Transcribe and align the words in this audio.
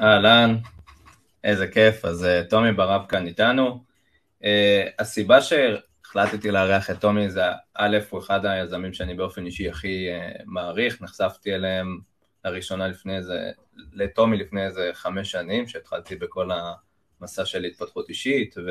אהלן, 0.00 0.56
איזה 1.44 1.68
כיף. 1.68 2.04
אז 2.04 2.24
uh, 2.24 2.50
טומי 2.50 2.72
ברב 2.72 3.06
כאן 3.08 3.26
איתנו. 3.26 3.84
Uh, 4.42 4.46
הסיבה 4.98 5.38
שהחלטתי 5.42 6.50
לארח 6.50 6.90
את 6.90 7.00
טומי 7.00 7.30
זה, 7.30 7.42
א', 7.74 7.98
הוא 8.10 8.20
אחד 8.20 8.46
היזמים 8.46 8.92
שאני 8.92 9.14
באופן 9.14 9.46
אישי 9.46 9.68
הכי 9.68 10.08
uh, 10.08 10.42
מעריך, 10.46 11.02
נחשפתי 11.02 11.54
אליהם 11.54 11.98
לראשונה 12.44 12.88
לפני 12.88 13.16
איזה, 13.16 13.50
לטומי 13.92 14.36
לפני 14.36 14.66
איזה 14.66 14.90
חמש 14.92 15.30
שנים, 15.30 15.68
שהתחלתי 15.68 16.16
בכל 16.16 16.50
המסע 17.20 17.44
של 17.44 17.64
התפתחות 17.64 18.08
אישית, 18.08 18.54
ו... 18.66 18.70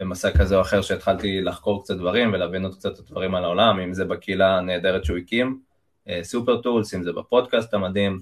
במסע 0.00 0.38
כזה 0.38 0.56
או 0.56 0.60
אחר 0.60 0.82
שהתחלתי 0.82 1.40
לחקור 1.40 1.84
קצת 1.84 1.96
דברים 1.96 2.32
ולהבין 2.32 2.64
עוד 2.64 2.74
קצת 2.74 2.94
את 2.94 2.98
הדברים 2.98 3.34
על 3.34 3.44
העולם, 3.44 3.80
אם 3.80 3.94
זה 3.94 4.04
בקהילה 4.04 4.58
הנהדרת 4.58 5.04
שהוא 5.04 5.18
הקים, 5.18 5.60
Super 6.22 6.60
Tools, 6.60 6.94
אם 6.94 7.02
זה 7.02 7.12
בפודקאסט 7.12 7.74
המדהים, 7.74 8.12
אה, 8.12 8.18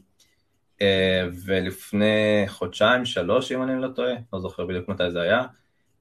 ולפני 1.45 2.45
חודשיים, 2.49 3.05
שלוש, 3.05 3.53
אם 3.53 3.63
אני 3.63 3.83
לא 3.83 3.89
טועה, 3.89 4.15
לא 4.33 4.41
זוכר 4.41 4.67
בדיוק 4.67 4.89
מתי 4.89 5.11
זה 5.11 5.21
היה, 5.21 5.43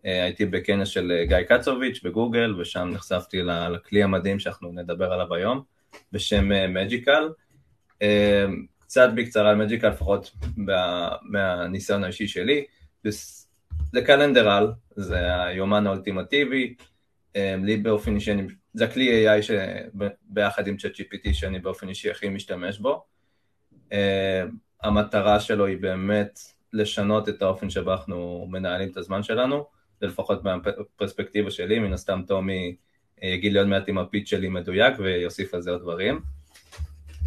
אה, 0.06 0.24
הייתי 0.24 0.46
בכנס 0.46 0.88
של 0.88 1.12
אה, 1.12 1.26
גיא 1.26 1.58
קצוביץ' 1.58 2.04
בגוגל, 2.04 2.56
ושם 2.60 2.90
נחשפתי 2.94 3.42
לכלי 3.44 4.04
המדהים 4.04 4.40
שאנחנו 4.40 4.72
נדבר 4.72 5.14
עליו 5.14 5.34
היום, 5.34 5.64
בשם 6.12 6.74
Magical. 6.74 7.30
קצת 8.80 9.10
בקצרה 9.16 9.50
על 9.50 9.56
Magical, 9.56 9.90
לפחות 9.90 10.32
מהניסיון 11.22 12.04
האישי 12.04 12.28
שלי. 12.28 12.66
זה 13.94 14.02
calendar, 14.06 14.72
זה 14.96 15.44
היומן 15.44 15.88
האולטימטיבי, 15.88 16.76
לי 17.36 17.78
באופן 17.78 18.16
אישי, 18.16 18.32
זה 18.74 18.86
הכלי 18.86 19.28
AI 19.28 19.42
שביחד 19.42 20.68
עם 20.68 20.76
ChatGPT 20.76 21.34
שאני 21.34 21.60
באופן 21.60 21.90
אישי 21.90 22.12
הכי 22.12 22.30
משתמש 22.30 22.80
בו. 22.80 23.04
המטרה 24.84 25.40
שלו 25.40 25.66
היא 25.66 25.78
באמת 25.78 26.40
לשנות 26.74 27.30
את 27.30 27.42
האופן 27.42 27.70
שבו 27.70 27.92
אנחנו 27.92 28.48
מנהלים 28.50 28.90
את 28.90 28.98
הזמן 28.98 29.24
שלנו, 29.24 29.66
זה 30.02 30.08
לפחות 30.08 30.44
מהפרספקטיבה 30.44 31.52
שלי, 31.52 31.80
מן 31.80 31.94
הסתם 31.94 32.22
טומי 32.28 32.76
אה, 33.24 33.30
יגיד 33.30 33.54
לי 33.54 33.60
עוד 33.60 33.68
מעט 33.68 33.90
אם 33.90 33.98
הפיץ 33.98 34.30
שלי 34.30 34.50
מדויק 34.50 34.94
ויוסיף 35.00 35.54
על 35.54 35.62
זה 35.62 35.72
עוד 35.72 35.82
דברים. 35.82 36.22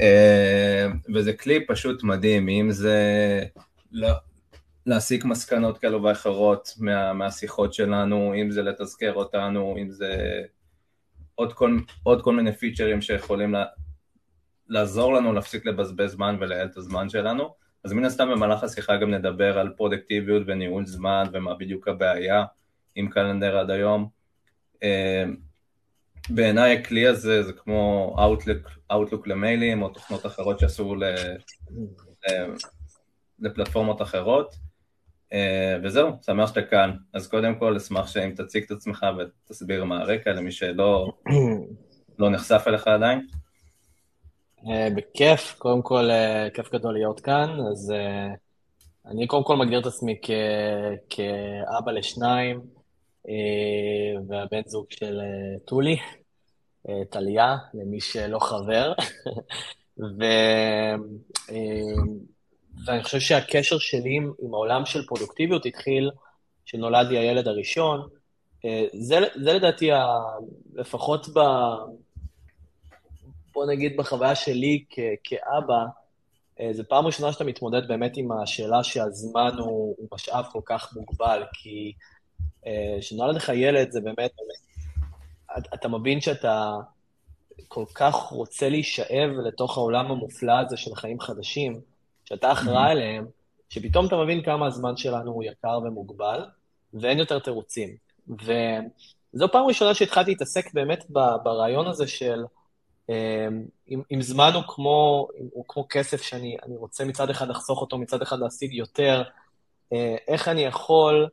אה, 0.00 0.86
וזה 1.14 1.32
כלי 1.32 1.66
פשוט 1.66 2.02
מדהים, 2.02 2.48
אם 2.48 2.70
זה 2.70 2.98
להסיק 4.86 5.24
מסקנות 5.24 5.78
כאלו 5.78 6.02
ואחרות 6.02 6.74
מה, 6.78 7.12
מהשיחות 7.12 7.74
שלנו, 7.74 8.34
אם 8.34 8.50
זה 8.50 8.62
לתזכר 8.62 9.14
אותנו, 9.14 9.76
אם 9.78 9.90
זה 9.90 10.42
עוד 11.34 11.52
כל, 11.52 11.78
עוד 12.02 12.22
כל 12.22 12.36
מיני 12.36 12.52
פיצ'רים 12.52 13.00
שיכולים 13.00 13.54
לעזור 14.68 15.14
לנו 15.14 15.32
להפסיק 15.32 15.66
לבזבז 15.66 16.10
זמן 16.10 16.36
ולייעל 16.40 16.66
את 16.66 16.76
הזמן 16.76 17.08
שלנו. 17.08 17.54
אז 17.84 17.92
מן 17.92 18.04
הסתם 18.04 18.30
במהלך 18.30 18.64
השיחה 18.64 18.96
גם 18.96 19.10
נדבר 19.10 19.58
על 19.58 19.72
פרודקטיביות 19.76 20.42
וניהול 20.46 20.86
זמן 20.86 21.24
ומה 21.32 21.54
בדיוק 21.54 21.88
הבעיה 21.88 22.44
עם 22.94 23.08
קלנדר 23.08 23.58
עד 23.58 23.70
היום. 23.70 24.08
אה, 24.82 25.24
בעיניי 26.28 26.76
הכלי 26.76 27.06
הזה 27.06 27.42
זה 27.42 27.52
כמו 27.52 28.16
Outlook, 28.18 28.92
Outlook 28.92 29.22
למיילים 29.26 29.82
או 29.82 29.88
תוכנות 29.88 30.26
אחרות 30.26 30.58
שעשו 30.58 30.94
לפלטפורמות 33.38 34.02
אחרות. 34.02 34.54
אה, 35.32 35.76
וזהו, 35.82 36.12
שמח 36.26 36.48
שאתה 36.48 36.62
כאן. 36.62 36.96
אז 37.12 37.28
קודם 37.28 37.54
כל 37.54 37.76
אשמח 37.76 38.06
שאם 38.06 38.30
תציג 38.36 38.64
את 38.64 38.70
עצמך 38.70 39.06
ותסביר 39.18 39.84
מה 39.84 40.00
הרקע 40.00 40.32
למי 40.32 40.52
שלא 40.52 41.12
לא 42.18 42.30
נחשף 42.30 42.64
אליך 42.66 42.86
עדיין. 42.86 43.26
אה, 44.70 44.88
בכיף, 44.96 45.54
קודם 45.58 45.82
כל, 45.82 46.10
אה, 46.10 46.48
כיף 46.54 46.72
גדול 46.72 46.94
להיות 46.94 47.20
כאן, 47.20 47.56
אז 47.70 47.92
אה, 47.96 48.34
אני 49.06 49.26
קודם 49.26 49.44
כל 49.44 49.56
מגדיר 49.56 49.80
את 49.80 49.86
עצמי 49.86 50.18
כ... 50.22 50.30
כאבא 51.10 51.92
לשניים, 51.92 52.60
והבן 54.28 54.62
זוג 54.66 54.86
של 54.90 55.20
טולי, 55.64 55.96
טליה, 57.10 57.56
למי 57.74 58.00
שלא 58.00 58.38
חבר, 58.38 58.92
ו... 60.18 60.24
ואני 62.86 63.02
חושב 63.02 63.20
שהקשר 63.20 63.78
שלי 63.78 64.16
עם 64.16 64.54
העולם 64.54 64.86
של 64.86 65.06
פרודוקטיביות 65.06 65.66
התחיל 65.66 66.10
כשנולד 66.64 67.06
לי 67.08 67.18
הילד 67.18 67.48
הראשון. 67.48 68.08
זה, 68.92 69.18
זה 69.42 69.52
לדעתי, 69.52 69.92
ה... 69.92 70.06
לפחות 70.74 71.28
ב... 71.28 71.40
בוא 73.54 73.66
נגיד 73.66 73.96
בחוויה 73.96 74.34
שלי 74.34 74.84
כ- 74.90 74.98
כאבא, 75.24 75.84
אה, 76.60 76.72
זו 76.72 76.82
פעם 76.88 77.06
ראשונה 77.06 77.32
שאתה 77.32 77.44
מתמודד 77.44 77.88
באמת 77.88 78.16
עם 78.16 78.32
השאלה 78.32 78.84
שהזמן 78.84 79.50
הוא, 79.58 79.94
הוא 79.98 80.08
משאב 80.12 80.44
כל 80.52 80.60
כך 80.64 80.96
מוגבל, 80.96 81.42
כי 81.52 81.92
אה, 82.66 82.96
כשנולד 83.00 83.36
לך 83.36 83.52
ילד 83.54 83.90
זה 83.90 84.00
באמת, 84.00 84.18
באמת, 84.18 85.66
אתה 85.74 85.88
מבין 85.88 86.20
שאתה 86.20 86.72
כל 87.68 87.84
כך 87.94 88.14
רוצה 88.14 88.68
להישאב 88.68 89.30
לתוך 89.46 89.76
העולם 89.78 90.10
המופלא 90.10 90.52
הזה 90.52 90.76
של 90.76 90.94
חיים 90.94 91.20
חדשים, 91.20 91.80
שאתה 92.24 92.52
אחראי 92.52 92.90
עליהם, 92.90 93.26
שפתאום 93.68 94.06
אתה 94.06 94.16
מבין 94.16 94.42
כמה 94.42 94.66
הזמן 94.66 94.96
שלנו 94.96 95.32
הוא 95.32 95.44
יקר 95.44 95.78
ומוגבל, 95.84 96.44
ואין 96.94 97.18
יותר 97.18 97.38
תירוצים. 97.38 97.96
וזו 98.28 99.52
פעם 99.52 99.66
ראשונה 99.66 99.94
שהתחלתי 99.94 100.30
להתעסק 100.30 100.74
באמת 100.74 101.04
ברעיון 101.42 101.86
הזה 101.86 102.06
של 102.06 102.44
אם, 103.88 104.02
אם 104.12 104.22
זמן 104.22 104.50
הוא 104.54 104.62
כמו, 104.68 105.28
הוא 105.52 105.64
כמו 105.68 105.86
כסף 105.90 106.22
שאני 106.22 106.56
רוצה 106.66 107.04
מצד 107.04 107.30
אחד 107.30 107.48
לחסוך 107.48 107.80
אותו, 107.80 107.98
מצד 107.98 108.22
אחד 108.22 108.38
להשיג 108.38 108.72
יותר, 108.72 109.22
אה, 109.92 110.16
איך 110.28 110.48
אני 110.48 110.60
יכול 110.60 111.28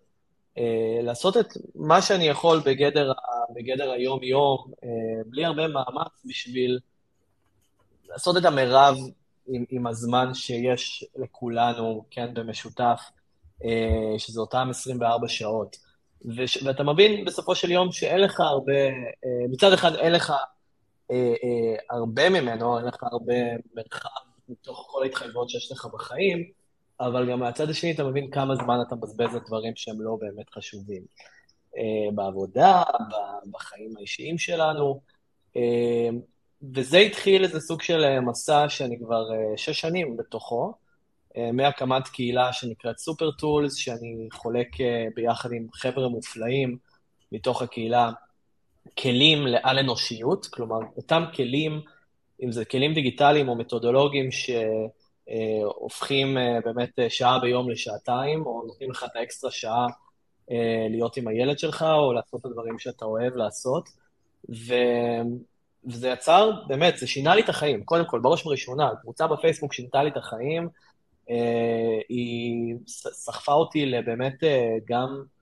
אה, 0.57 0.99
לעשות 1.03 1.37
את 1.37 1.47
מה 1.75 2.01
שאני 2.01 2.27
יכול 2.27 2.59
בגדר, 2.65 3.11
בגדר 3.55 3.91
היום-יום, 3.91 4.71
אה, 4.83 4.89
בלי 5.25 5.45
הרבה 5.45 5.67
מאמץ 5.67 6.25
בשביל 6.25 6.79
לעשות 8.09 8.37
את 8.37 8.45
המרב 8.45 8.97
עם, 9.47 9.65
עם 9.69 9.87
הזמן 9.87 10.33
שיש 10.33 11.05
לכולנו, 11.15 12.05
כן, 12.11 12.33
במשותף, 12.33 13.01
שזה 14.17 14.41
אותם 14.41 14.67
24 14.69 15.27
שעות. 15.27 15.77
ואתה 16.65 16.83
מבין 16.83 17.25
בסופו 17.25 17.55
של 17.55 17.71
יום 17.71 17.91
שאין 17.91 18.19
לך 18.19 18.39
הרבה, 18.39 18.73
מצד 19.49 19.73
אחד 19.73 19.95
אין 19.95 20.11
לך 20.11 20.33
הרבה 21.89 22.29
ממנו, 22.29 22.77
אין 22.77 22.85
לך 22.85 23.03
הרבה 23.03 23.33
מרחב 23.73 24.09
מתוך 24.49 24.88
כל 24.91 25.03
ההתחייבויות 25.03 25.49
שיש 25.49 25.72
לך 25.72 25.88
בחיים, 25.94 26.51
אבל 26.99 27.31
גם 27.31 27.39
מהצד 27.39 27.69
השני 27.69 27.91
אתה 27.91 28.03
מבין 28.03 28.31
כמה 28.31 28.55
זמן 28.55 28.77
אתה 28.88 28.95
מבזבז 28.95 29.35
על 29.35 29.41
דברים 29.47 29.73
שהם 29.75 30.01
לא 30.01 30.17
באמת 30.22 30.49
חשובים. 30.49 31.01
אה, 31.77 32.11
בעבודה, 32.16 32.83
בחיים 33.51 33.97
האישיים 33.97 34.38
שלנו, 34.38 35.01
אה, 35.55 36.09
וזה 36.73 36.97
התחיל 36.97 37.43
איזה 37.43 37.59
סוג 37.59 37.81
של 37.81 38.03
אה, 38.03 38.22
מסע 38.22 38.69
שאני 38.69 38.99
כבר 38.99 39.33
אה, 39.33 39.57
שש 39.57 39.81
שנים 39.81 40.17
בתוכו, 40.17 40.73
אה, 41.38 41.51
מהקמת 41.51 42.07
קהילה 42.07 42.53
שנקראת 42.53 42.97
Super 42.97 43.31
Tools, 43.31 43.75
שאני 43.75 44.28
חולק 44.31 44.81
אה, 44.81 45.05
ביחד 45.16 45.51
עם 45.51 45.67
חבר'ה 45.73 46.07
מופלאים 46.07 46.78
מתוך 47.31 47.61
הקהילה, 47.61 48.11
כלים 48.99 49.47
לעל 49.47 49.79
אנושיות, 49.79 50.45
כלומר, 50.45 50.79
אותם 50.97 51.23
כלים, 51.35 51.81
אם 52.43 52.51
זה 52.51 52.66
כלים 52.66 52.93
דיגיטליים 52.93 53.49
או 53.49 53.55
מתודולוגיים 53.55 54.29
שהופכים 55.28 56.37
אה, 56.37 56.59
באמת 56.66 56.99
אה, 56.99 57.09
שעה 57.09 57.39
ביום 57.39 57.69
לשעתיים, 57.69 58.45
או 58.45 58.63
נותנים 58.67 58.91
לך 58.91 59.03
את 59.03 59.16
האקסטרה 59.16 59.51
שעה 59.51 59.87
אה, 60.51 60.87
להיות 60.89 61.17
עם 61.17 61.28
הילד 61.28 61.59
שלך, 61.59 61.85
או 61.97 62.13
לעשות 62.13 62.41
את 62.41 62.45
הדברים 62.45 62.79
שאתה 62.79 63.05
אוהב 63.05 63.35
לעשות. 63.35 63.89
ו... 64.49 64.73
וזה 65.85 66.09
יצר, 66.09 66.51
באמת, 66.67 66.97
זה 66.97 67.07
שינה 67.07 67.35
לי 67.35 67.41
את 67.41 67.49
החיים. 67.49 67.84
קודם 67.84 68.05
כל, 68.05 68.19
בראש 68.19 68.45
ובראשונה, 68.45 68.89
קבוצה 69.01 69.27
בפייסבוק 69.27 69.73
שינתה 69.73 70.03
לי 70.03 70.09
את 70.09 70.17
החיים, 70.17 70.67
היא 72.09 72.75
סחפה 72.87 73.53
אותי 73.53 73.85
לבאמת 73.85 74.43
גם 74.85 75.07
אה, 75.07 75.41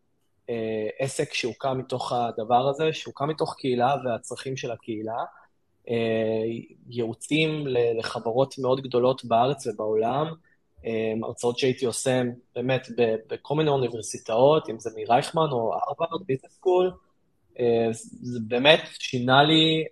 עסק 1.00 1.34
שהוקם 1.34 1.78
מתוך 1.78 2.12
הדבר 2.12 2.68
הזה, 2.68 2.94
שהוקם 2.94 3.28
מתוך 3.28 3.56
קהילה 3.58 3.96
והצרכים 4.06 4.58
של 4.58 4.72
הקהילה, 4.72 5.24
אה, 5.90 6.44
ייעוצים 6.90 7.68
לחברות 7.68 8.56
מאוד 8.60 8.82
גדולות 8.82 9.26
בארץ 9.26 9.68
ובעולם, 9.68 10.34
אה, 10.86 11.14
הרצאות 11.24 11.60
שהייתי 11.60 11.86
עושה 11.86 12.22
באמת 12.56 12.88
בכל 13.30 13.56
מיני 13.56 13.70
אוניברסיטאות, 13.70 14.70
אם 14.70 14.80
זה 14.80 14.90
מרייכמן 14.96 15.48
או 15.52 15.74
הרווארד, 15.74 16.26
ביזנס 16.26 16.52
סקול, 16.52 16.92
זה 18.22 18.40
באמת 18.48 18.80
שינה 19.00 19.44
לי, 19.44 19.84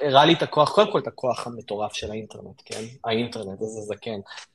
הראה 0.00 0.24
לי 0.24 0.32
את 0.32 0.42
הכוח, 0.42 0.74
קודם 0.74 0.92
כל 0.92 0.98
את 0.98 1.06
הכוח 1.06 1.46
המטורף 1.46 1.92
של 1.92 2.10
האינטרנט, 2.10 2.62
כן? 2.64 2.84
האינטרנט, 3.04 3.60
איזה 3.62 3.80
זקן. 3.80 4.10
אה, 4.10 4.53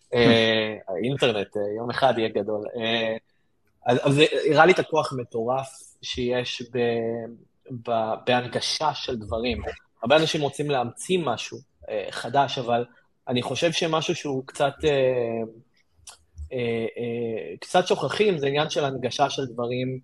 האינטרנט 0.88 1.57
אה, 1.57 1.61
יום 1.77 1.89
אחד 1.89 2.13
יהיה 2.17 2.29
גדול. 2.29 2.65
אה, 2.77 3.17
אז 3.85 4.13
זה 4.13 4.25
הראה 4.51 4.65
לי 4.65 4.71
את 4.71 4.79
הכוח 4.79 5.13
המטורף 5.13 5.67
שיש 6.01 6.61
ב, 6.73 6.77
ב, 7.89 7.91
בהנגשה 8.25 8.94
של 8.94 9.15
דברים. 9.15 9.61
הרבה 10.03 10.17
אנשים 10.17 10.41
רוצים 10.41 10.71
להמציא 10.71 11.19
משהו 11.25 11.57
חדש, 12.11 12.57
אבל 12.57 12.85
אני 13.27 13.41
חושב 13.41 13.71
שמשהו 13.71 14.15
שהוא 14.15 14.44
קצת, 14.45 14.73
אה, 14.83 14.89
אה, 16.53 16.85
אה, 16.97 17.57
קצת 17.59 17.88
שוכחים, 17.88 18.38
זה 18.38 18.47
עניין 18.47 18.69
של 18.69 18.85
הנגשה 18.85 19.29
של 19.29 19.45
דברים 19.45 20.00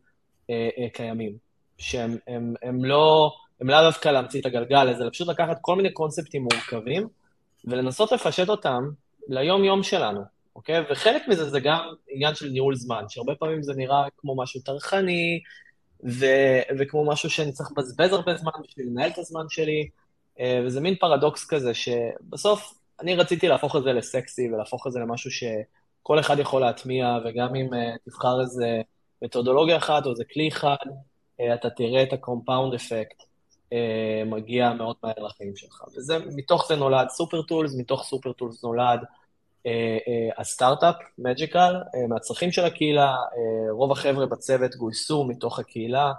אה, 0.49 0.69
אה, 0.77 0.89
קיימים, 0.89 1.37
שהם 1.77 2.17
הם, 2.27 2.53
הם 2.63 2.85
לא, 2.85 3.31
הם 3.61 3.69
לאו 3.69 3.81
דווקא 3.81 4.09
להמציא 4.09 4.41
את 4.41 4.45
הגלגל, 4.45 4.93
זה 4.97 5.03
פשוט 5.11 5.27
לקחת 5.27 5.57
כל 5.61 5.75
מיני 5.75 5.91
קונספטים 5.91 6.43
מורכבים 6.43 7.07
ולנסות 7.65 8.11
לפשט 8.11 8.49
אותם 8.49 8.89
ליום-יום 9.27 9.83
שלנו, 9.83 10.21
אוקיי? 10.55 10.83
וחלק 10.89 11.27
מזה 11.27 11.49
זה 11.49 11.59
גם 11.59 11.79
עניין 12.09 12.35
של 12.35 12.49
ניהול 12.49 12.75
זמן, 12.75 13.03
שהרבה 13.09 13.35
פעמים 13.35 13.63
זה 13.63 13.73
נראה 13.73 14.05
כמו 14.17 14.35
משהו 14.37 14.61
טרחני, 14.61 15.39
ו- 16.03 16.77
וכמו 16.79 17.05
משהו 17.05 17.29
שאני 17.29 17.51
צריך 17.51 17.69
לבזבז 17.71 18.13
הרבה 18.13 18.35
זמן 18.35 18.51
בשביל 18.67 18.87
לנהל 18.87 19.09
את 19.09 19.17
הזמן 19.17 19.45
שלי, 19.49 19.89
אה, 20.39 20.61
וזה 20.65 20.81
מין 20.81 20.95
פרדוקס 20.95 21.45
כזה, 21.45 21.73
שבסוף 21.73 22.73
אני 22.99 23.15
רציתי 23.15 23.47
להפוך 23.47 23.75
את 23.75 23.83
זה 23.83 23.93
לסקסי 23.93 24.51
ולהפוך 24.53 24.87
את 24.87 24.91
זה 24.91 24.99
למשהו 24.99 25.31
שכל 25.31 26.19
אחד 26.19 26.39
יכול 26.39 26.61
להטמיע, 26.61 27.17
וגם 27.25 27.55
אם 27.55 27.73
uh, 27.73 27.77
תבחר 28.05 28.41
איזה 28.41 28.81
מתודולוגיה 29.21 29.77
אחת 29.77 30.05
או 30.05 30.11
איזה 30.11 30.23
כלי 30.33 30.47
אחד, 30.47 30.75
uh, 30.85 31.53
אתה 31.53 31.69
תראה 31.69 32.03
את 32.03 32.13
effect 32.13 33.21
uh, 33.21 33.25
מגיע 34.25 34.73
מאוד 34.73 34.95
מהר 35.03 35.25
לחיים 35.25 35.55
שלך. 35.55 35.83
ומתוך 36.07 36.67
זה 36.67 36.75
נולד 36.75 37.09
SuperTools, 37.09 37.75
מתוך 37.77 38.03
SuperTools 38.03 38.63
נולד 38.63 38.99
uh, 38.99 39.03
uh, 39.63 40.41
הסטארט-אפ, 40.41 40.95
Magical, 41.17 41.75
מהצרכים 42.09 42.51
של 42.51 42.65
הקהילה, 42.65 43.15
רוב 43.71 43.91
החבר'ה 43.91 44.25
בצוות 44.25 44.75
גויסו 44.75 45.23
מתוך 45.23 45.59
הקהילה, 45.59 46.11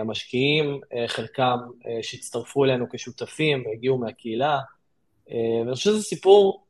המשקיעים, 0.00 0.80
חלקם 1.06 1.58
שהצטרפו 2.02 2.64
אלינו 2.64 2.86
כשותפים, 2.90 3.64
הגיעו 3.72 3.98
מהקהילה, 3.98 4.58
אה, 5.30 5.60
ואני 5.60 5.74
חושב 5.74 5.90
שזה 5.90 6.02
סיפור 6.02 6.66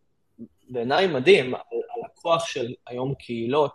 בעיניי 0.68 1.06
מדהים 1.06 1.54
על, 1.54 1.60
על 1.70 2.02
הכוח 2.04 2.46
של 2.46 2.74
היום 2.86 3.14
קהילות, 3.14 3.74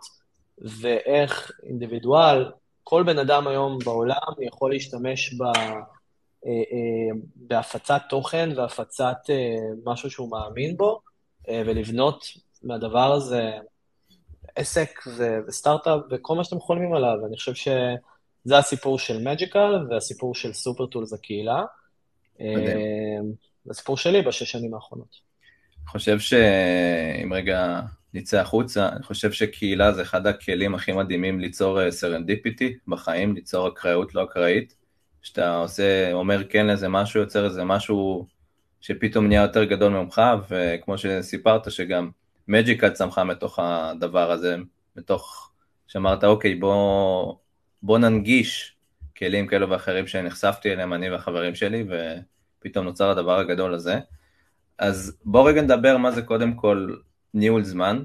ואיך 0.58 1.50
אינדיבידואל, 1.62 2.52
כל 2.84 3.02
בן 3.02 3.18
אדם 3.18 3.48
היום 3.48 3.78
בעולם 3.84 4.32
יכול 4.40 4.70
להשתמש 4.72 5.34
ב, 5.34 5.42
אה, 5.42 5.52
אה, 6.46 7.20
בהפצת 7.36 8.02
תוכן 8.08 8.50
והפצת 8.56 9.16
משהו 9.84 10.10
שהוא 10.10 10.30
מאמין 10.30 10.76
בו, 10.76 11.00
ולבנות 11.48 12.24
מהדבר 12.62 13.12
הזה 13.12 13.50
עסק 14.56 15.00
וסטארט-אפ 15.48 16.00
וכל 16.10 16.36
מה 16.36 16.44
שאתם 16.44 16.60
חולמים 16.60 16.94
עליו. 16.94 17.26
אני 17.26 17.36
חושב 17.36 17.54
שזה 17.54 18.58
הסיפור 18.58 18.98
של 18.98 19.28
מג'יקל 19.28 19.86
והסיפור 19.90 20.34
של 20.34 20.52
סופרטולס 20.52 21.12
הקהילה. 21.12 21.64
מדהים. 22.40 23.32
זה 23.64 23.70
הסיפור 23.70 23.96
שלי 23.96 24.22
בשש 24.22 24.52
שנים 24.52 24.74
האחרונות. 24.74 25.16
אני 25.78 25.86
חושב 25.86 26.18
שאם 26.18 27.32
רגע 27.32 27.80
נצא 28.14 28.40
החוצה, 28.40 28.88
אני 28.88 29.02
חושב 29.02 29.32
שקהילה 29.32 29.92
זה 29.92 30.02
אחד 30.02 30.26
הכלים 30.26 30.74
הכי 30.74 30.92
מדהימים 30.92 31.40
ליצור 31.40 31.90
serendipity 31.90 32.66
אה, 32.66 32.72
בחיים, 32.88 33.34
ליצור 33.34 33.68
אקראיות 33.68 34.14
לא 34.14 34.24
אקראית. 34.24 34.74
שאתה 35.22 35.56
עושה, 35.56 36.12
אומר 36.12 36.48
כן 36.48 36.66
לאיזה 36.66 36.88
משהו, 36.88 37.20
יוצר 37.20 37.44
איזה 37.44 37.64
משהו 37.64 38.26
שפתאום 38.80 39.26
נהיה 39.26 39.42
יותר 39.42 39.64
גדול 39.64 39.92
ממך, 39.92 40.22
וכמו 40.48 40.98
שסיפרת 40.98 41.70
שגם 41.70 42.10
Magical 42.48 42.90
צמחה 42.90 43.24
מתוך 43.24 43.58
הדבר 43.62 44.30
הזה, 44.30 44.56
מתוך 44.96 45.52
שאמרת 45.86 46.24
אוקיי 46.24 46.54
בוא, 46.54 47.34
בוא 47.82 47.98
ננגיש 47.98 48.76
כלים 49.16 49.46
כאלו 49.46 49.70
ואחרים 49.70 50.06
שנחשפתי 50.06 50.72
אליהם 50.72 50.92
אני 50.92 51.10
והחברים 51.10 51.54
שלי, 51.54 51.84
ו... 51.90 52.14
פתאום 52.62 52.84
נוצר 52.84 53.10
הדבר 53.10 53.38
הגדול 53.38 53.74
הזה. 53.74 54.00
אז 54.78 55.18
בוא 55.24 55.48
רגע 55.48 55.62
נדבר 55.62 55.96
מה 55.96 56.10
זה 56.10 56.22
קודם 56.22 56.54
כל 56.54 56.94
ניהול 57.34 57.64
זמן. 57.64 58.02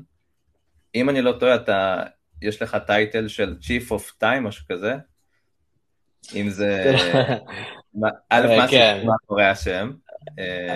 אם 0.96 1.10
אני 1.10 1.22
לא 1.22 1.32
טועה, 1.40 1.56
אתה, 1.56 2.04
יש 2.42 2.62
לך 2.62 2.78
טייטל 2.88 3.28
של 3.28 3.56
Chief 3.62 3.92
of 3.92 4.24
Time, 4.24 4.40
משהו 4.42 4.66
כזה? 4.70 4.96
אם 6.36 6.50
זה... 6.50 6.94
א', 8.30 8.48
מה 8.58 8.68
כן. 8.68 9.06
קורה 9.26 9.52
השם? 9.52 9.92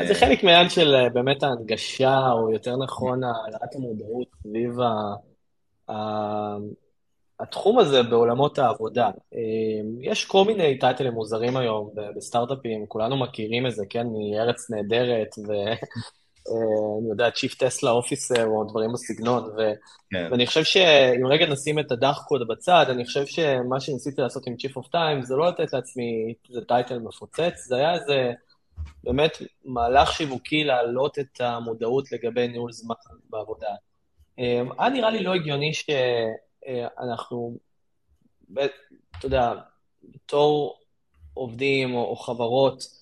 זה 0.08 0.16
חלק 0.16 0.44
מהעניין 0.44 0.70
של 0.70 0.96
אה, 0.96 1.10
באמת 1.10 1.44
ההנגשה, 1.44 2.32
או 2.32 2.52
יותר 2.52 2.78
נכון, 2.78 3.24
העלאת 3.24 3.76
המודעות 3.76 4.28
סביב 4.44 4.72
התחום 7.40 7.80
הזה 7.80 8.04
בעולמות 8.04 8.60
העבודה, 8.60 9.10
יש 10.02 10.26
כל 10.26 10.46
מיני 10.46 10.80
טייטלים 10.80 11.14
מוזרים 11.14 11.58
היום 11.58 11.90
בסטארט-אפים, 12.16 12.86
כולנו 12.88 13.18
מכירים 13.18 13.68
את 13.68 13.76
זה, 13.76 13.86
כן, 13.90 14.08
מארץ 14.08 14.70
נהדרת, 14.70 15.36
אה, 16.48 17.12
יודע, 17.12 17.32
Chief 17.32 17.54
Tesla 17.54 17.92
Officer 17.92 18.46
או 18.46 18.64
דברים 18.64 18.94
בסגנון, 18.94 19.44
ו... 19.44 19.72
כן. 20.12 20.28
ואני 20.32 20.48
חושב 20.48 20.64
שאם 20.64 21.28
רגע 21.28 21.46
נשים 21.46 21.80
את 21.80 21.92
הדאחקות 21.92 22.48
בצד, 22.48 22.86
אני 22.90 23.06
חושב 23.06 23.26
שמה 23.26 23.80
שניסיתי 23.80 24.22
לעשות 24.22 24.48
עם 24.48 24.56
Chief 24.58 24.78
of 24.78 24.88
Time 24.88 25.22
זה 25.24 25.36
לא 25.36 25.48
לתת 25.48 25.74
לעצמי 25.74 26.34
איזה 26.50 26.62
title 26.66 27.00
מפוצץ, 27.00 27.66
זה 27.68 27.76
היה 27.76 27.94
איזה 27.94 28.32
באמת 29.04 29.38
מהלך 29.66 30.12
שיווקי 30.12 30.64
להעלות 30.64 31.20
את 31.20 31.42
המודעות 31.42 32.12
לגבי 32.12 32.48
ניהול 32.48 32.72
זמן 32.72 32.96
בעבודה. 33.30 33.70
היה 34.38 34.90
נראה 34.94 35.10
לי 35.10 35.24
לא 35.24 35.34
הגיוני 35.34 35.74
ש... 35.74 35.90
אה, 36.68 36.88
אתה 39.18 39.26
יודע, 39.26 39.54
בתור 40.04 40.80
עובדים 41.34 41.96
או, 41.96 42.16
חברות, 42.16 42.84
אה, 42.84 43.01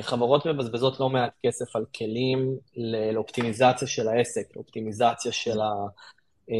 חברות 0.00 0.46
מבזבזות 0.46 1.00
לא 1.00 1.08
מעט 1.08 1.32
כסף 1.46 1.76
על 1.76 1.84
כלים 1.96 2.56
לאופטימיזציה 3.12 3.88
של 3.88 4.08
העסק, 4.08 4.56
לאופטימיזציה 4.56 5.32
של, 5.32 5.60
ה, 5.60 5.72
אה, 6.50 6.54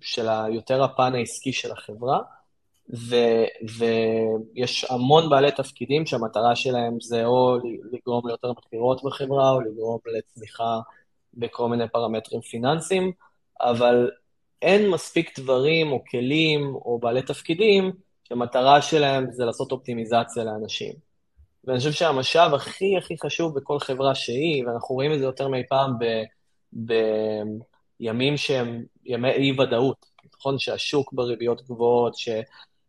של 0.00 0.28
ה, 0.28 0.46
יותר 0.50 0.82
הפן 0.82 1.14
העסקי 1.14 1.52
של 1.52 1.72
החברה, 1.72 2.18
ו, 2.94 3.16
ויש 3.78 4.84
המון 4.90 5.30
בעלי 5.30 5.52
תפקידים 5.52 6.06
שהמטרה 6.06 6.56
שלהם 6.56 7.00
זה 7.00 7.24
או 7.24 7.56
לגרום 7.92 8.28
ליותר 8.28 8.52
מכירות 8.52 9.04
בחברה, 9.04 9.50
או 9.50 9.60
לגרום 9.60 9.98
לצמיחה 10.06 10.80
בכל 11.34 11.68
מיני 11.68 11.88
פרמטרים 11.88 12.40
פיננסיים, 12.40 13.12
אבל 13.60 14.10
אין 14.62 14.90
מספיק 14.90 15.38
דברים 15.38 15.92
או 15.92 16.04
כלים 16.10 16.74
או 16.74 16.98
בעלי 16.98 17.22
תפקידים 17.22 17.92
שהמטרה 18.24 18.82
שלהם 18.82 19.26
זה 19.30 19.44
לעשות 19.44 19.72
אופטימיזציה 19.72 20.44
לאנשים. 20.44 21.09
ואני 21.64 21.78
חושב 21.78 21.92
שהמשאב 21.92 22.54
הכי 22.54 22.96
הכי 22.98 23.14
חשוב 23.18 23.58
בכל 23.58 23.78
חברה 23.78 24.14
שהיא, 24.14 24.66
ואנחנו 24.66 24.94
רואים 24.94 25.12
את 25.12 25.18
זה 25.18 25.24
יותר 25.24 25.48
מאי 25.48 25.62
פעם 25.68 25.92
בימים 26.72 28.36
שהם 28.36 28.84
ימי 29.04 29.30
אי-ודאות, 29.30 30.06
נכון? 30.34 30.58
שהשוק 30.58 31.12
בריביות 31.12 31.62
גבוהות, 31.62 32.14
ש, 32.16 32.28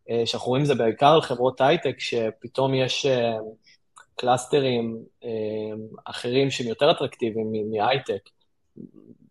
אה, 0.09 0.25
שאנחנו 0.25 0.47
רואים 0.47 0.63
את 0.63 0.67
זה 0.67 0.75
בעיקר 0.75 1.07
על 1.07 1.21
חברות 1.21 1.61
הייטק, 1.61 1.99
שפתאום 1.99 2.73
יש 2.73 3.05
אה, 3.05 3.37
קלאסטרים 4.15 5.03
אה, 5.23 5.29
אחרים 6.05 6.51
שהם 6.51 6.67
יותר 6.67 6.91
אטרקטיביים 6.91 7.71
מהייטק. 7.71 8.29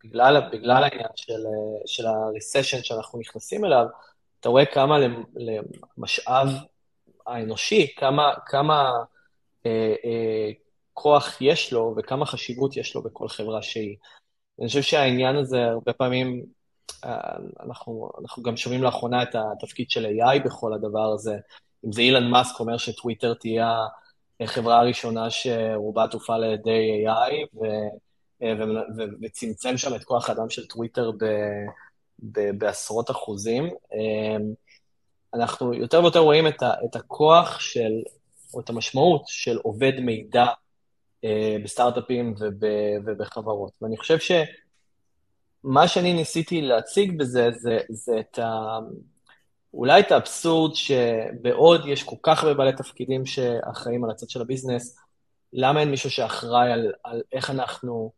בגלל, 0.04 0.40
בגלל 0.52 0.84
העניין 0.84 1.08
של, 1.16 1.42
של 1.86 2.06
ה-recession 2.06 2.82
שאנחנו 2.82 3.18
נכנסים 3.18 3.64
אליו, 3.64 3.86
אתה 4.40 4.48
רואה 4.48 4.66
כמה 4.66 4.98
למשאב 5.34 6.48
האנושי, 7.26 7.94
כמה, 7.96 8.32
כמה 8.46 8.92
כוח 10.94 11.40
יש 11.40 11.72
לו 11.72 11.94
וכמה 11.96 12.26
חשיבות 12.26 12.76
יש 12.76 12.94
לו 12.94 13.02
בכל 13.02 13.28
חברה 13.28 13.62
שהיא. 13.62 13.96
אני 14.60 14.68
חושב 14.68 14.82
שהעניין 14.82 15.36
הזה, 15.36 15.64
הרבה 15.64 15.92
פעמים, 15.92 16.44
אה, 17.04 17.36
אנחנו, 17.60 18.10
אנחנו 18.20 18.42
גם 18.42 18.56
שומעים 18.56 18.82
לאחרונה 18.82 19.22
את 19.22 19.34
התפקיד 19.34 19.90
של 19.90 20.06
AI 20.06 20.44
בכל 20.44 20.74
הדבר 20.74 21.12
הזה. 21.14 21.36
אם 21.86 21.92
זה 21.92 22.00
אילן 22.00 22.30
מאסק 22.30 22.60
אומר 22.60 22.76
שטוויטר 22.76 23.34
תהיה 23.34 23.76
החברה 24.40 24.80
הראשונה 24.80 25.30
שרובה 25.30 26.08
תופעל 26.08 26.44
על 26.44 26.52
ידי 26.52 27.04
AI, 27.06 27.56
ו... 27.56 27.64
אה, 28.42 28.54
וצמצם 29.22 29.76
שם 29.76 29.94
את 29.94 30.04
כוח 30.04 30.30
האדם 30.30 30.50
של 30.50 30.66
טוויטר 30.66 31.10
ב, 31.10 31.24
ב, 32.18 32.58
בעשרות 32.58 33.10
אחוזים. 33.10 33.64
אה, 33.64 34.36
אנחנו 35.34 35.74
יותר 35.74 36.00
ויותר 36.02 36.18
רואים 36.18 36.46
את, 36.46 36.62
ה, 36.62 36.72
את 36.84 36.96
הכוח 36.96 37.60
של, 37.60 38.02
או 38.54 38.60
את 38.60 38.68
המשמעות 38.68 39.22
של 39.26 39.58
עובד 39.62 40.00
מידע 40.00 40.46
אה, 41.24 41.56
בסטארט-אפים 41.64 42.34
וב, 42.40 42.64
ובחברות. 43.06 43.72
ואני 43.82 43.96
חושב 43.96 44.18
שמה 44.18 45.88
שאני 45.88 46.12
ניסיתי 46.12 46.62
להציג 46.62 47.18
בזה 47.18 47.50
זה, 47.50 47.78
זה 47.88 48.20
את 48.20 48.38
ה... 48.38 48.78
אולי 49.74 50.00
את 50.00 50.12
האבסורד 50.12 50.74
שבעוד 50.74 51.86
יש 51.86 52.02
כל 52.02 52.16
כך 52.22 52.42
הרבה 52.42 52.54
בעלי 52.54 52.72
תפקידים 52.72 53.26
שאחראים 53.26 54.04
על 54.04 54.10
הצד 54.10 54.30
של 54.30 54.40
הביזנס, 54.40 54.98
למה 55.52 55.80
אין 55.80 55.90
מישהו 55.90 56.10
שאחראי 56.10 56.72
על, 56.72 56.92
על 57.04 57.22
איך 57.32 57.50
אנחנו 57.50 58.12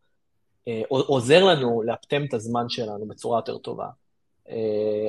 אה, 0.67 0.81
עוזר 0.87 1.43
לנו 1.43 1.83
לאפטם 1.83 2.25
את 2.25 2.33
הזמן 2.33 2.69
שלנו 2.69 3.07
בצורה 3.07 3.37
יותר 3.37 3.57
טובה, 3.57 3.87
אה, 4.49 4.55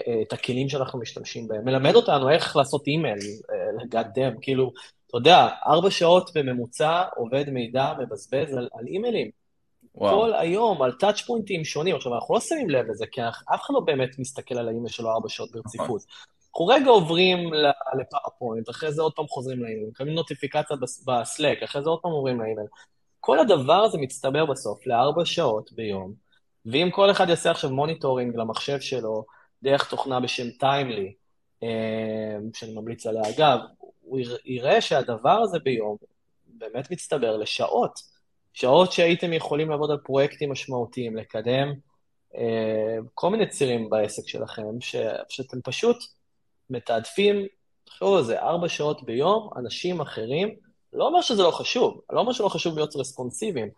אה, 0.07 0.23
את 0.23 0.33
הכלים 0.33 0.69
שאנחנו 0.69 0.99
משתמשים 0.99 1.49
בהם, 1.49 1.65
מלמד 1.65 1.95
אותנו 1.95 2.31
איך 2.31 2.57
לעשות 2.57 2.87
אימייל, 2.87 3.19
לגאד 3.83 4.11
דם, 4.15 4.33
כאילו, 4.41 4.73
אתה 5.15 5.21
יודע, 5.21 5.49
ארבע 5.67 5.91
שעות 5.91 6.31
בממוצע 6.35 7.03
עובד 7.17 7.51
מידע 7.51 7.93
מבזבז 7.99 8.55
על, 8.55 8.69
על 8.75 8.87
אימיילים. 8.87 9.31
וואו. 9.95 10.21
כל 10.21 10.35
היום 10.35 10.83
על 10.83 10.93
touch 10.93 11.21
פוינטים 11.21 11.65
שונים. 11.65 11.97
עכשיו, 11.97 12.15
אנחנו 12.15 12.35
לא 12.35 12.41
שמים 12.41 12.71
לב 12.71 12.87
לזה, 12.91 13.07
כי 13.07 13.21
אף 13.55 13.61
אחד 13.63 13.75
לא 13.75 13.81
באמת 13.81 14.19
מסתכל 14.19 14.59
על 14.59 14.69
האימייל 14.69 14.89
שלו 14.89 15.11
ארבע 15.11 15.29
שעות 15.29 15.51
ברציפות. 15.53 16.05
אנחנו 16.51 16.67
רגע 16.67 16.91
עוברים 16.91 17.39
ל 18.01 18.06
PowerPoint, 18.06 18.71
אחרי 18.71 18.93
זה 18.93 19.03
עוד 19.03 19.13
פעם 19.13 19.27
חוזרים 19.27 19.63
לאימייל, 19.63 19.89
מקבלים 19.89 20.15
נוטיפיקציה 20.15 20.77
ב 21.07 21.15
Slack, 21.15 21.63
אחרי 21.63 21.83
זה 21.83 21.91
עוד 21.91 22.01
פעם 22.03 22.13
עוברים 22.13 22.41
לאימייל. 22.41 22.67
כל 23.21 23.39
הדבר 23.39 23.83
הזה 23.83 23.99
מצטבר 23.99 24.47
בסוף 24.47 24.87
לארבע 24.87 25.25
שעות 25.25 25.73
ביום, 25.73 26.13
ואם 26.67 26.89
כל 26.93 27.11
אחד 27.11 27.29
יעשה 27.29 27.51
עכשיו 27.51 27.71
monitoring 27.71 28.37
למחשב 28.37 28.81
שלו 28.81 29.25
דרך 29.63 29.91
תוכנה 29.91 30.21
בשם 30.21 30.51
Timely, 30.51 31.15
אה, 31.63 32.39
שאני 32.55 32.75
ממליץ 32.75 33.07
עליה 33.07 33.23
אגב, 33.37 33.59
הוא 34.05 34.21
יראה 34.45 34.81
שהדבר 34.81 35.41
הזה 35.43 35.59
ביום 35.59 35.97
באמת 36.47 36.91
מצטבר 36.91 37.37
לשעות. 37.37 38.15
שעות 38.53 38.93
שהייתם 38.93 39.33
יכולים 39.33 39.71
לעבוד 39.71 39.91
על 39.91 39.99
פרויקטים 39.99 40.53
משמעותיים, 40.53 41.17
לקדם 41.17 41.73
אה, 42.37 42.97
כל 43.15 43.31
מיני 43.31 43.49
צירים 43.49 43.91
בעסק 43.91 44.29
שלכם, 44.29 44.63
ש, 44.81 44.97
שאתם 45.29 45.61
פשוט 45.65 45.97
מתעדפים, 46.71 47.47
תחשבו 47.85 48.17
על 48.17 48.25
זה, 48.25 48.41
ארבע 48.41 48.69
שעות 48.69 49.03
ביום, 49.03 49.51
אנשים 49.57 50.01
אחרים, 50.01 50.55
לא 50.93 51.07
אומר 51.07 51.21
שזה 51.21 51.43
לא 51.43 51.51
חשוב, 51.51 52.01
לא 52.13 52.21
אומר 52.21 52.33
שלא 52.33 52.49
חשוב 52.49 52.75
להיות 52.77 52.97
רספונסיביים. 52.97 53.71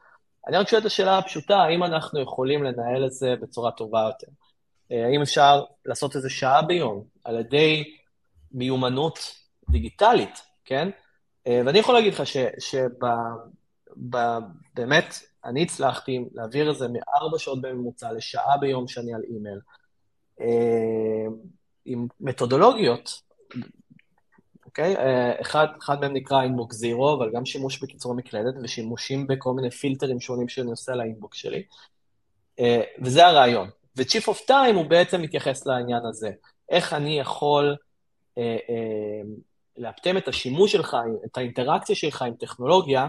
אני 0.46 0.56
רק 0.56 0.68
שואל 0.68 0.80
את 0.80 0.86
השאלה 0.86 1.18
הפשוטה, 1.18 1.56
האם 1.56 1.84
אנחנו 1.84 2.20
יכולים 2.20 2.64
לנהל 2.64 3.06
את 3.06 3.12
זה 3.12 3.34
בצורה 3.40 3.70
טובה 3.70 4.00
יותר? 4.00 4.32
אה, 4.92 5.06
האם 5.06 5.22
אפשר 5.22 5.64
לעשות 5.86 6.16
איזה 6.16 6.30
שעה 6.30 6.62
ביום 6.62 7.04
על 7.24 7.40
ידי 7.40 7.84
מיומנות 8.52 9.18
דיגיטלית, 9.70 10.42
כן? 10.64 10.88
אה, 11.46 11.60
ואני 11.66 11.78
יכול 11.78 11.94
להגיד 11.94 12.12
לך 12.12 12.22
שבאמת, 13.96 15.14
אני 15.44 15.62
הצלחתי 15.62 16.24
להעביר 16.32 16.70
את 16.70 16.76
זה 16.76 16.86
מארבע 16.88 17.38
שעות 17.38 17.60
בממוצע 17.60 18.12
לשעה 18.12 18.56
ביום 18.56 18.88
שאני 18.88 19.14
על 19.14 19.22
אימייל, 19.28 19.60
אה, 20.40 21.26
עם 21.84 22.06
מתודולוגיות, 22.20 23.22
אוקיי? 24.66 24.96
אחד, 25.40 25.66
אחד 25.82 26.00
מהם 26.00 26.12
נקרא 26.12 26.42
אינבוק 26.42 26.72
זירו, 26.72 27.14
אבל 27.14 27.30
גם 27.32 27.46
שימוש 27.46 27.82
בקיצורי 27.82 28.16
מקלדת 28.16 28.54
ושימושים 28.62 29.26
בכל 29.26 29.52
מיני 29.52 29.70
פילטרים 29.70 30.20
שונים 30.20 30.48
שאני 30.48 30.70
עושה 30.70 30.94
לאינבוק 30.94 31.34
שלי. 31.34 31.62
וזה 33.02 33.26
הרעיון. 33.26 33.68
ו-Chief 33.96 34.28
of 34.28 34.48
Time 34.48 34.74
הוא 34.74 34.86
בעצם 34.86 35.22
מתייחס 35.22 35.66
לעניין 35.66 36.04
הזה. 36.04 36.30
איך 36.68 36.92
אני 36.92 37.20
יכול 37.20 37.76
אה, 38.38 38.56
אה, 38.68 39.22
לאפטם 39.78 40.16
את 40.16 40.28
השימוש 40.28 40.72
שלך, 40.72 40.96
את 41.24 41.38
האינטראקציה 41.38 41.96
שלך 41.96 42.22
עם 42.22 42.34
טכנולוגיה, 42.34 43.06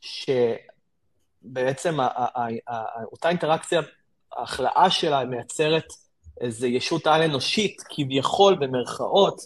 שבעצם 0.00 1.98
אותה 3.12 3.28
אינטראקציה, 3.28 3.80
ההכלאה 4.32 4.90
שלה 4.90 5.24
מייצרת 5.24 5.86
איזו 6.40 6.66
ישות 6.66 7.06
על-אנושית, 7.06 7.82
כביכול, 7.88 8.54
במרכאות, 8.54 9.40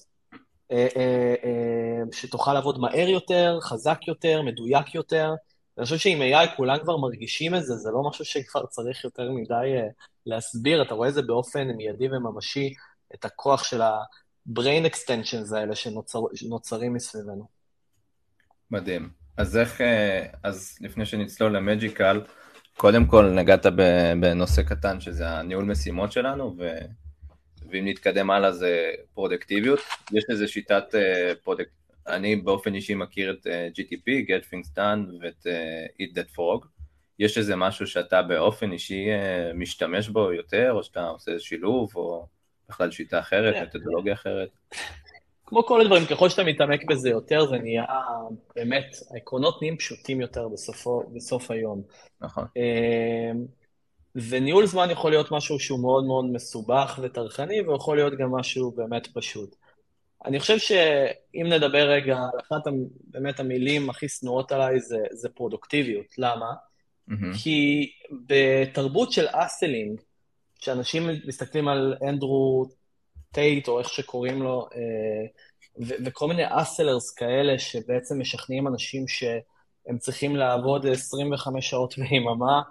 אה, 0.72 0.86
אה, 0.96 1.34
אה, 1.44 2.02
שתוכל 2.12 2.54
לעבוד 2.54 2.78
מהר 2.78 3.08
יותר, 3.08 3.58
חזק 3.62 4.08
יותר, 4.08 4.42
מדויק 4.42 4.94
יותר. 4.94 5.30
אני 5.78 5.84
חושב 5.84 5.98
שעם 5.98 6.18
AI 6.22 6.56
כולם 6.56 6.78
כבר 6.82 6.96
מרגישים 6.96 7.54
את 7.54 7.64
זה, 7.64 7.74
זה 7.74 7.90
לא 7.90 8.02
משהו 8.08 8.24
שכבר 8.24 8.66
צריך 8.66 9.04
יותר 9.04 9.30
מדי 9.30 9.72
להסביר, 10.26 10.82
אתה 10.82 10.94
רואה 10.94 11.08
את 11.08 11.14
זה 11.14 11.22
באופן 11.22 11.68
מיידי 11.68 12.08
וממשי, 12.08 12.74
את 13.14 13.24
הכוח 13.24 13.64
של 13.64 13.80
ה-brain 14.48 14.86
extensions 14.86 15.56
האלה 15.56 15.74
שנוצרים 15.74 16.26
שנוצר, 16.34 16.80
מסביבנו. 16.90 17.46
מדהים. 18.70 19.10
אז 19.36 19.56
איך, 19.56 19.80
אה, 19.80 20.26
אז 20.42 20.78
לפני 20.80 21.06
שנצלול 21.06 21.56
ל 21.56 21.63
Magical, 21.63 22.20
קודם 22.76 23.06
כל 23.06 23.30
נגעת 23.30 23.66
בנושא 24.20 24.62
קטן 24.62 25.00
שזה 25.00 25.28
הניהול 25.28 25.64
משימות 25.64 26.12
שלנו, 26.12 26.56
ו... 26.58 26.78
ואם 27.70 27.88
נתקדם 27.88 28.30
הלאה 28.30 28.52
זה 28.52 28.92
פרודוקטיביות. 29.14 29.78
יש 30.12 30.24
איזה 30.30 30.48
שיטת 30.48 30.94
אה, 30.94 31.32
פרודקט... 31.42 31.70
אני 32.06 32.36
באופן 32.36 32.74
אישי 32.74 32.94
מכיר 32.94 33.32
את 33.32 33.46
אה, 33.46 33.68
GTP, 33.78 34.28
Get 34.28 34.44
Things 34.50 34.76
Done 34.76 35.22
ואת 35.22 35.46
Eat 36.02 36.16
That 36.16 36.36
Frog. 36.36 36.66
יש 37.18 37.38
איזה 37.38 37.56
משהו 37.56 37.86
שאתה 37.86 38.22
באופן 38.22 38.72
אישי 38.72 39.06
משתמש 39.54 40.08
בו 40.08 40.32
יותר, 40.32 40.72
או 40.72 40.84
שאתה 40.84 41.08
עושה 41.08 41.38
שילוב, 41.38 41.90
או 41.96 42.26
בכלל 42.68 42.90
שיטה 42.90 43.18
אחרת, 43.18 43.54
כן. 43.54 43.62
מתודולוגיה 43.62 44.12
אחרת? 44.12 44.48
כמו 45.46 45.66
כל 45.66 45.80
הדברים, 45.80 46.06
ככל 46.06 46.28
שאתה 46.28 46.44
מתעמק 46.44 46.84
בזה 46.84 47.08
יותר, 47.08 47.46
זה 47.46 47.58
נהיה, 47.58 47.84
באמת, 48.56 48.96
העקרונות 49.10 49.62
נהיים 49.62 49.76
פשוטים 49.76 50.20
יותר 50.20 50.48
בסופו, 50.48 51.02
בסוף 51.14 51.50
היום. 51.50 51.82
נכון. 52.20 52.44
אמ, 52.56 53.44
וניהול 54.14 54.66
זמן 54.66 54.90
יכול 54.90 55.10
להיות 55.10 55.32
משהו 55.32 55.58
שהוא 55.58 55.80
מאוד 55.80 56.04
מאוד 56.04 56.24
מסובך 56.24 56.98
וטרחני, 57.02 57.60
ויכול 57.60 57.96
להיות 57.96 58.12
גם 58.18 58.32
משהו 58.32 58.70
באמת 58.70 59.08
פשוט. 59.14 59.56
אני 60.24 60.40
חושב 60.40 60.58
שאם 60.58 61.46
נדבר 61.46 61.88
רגע, 61.88 62.18
אחת 62.40 62.62
באמת 63.04 63.40
המילים 63.40 63.90
הכי 63.90 64.08
שנואות 64.08 64.52
עליי 64.52 64.80
זה, 64.80 64.98
זה 65.10 65.28
פרודוקטיביות. 65.28 66.06
למה? 66.18 66.52
Mm-hmm. 67.10 67.38
כי 67.42 67.90
בתרבות 68.26 69.12
של 69.12 69.26
hustling, 69.32 70.00
שאנשים 70.58 71.08
מסתכלים 71.26 71.68
על 71.68 71.94
אנדרו 72.08 72.66
טייט, 73.32 73.68
או 73.68 73.78
איך 73.78 73.88
שקוראים 73.88 74.42
לו, 74.42 74.68
אה, 74.74 75.26
ו- 75.86 76.04
וכל 76.04 76.28
מיני 76.28 76.42
hustlers 76.48 77.10
כאלה, 77.10 77.58
שבעצם 77.58 78.20
משכנעים 78.20 78.66
אנשים 78.68 79.08
שהם 79.08 79.98
צריכים 79.98 80.36
לעבוד 80.36 80.86
25 80.86 81.70
שעות 81.70 81.94
ביממה, 81.98 82.62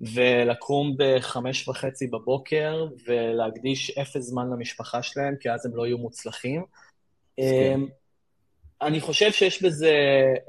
ולקום 0.00 0.94
בחמש 0.98 1.68
וחצי 1.68 2.06
בבוקר, 2.06 2.86
ולהקדיש 3.06 3.90
אפס 3.90 4.22
זמן 4.22 4.50
למשפחה 4.50 5.02
שלהם, 5.02 5.34
כי 5.40 5.50
אז 5.50 5.66
הם 5.66 5.76
לא 5.76 5.86
יהיו 5.86 5.98
מוצלחים. 5.98 6.64
כן. 7.36 7.80
אני 8.82 9.00
חושב 9.00 9.32
שיש 9.32 9.62
בזה 9.62 9.94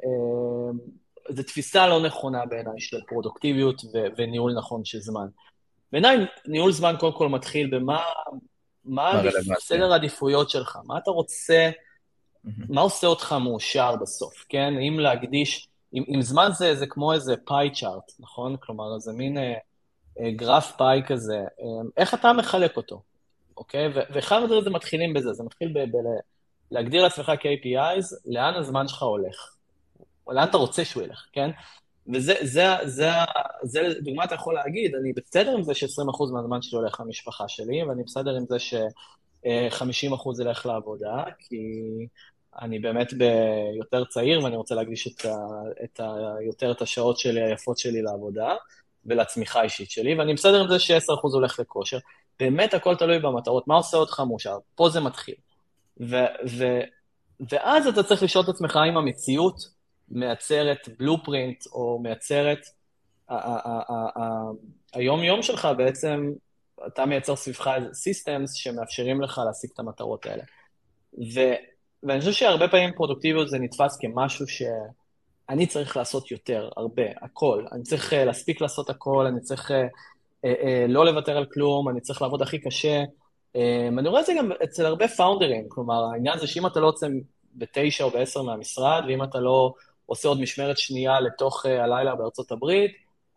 אה, 0.03 0.71
זו 1.29 1.43
תפיסה 1.43 1.87
לא 1.87 2.05
נכונה 2.05 2.45
בעיניי 2.45 2.79
של 2.79 2.97
פרודוקטיביות 3.07 3.81
ו- 3.85 4.07
וניהול 4.17 4.53
נכון 4.57 4.85
של 4.85 4.99
זמן. 4.99 5.27
בעיניי 5.93 6.17
ניהול 6.45 6.71
זמן 6.71 6.95
קודם 6.99 7.13
כל 7.13 7.29
מתחיל 7.29 7.77
במה 7.77 8.03
מה 8.85 9.21
סדר 9.59 9.91
העדיפויות 9.91 10.49
שלך, 10.49 10.79
מה 10.85 10.97
אתה 10.97 11.11
רוצה. 11.11 11.69
מה 12.69 12.81
עושה 12.81 13.07
אותך 13.07 13.35
מאושר 13.41 13.95
בסוף, 14.01 14.45
כן? 14.49 14.73
אם 14.87 14.99
להקדיש, 14.99 15.67
אם, 15.93 16.03
אם 16.15 16.21
זמן 16.21 16.49
זה, 16.51 16.75
זה 16.75 16.87
כמו 16.87 17.13
איזה 17.13 17.35
פאי 17.45 17.69
צ'ארט, 17.73 18.11
נכון? 18.19 18.55
כלומר, 18.59 18.99
זה 18.99 19.13
מין 19.13 19.37
אה, 19.37 19.53
אה, 20.19 20.31
גרף 20.31 20.71
פאי 20.77 21.01
כזה, 21.07 21.37
אה, 21.37 21.89
איך 21.97 22.13
אתה 22.13 22.33
מחלק 22.33 22.77
אותו, 22.77 23.01
אוקיי? 23.57 23.87
ואחד 23.93 24.39
מהדברים 24.39 24.63
זה 24.63 24.69
מתחילים 24.69 25.13
בזה, 25.13 25.33
זה 25.33 25.43
מתחיל 25.43 25.73
בלהגדיר 26.71 27.03
לעצמך 27.03 27.29
KPIs, 27.29 28.15
לאן 28.25 28.53
הזמן 28.53 28.87
שלך 28.87 29.03
הולך. 29.03 29.55
או 30.27 30.33
לאן 30.33 30.47
אתה 30.47 30.57
רוצה 30.57 30.85
שהוא 30.85 31.03
ילך, 31.03 31.25
כן? 31.33 31.49
וזה, 32.07 32.33
זה, 32.41 32.65
זה, 32.85 33.09
זה, 33.63 33.81
דוגמה 34.01 34.23
אתה 34.23 34.35
יכול 34.35 34.53
להגיד, 34.53 34.95
אני 34.95 35.13
בסדר 35.13 35.51
עם 35.51 35.63
זה 35.63 35.73
ש-20% 35.73 36.33
מהזמן 36.33 36.61
שלי 36.61 36.79
הולך 36.79 36.99
למשפחה 36.99 37.47
שלי, 37.47 37.83
ואני 37.83 38.03
בסדר 38.03 38.35
עם 38.35 38.45
זה 38.49 38.59
ש-50% 38.59 40.41
ילך 40.41 40.65
לעבודה, 40.65 41.23
כי 41.39 41.57
אני 42.61 42.79
באמת 42.79 43.13
ביותר 43.13 44.05
צעיר, 44.05 44.43
ואני 44.43 44.55
רוצה 44.55 44.75
להקדיש 44.75 45.07
את, 45.07 45.25
את 45.83 45.99
ה, 45.99 46.13
יותר 46.45 46.71
את 46.71 46.81
השעות 46.81 47.17
שלי, 47.17 47.41
היפות 47.41 47.77
שלי 47.77 48.01
לעבודה, 48.01 48.55
ולצמיחה 49.05 49.59
האישית 49.59 49.91
שלי, 49.91 50.15
ואני 50.15 50.33
בסדר 50.33 50.61
עם 50.61 50.67
זה 50.67 50.79
ש-10% 50.79 51.21
הולך 51.33 51.59
לכושר. 51.59 51.97
באמת 52.39 52.73
הכל 52.73 52.95
תלוי 52.95 53.19
במטרות, 53.19 53.67
מה 53.67 53.75
עושה 53.75 53.97
אותך 53.97 54.19
מאושר? 54.19 54.57
פה 54.75 54.89
זה 54.89 54.99
מתחיל. 54.99 55.35
ו, 56.01 56.15
ו, 56.49 56.79
ואז 57.51 57.87
אתה 57.87 58.03
צריך 58.03 58.23
לשאול 58.23 58.43
את 58.43 58.49
עצמך 58.49 58.79
אם 58.89 58.97
המציאות 58.97 59.55
מייצרת 60.13 60.89
בלופרינט 60.99 61.65
או 61.65 61.99
מייצרת, 62.03 62.59
היום-יום 64.93 65.41
שלך 65.41 65.67
בעצם, 65.77 66.31
אתה 66.87 67.05
מייצר 67.05 67.35
סביבך 67.35 67.71
סיסטמס 67.93 68.53
שמאפשרים 68.53 69.21
לך 69.21 69.41
להשיג 69.45 69.69
את 69.73 69.79
המטרות 69.79 70.25
האלה. 70.25 70.43
ו, 71.13 71.39
ואני 72.03 72.19
חושב 72.19 72.31
שהרבה 72.31 72.67
פעמים 72.67 72.93
פרודוקטיביות 72.95 73.49
זה 73.49 73.59
נתפס 73.59 73.97
כמשהו 74.01 74.45
שאני 74.47 75.67
צריך 75.67 75.97
לעשות 75.97 76.31
יותר, 76.31 76.69
הרבה, 76.77 77.03
הכל. 77.21 77.65
אני 77.71 77.83
צריך 77.83 78.13
uh, 78.13 78.15
להספיק 78.15 78.61
לעשות 78.61 78.89
הכל, 78.89 79.25
אני 79.25 79.41
צריך 79.41 79.71
uh, 79.71 79.73
uh, 80.45 80.47
לא 80.87 81.05
לוותר 81.05 81.37
על 81.37 81.45
כלום, 81.53 81.89
אני 81.89 82.01
צריך 82.01 82.21
לעבוד 82.21 82.41
הכי 82.41 82.59
קשה. 82.59 83.03
Um, 83.57 83.59
אני 83.99 84.07
רואה 84.09 84.21
את 84.21 84.25
זה 84.25 84.33
גם 84.37 84.51
אצל 84.63 84.85
הרבה 84.85 85.07
פאונדרים, 85.07 85.65
כלומר, 85.69 86.03
העניין 86.13 86.39
זה 86.39 86.47
שאם 86.47 86.67
אתה 86.67 86.79
לא 86.79 86.87
יוצא 86.87 87.07
בתשע 87.55 88.03
או 88.03 88.09
בעשר 88.09 88.41
מהמשרד, 88.41 89.03
ואם 89.07 89.23
אתה 89.23 89.39
לא 89.39 89.73
עושה 90.05 90.27
עוד 90.27 90.41
משמרת 90.41 90.77
שנייה 90.77 91.19
לתוך 91.19 91.65
uh, 91.65 91.69
הלילה 91.69 92.15
בארצות 92.15 92.51
הברית, 92.51 92.91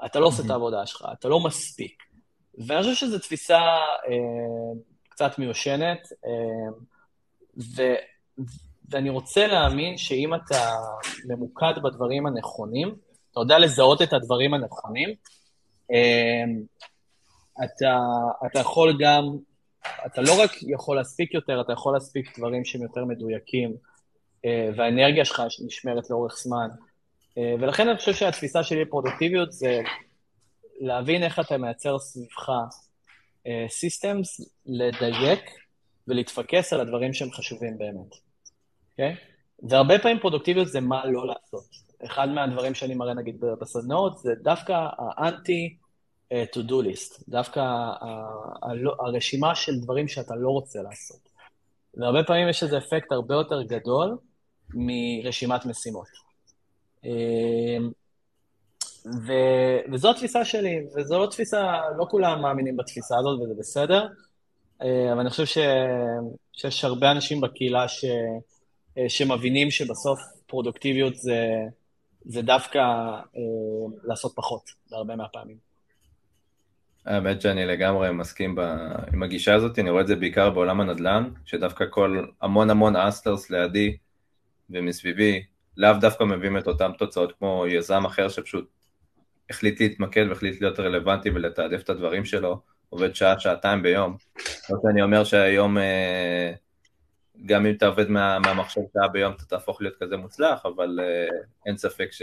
אתה 0.05 0.21
לא 0.21 0.27
עושה 0.27 0.43
את 0.45 0.51
העבודה 0.51 0.87
שלך, 0.87 1.07
אתה 1.13 1.29
לא 1.29 1.41
מספיק. 1.41 2.03
ואני 2.67 2.83
חושב 2.83 2.95
שזו 2.95 3.19
תפיסה 3.19 3.59
uh, 3.59 4.79
קצת 5.09 5.39
מיושנת, 5.39 5.99
uh, 6.13 6.73
ו, 7.77 7.83
ואני 8.89 9.11
רוצה 9.11 9.47
להאמין 9.47 9.97
שאם 9.97 10.35
אתה 10.35 10.71
ממוקד 11.29 11.75
בדברים 11.85 12.27
הנכונים, 12.27 12.95
אתה 13.33 13.41
יודע 13.41 13.59
לזהות 13.59 14.03
את 14.03 14.13
הדברים 14.13 14.55
הנכונים, 14.55 15.15
אתה, 17.65 17.99
אתה 18.47 18.61
יכול 18.61 18.99
גם, 19.01 19.37
אתה 20.07 20.23
לא 20.23 20.43
רק 20.43 20.51
יכול 20.63 20.97
להספיק 20.97 21.35
יותר, 21.35 21.61
אתה 21.61 21.73
יכול 21.73 21.95
להספיק 21.95 22.39
דברים 22.39 22.65
שהם 22.65 22.83
יותר 22.83 23.05
מדויקים, 23.05 23.77
והאנרגיה 24.77 25.25
שלך 25.25 25.43
נשמרת 25.67 26.11
לאורך 26.11 26.39
זמן. 26.39 26.69
ולכן 27.61 27.89
אני 27.89 27.99
חושב 27.99 28.15
שהתפיסה 28.15 28.63
שלי 28.63 28.85
בפרודוקטיביות 28.85 29.53
זה 29.53 29.81
להבין 30.81 31.23
איך 31.23 31.41
אתה 31.41 31.59
מייצר 31.59 31.99
סביבך 31.99 32.51
סיסטמס, 33.69 34.41
לדייק 34.67 35.41
ולהתפקס 36.09 36.73
על 36.73 36.81
הדברים 36.81 37.13
שהם 37.13 37.31
חשובים 37.33 37.79
באמת, 37.79 38.15
אוקיי? 38.93 39.15
Okay? 39.15 39.17
והרבה 39.69 39.99
פעמים 39.99 40.19
פרודוקטיביות 40.19 40.69
זה 40.69 40.81
מה 40.81 41.07
לא 41.07 41.27
לעשות. 41.27 41.65
אחד 42.05 42.29
מהדברים 42.29 42.75
שאני 42.75 42.95
מראה 42.95 43.15
נגיד 43.15 43.41
בסדנאות 43.61 44.19
זה 44.19 44.33
דווקא 44.43 44.87
האנטי 44.99 45.77
to 46.33 46.59
do 46.59 46.73
list, 46.73 47.25
דווקא 47.29 47.61
הרשימה 49.07 49.55
של 49.55 49.81
דברים 49.81 50.09
שאתה 50.09 50.35
לא 50.35 50.49
רוצה 50.49 50.83
לעשות. 50.83 51.26
והרבה 51.97 52.25
פעמים 52.25 52.49
יש 52.49 52.63
איזה 52.63 52.79
אפקט 52.79 53.13
הרבה 53.13 53.35
יותר 53.35 53.63
גדול 53.63 54.17
מרשימת 54.75 55.67
משימות. 55.67 56.07
ו, 59.27 59.33
וזו 59.93 60.11
התפיסה 60.11 60.45
שלי, 60.45 60.87
וזו 60.97 61.19
לא 61.19 61.27
תפיסה, 61.27 61.81
לא 61.99 62.07
כולם 62.11 62.43
מאמינים 62.43 62.77
בתפיסה 62.77 63.19
הזאת 63.19 63.41
וזה 63.41 63.55
בסדר, 63.59 64.07
אבל 64.81 65.21
אני 65.21 65.31
חושב 65.31 65.47
ש, 65.47 65.59
שיש 66.53 66.85
הרבה 66.85 67.11
אנשים 67.11 67.41
בקהילה 67.41 67.89
ש, 67.89 68.05
שמבינים 69.09 69.71
שבסוף 69.71 70.21
פרודוקטיביות 70.47 71.17
זה, 71.17 71.47
זה 72.25 72.43
דווקא 72.43 72.79
אה, 72.79 73.23
לעשות 74.05 74.33
פחות, 74.37 74.71
בהרבה 74.91 75.17
מהפעמים. 75.17 75.66
האמת 77.07 77.41
שאני 77.41 77.67
לגמרי 77.67 78.13
מסכים 78.13 78.55
ב... 78.55 78.61
עם 79.13 79.23
הגישה 79.23 79.55
הזאת, 79.55 79.79
אני 79.79 79.91
רואה 79.91 80.03
את 80.03 80.07
זה 80.07 80.17
בעיקר 80.17 80.51
בעולם 80.51 80.81
הנדל"ן, 80.81 81.31
שדווקא 81.45 81.85
כל 81.91 82.27
המון 82.43 82.71
המון 82.71 82.97
אסטרס 82.97 83.51
לידי 83.51 83.97
ומסביבי, 84.71 85.45
לאו 85.77 85.93
דווקא 86.01 86.25
מביאים 86.25 86.59
את 86.59 86.67
אותן 86.67 86.93
תוצאות 86.99 87.33
כמו 87.39 87.65
יזם 87.69 88.05
אחר 88.05 88.29
שפשוט 88.29 88.69
החליט 89.51 89.81
להתמקד 89.81 90.27
והחליט 90.29 90.61
להיות 90.61 90.81
רלוונטי 90.81 91.31
ולתעדף 91.31 91.83
את 91.83 91.91
הדברים 91.91 92.25
שלו, 92.25 92.61
עובד 92.89 93.15
שעה, 93.15 93.41
שעתיים 93.41 93.83
ביום. 93.83 94.17
לא 94.71 94.79
שאני 94.83 95.03
אומר 95.03 95.25
שהיום, 95.25 95.79
אה, 95.79 96.53
גם 97.47 97.67
אם 97.67 97.75
אתה 97.75 97.87
עובד 97.87 98.11
מה, 98.11 98.39
מהמחשב 98.39 98.81
שעה 98.93 99.09
ביום 99.09 99.33
אתה 99.33 99.45
תהפוך 99.45 99.83
להיות 99.83 99.97
כזה 100.01 100.17
מוצלח, 100.17 100.67
אבל 100.67 100.99
אה, 101.03 101.39
אין 101.67 101.77
ספק 101.77 102.09
ש, 102.13 102.23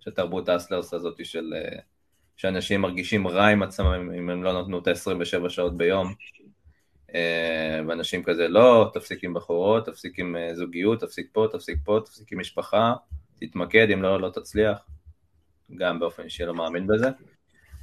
שתרבות 0.00 0.48
האסלרס 0.48 0.94
הזאת 0.94 1.26
של... 1.26 1.54
אה, 2.38 2.50
שאנשים 2.52 2.80
מרגישים 2.80 3.28
רע 3.28 3.46
עם 3.46 3.62
עצמם 3.62 4.10
אם 4.18 4.30
הם 4.30 4.42
לא 4.42 4.62
נתנו 4.62 4.78
את 4.78 4.88
ה-27 4.88 5.48
שעות 5.48 5.76
ביום. 5.76 6.14
ואנשים 7.88 8.22
כזה, 8.22 8.48
לא, 8.48 8.90
תפסיק 8.94 9.24
עם 9.24 9.34
בחורות, 9.34 9.86
תפסיק 9.86 10.18
עם 10.18 10.36
זוגיות, 10.54 11.00
תפסיק 11.00 11.28
פה, 11.32 11.46
תפסיק 11.52 11.78
פה, 11.84 12.00
תפסיק 12.04 12.32
עם 12.32 12.40
משפחה, 12.40 12.94
תתמקד, 13.40 13.90
אם 13.90 14.02
לא, 14.02 14.20
לא 14.20 14.30
תצליח. 14.30 14.78
גם 15.76 15.98
באופן 15.98 16.22
אישי 16.22 16.44
לא 16.44 16.54
מאמין 16.54 16.86
בזה. 16.86 17.08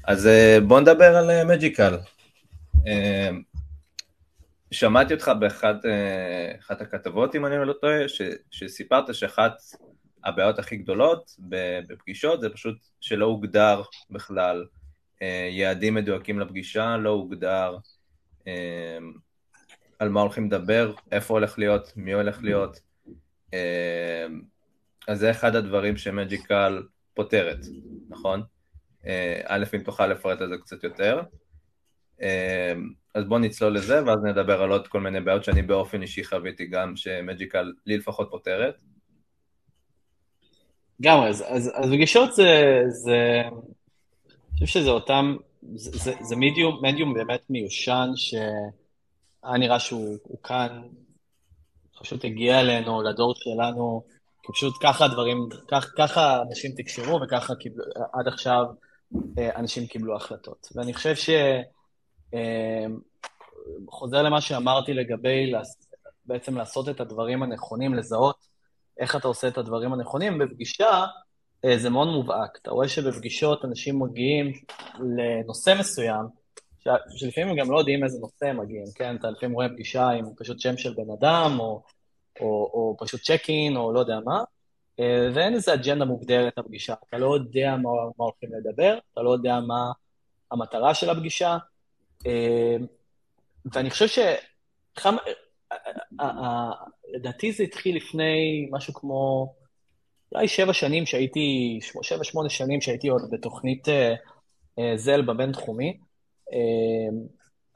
אז 0.03 0.27
אה, 0.27 0.57
בוא 0.67 0.79
נדבר 0.79 1.15
על 1.17 1.43
מג'יקל. 1.43 1.93
אה, 1.93 2.91
אה, 2.91 3.29
שמעתי 4.71 5.13
אותך 5.13 5.31
באחת 5.39 6.81
הכתבות, 6.81 7.35
אם 7.35 7.45
אני 7.45 7.67
לא 7.67 7.73
טועה, 7.73 8.07
ש, 8.07 8.21
שסיפרת 8.51 9.15
שאחת 9.15 9.53
הבעיות 10.25 10.59
הכי 10.59 10.77
גדולות 10.77 11.35
בפגישות 11.87 12.41
זה 12.41 12.49
פשוט 12.49 12.77
שלא 13.01 13.25
הוגדר 13.25 13.81
בכלל 14.09 14.65
יעדים 15.51 15.93
מדויקים 15.93 16.39
לפגישה, 16.39 16.97
לא 16.97 17.09
הוגדר 17.09 17.77
על 19.99 20.09
מה 20.09 20.21
הולכים 20.21 20.45
לדבר, 20.45 20.93
איפה 21.11 21.33
הולך 21.33 21.59
להיות, 21.59 21.93
מי 21.95 22.13
הולך 22.13 22.43
להיות. 22.43 22.79
אז 25.07 25.19
זה 25.19 25.31
אחד 25.31 25.55
הדברים 25.55 25.97
שמג'יקל 25.97 26.83
פותרת, 27.13 27.59
נכון? 28.09 28.43
אה, 29.05 29.41
א', 29.45 29.63
אם 29.75 29.79
תוכל 29.79 30.07
לפרט 30.07 30.41
על 30.41 30.49
זה 30.49 30.57
קצת 30.57 30.83
יותר. 30.83 31.21
אה, 32.21 32.73
אז 33.13 33.23
בוא 33.23 33.39
נצלול 33.39 33.75
לזה, 33.75 34.05
ואז 34.05 34.23
נדבר 34.23 34.61
על 34.61 34.71
עוד 34.71 34.87
כל 34.87 35.01
מיני 35.01 35.21
בעיות 35.21 35.43
שאני 35.43 35.61
באופן 35.61 36.01
אישי 36.01 36.23
חוויתי 36.23 36.65
גם, 36.65 36.95
שמג'יקל 36.95 37.73
לי 37.85 37.97
לפחות 37.97 38.27
פותרת. 38.31 38.75
גם, 41.01 41.23
אז, 41.23 41.43
אז, 41.47 41.71
אז 41.75 41.89
בגישות 41.89 42.33
זה, 42.33 42.81
זה, 42.87 43.41
אני 43.45 44.65
חושב 44.65 44.79
שזה 44.79 44.89
אותם, 44.89 45.35
זה, 45.75 45.91
זה, 45.97 46.13
זה 46.21 46.35
מידיום, 46.35 46.79
מדיום 46.81 47.13
באמת 47.13 47.41
מיושן, 47.49 48.09
שהיה 48.15 49.57
נראה 49.59 49.79
שהוא 49.79 50.17
כאן, 50.43 50.81
פשוט 51.99 52.25
הגיע 52.25 52.59
אלינו, 52.59 53.01
לדור 53.01 53.33
שלנו, 53.35 54.03
כי 54.43 54.51
פשוט 54.53 54.73
ככה 54.81 55.05
הדברים, 55.05 55.49
כך, 55.67 55.91
ככה 55.97 56.41
אנשים 56.41 56.71
תקשרו 56.77 57.19
וככה 57.21 57.55
קיבל, 57.55 57.83
עד 58.13 58.27
עכשיו 58.27 58.65
אה, 59.37 59.55
אנשים 59.55 59.87
קיבלו 59.87 60.15
החלטות. 60.15 60.67
ואני 60.75 60.93
חושב 60.93 61.15
ש... 61.15 61.29
אה, 62.33 62.85
חוזר 63.89 64.21
למה 64.21 64.41
שאמרתי 64.41 64.93
לגבי 64.93 65.51
בעצם 66.25 66.57
לעשות 66.57 66.89
את 66.89 66.99
הדברים 66.99 67.43
הנכונים, 67.43 67.93
לזהות 67.93 68.47
איך 68.99 69.15
אתה 69.15 69.27
עושה 69.27 69.47
את 69.47 69.57
הדברים 69.57 69.93
הנכונים, 69.93 70.37
בפגישה 70.37 71.05
אה, 71.65 71.77
זה 71.77 71.89
מאוד 71.89 72.07
מובהק. 72.07 72.57
אתה 72.61 72.71
רואה 72.71 72.87
שבפגישות 72.87 73.65
אנשים 73.65 73.99
מגיעים 73.99 74.51
לנושא 75.17 75.75
מסוים, 75.79 76.25
שלפעמים 77.17 77.49
הם 77.49 77.55
גם 77.55 77.71
לא 77.71 77.79
יודעים 77.79 78.03
איזה 78.03 78.19
נושא 78.19 78.45
הם 78.45 78.59
מגיעים, 78.59 78.85
כן? 78.95 79.15
אתה 79.15 79.29
לפעמים 79.29 79.55
רואה 79.55 79.69
פגישה 79.69 80.09
עם 80.09 80.25
פשוט 80.37 80.59
שם 80.59 80.77
של 80.77 80.93
בן 80.93 81.11
אדם, 81.19 81.59
או 81.59 81.83
או, 82.41 82.47
או 82.73 82.95
פשוט 82.99 83.21
צ'ק 83.21 83.47
או 83.75 83.93
לא 83.93 83.99
יודע 83.99 84.19
מה, 84.25 84.43
אה, 84.99 85.29
ואין 85.33 85.53
איזה 85.53 85.73
אג'נדה 85.73 86.05
מוגדרת 86.05 86.53
לפגישה. 86.57 86.93
אתה 87.09 87.17
לא 87.17 87.35
יודע 87.35 87.75
מה, 87.75 87.89
מה 88.17 88.25
הולכים 88.25 88.49
לדבר, 88.53 88.97
אתה 89.13 89.21
לא 89.21 89.29
יודע 89.29 89.59
מה 89.59 89.91
המטרה 90.51 90.93
של 90.93 91.09
הפגישה, 91.09 91.57
אה, 92.25 92.77
ואני 93.73 93.89
חושב 93.89 94.07
ש... 94.07 94.19
לדעתי 97.13 97.51
זה 97.51 97.63
התחיל 97.63 97.95
לפני 97.95 98.67
משהו 98.71 98.93
כמו, 98.93 99.53
אולי 100.31 100.47
שבע 100.47 100.73
שנים 100.73 101.05
שהייתי, 101.05 101.79
שבע, 102.01 102.23
שמונה 102.23 102.49
שנים 102.49 102.81
שהייתי 102.81 103.07
עוד 103.07 103.21
בתוכנית 103.31 103.89
אה, 103.89 104.13
זל 104.97 105.21
בבינתחומי. 105.21 105.97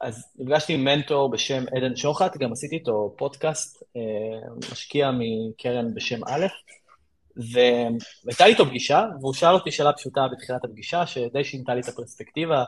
אז 0.00 0.24
נפגשתי 0.38 0.74
עם 0.74 0.84
מנטור 0.84 1.30
בשם 1.30 1.64
עדן 1.76 1.96
שוחט, 1.96 2.36
גם 2.36 2.52
עשיתי 2.52 2.74
איתו 2.76 3.14
פודקאסט, 3.18 3.82
אה, 3.96 4.48
משקיע 4.72 5.10
מקרן 5.18 5.94
בשם 5.94 6.24
א', 6.24 6.46
והייתה 7.36 8.44
לי 8.44 8.52
איתו 8.52 8.66
פגישה, 8.66 9.04
והוא 9.20 9.34
שאל 9.34 9.54
אותי 9.54 9.70
שאלה 9.70 9.92
פשוטה 9.92 10.20
בתחילת 10.32 10.64
הפגישה, 10.64 11.06
שדי 11.06 11.44
שינתה 11.44 11.74
לי 11.74 11.80
את 11.80 11.88
הפרספקטיבה, 11.88 12.64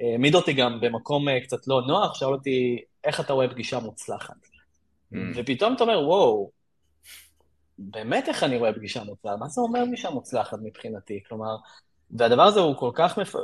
העמיד 0.00 0.34
אותי 0.34 0.52
גם 0.52 0.80
במקום 0.80 1.28
אה, 1.28 1.40
קצת 1.40 1.66
לא 1.66 1.82
נוח, 1.86 2.14
שאל 2.14 2.28
אותי, 2.28 2.82
איך 3.04 3.20
אתה 3.20 3.32
רואה 3.32 3.48
פגישה 3.48 3.78
מוצלחת? 3.78 4.53
Mm. 5.14 5.16
ופתאום 5.36 5.74
אתה 5.74 5.84
אומר, 5.84 5.98
וואו, 5.98 6.50
באמת 7.78 8.28
איך 8.28 8.42
אני 8.42 8.58
רואה 8.58 8.72
פגישה 8.72 9.04
מוצלחת? 9.04 9.38
מה 9.38 9.48
זה 9.48 9.60
אומר 9.60 9.84
פגישה 9.86 10.10
מוצלחת 10.10 10.58
מבחינתי? 10.62 11.20
כלומר, 11.28 11.56
והדבר 12.10 12.42
הזה 12.42 12.60
הוא 12.60 12.76
כל 12.76 12.90
כך, 12.94 13.18
מפ... 13.18 13.34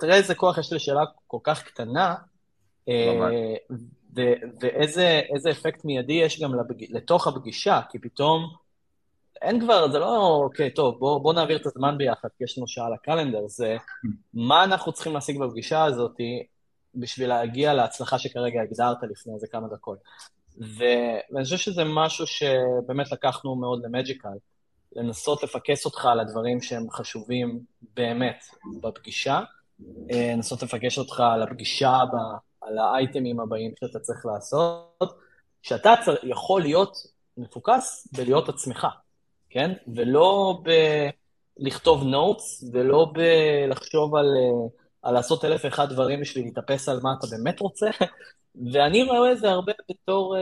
תראה 0.00 0.16
איזה 0.16 0.34
כוח 0.34 0.58
יש 0.58 0.72
לשאלה 0.72 1.00
כל 1.26 1.38
כך 1.42 1.62
קטנה, 1.62 2.14
אה, 2.88 3.30
ואיזה 4.60 5.50
אפקט 5.50 5.84
מיידי 5.84 6.12
יש 6.12 6.42
גם 6.42 6.52
לתוך 6.90 7.26
הפגישה, 7.26 7.80
כי 7.90 7.98
פתאום 7.98 8.54
אין 9.42 9.60
כבר, 9.60 9.92
זה 9.92 9.98
לא, 9.98 10.40
אוקיי, 10.44 10.70
טוב, 10.70 10.98
בוא, 10.98 11.20
בוא 11.20 11.34
נעביר 11.34 11.56
את 11.56 11.66
הזמן 11.66 11.98
ביחד, 11.98 12.28
כי 12.38 12.44
יש 12.44 12.58
לנו 12.58 12.68
שעה 12.68 12.90
לקלנדר, 12.90 13.46
זה 13.46 13.76
מה 14.34 14.64
אנחנו 14.64 14.92
צריכים 14.92 15.12
להשיג 15.12 15.38
בפגישה 15.38 15.84
הזאת 15.84 16.16
בשביל 16.94 17.28
להגיע 17.28 17.74
להצלחה 17.74 18.18
שכרגע 18.18 18.62
הגדרת 18.62 18.98
לפני 19.10 19.34
איזה 19.34 19.46
כמה 19.46 19.68
דקות. 19.68 19.98
ואני 20.60 21.44
חושב 21.44 21.56
שזה 21.56 21.82
משהו 21.84 22.26
שבאמת 22.26 23.12
לקחנו 23.12 23.56
מאוד 23.56 23.84
למג'יקל, 23.84 24.28
לנסות 24.96 25.42
לפקס 25.42 25.84
אותך 25.84 26.06
על 26.06 26.20
הדברים 26.20 26.62
שהם 26.62 26.90
חשובים 26.90 27.60
באמת 27.94 28.44
בפגישה, 28.80 29.40
אה, 30.10 30.32
לנסות 30.36 30.62
לפגש 30.62 30.98
אותך 30.98 31.20
על 31.20 31.42
הפגישה 31.42 31.90
הבאה. 31.90 32.36
על 32.60 32.78
האייטמים 32.78 33.40
הבאים 33.40 33.72
שאתה 33.80 33.98
צריך 33.98 34.26
לעשות, 34.26 35.18
שאתה 35.62 35.94
צר... 36.04 36.14
יכול 36.22 36.62
להיות 36.62 36.96
מפוקס 37.36 38.08
בלהיות 38.16 38.48
עצמך, 38.48 38.86
כן? 39.50 39.72
ולא 39.94 40.62
בלכתוב 41.58 42.02
נוטס, 42.02 42.64
ולא 42.72 43.12
בלחשוב 43.14 44.16
על, 44.16 44.26
על 45.02 45.14
לעשות 45.14 45.44
אלף 45.44 45.60
ואחד 45.64 45.88
דברים 45.88 46.20
בשביל 46.20 46.44
להתאפס 46.44 46.88
על 46.88 47.00
מה 47.02 47.14
אתה 47.18 47.26
באמת 47.30 47.60
רוצה. 47.60 47.90
ואני 48.72 49.02
רואה 49.02 49.32
את 49.32 49.38
זה 49.38 49.50
הרבה 49.50 49.72
בתור, 49.90 50.36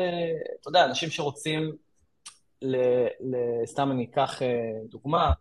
אתה 0.61 0.69
יודע, 0.69 0.85
אנשים 0.85 1.11
שרוצים, 1.11 1.73
ל, 2.63 2.77
ל, 3.21 3.37
סתם 3.67 3.91
אני 3.93 4.05
אקח 4.05 4.43
אה, 4.43 4.49
דוגמה, 4.91 5.33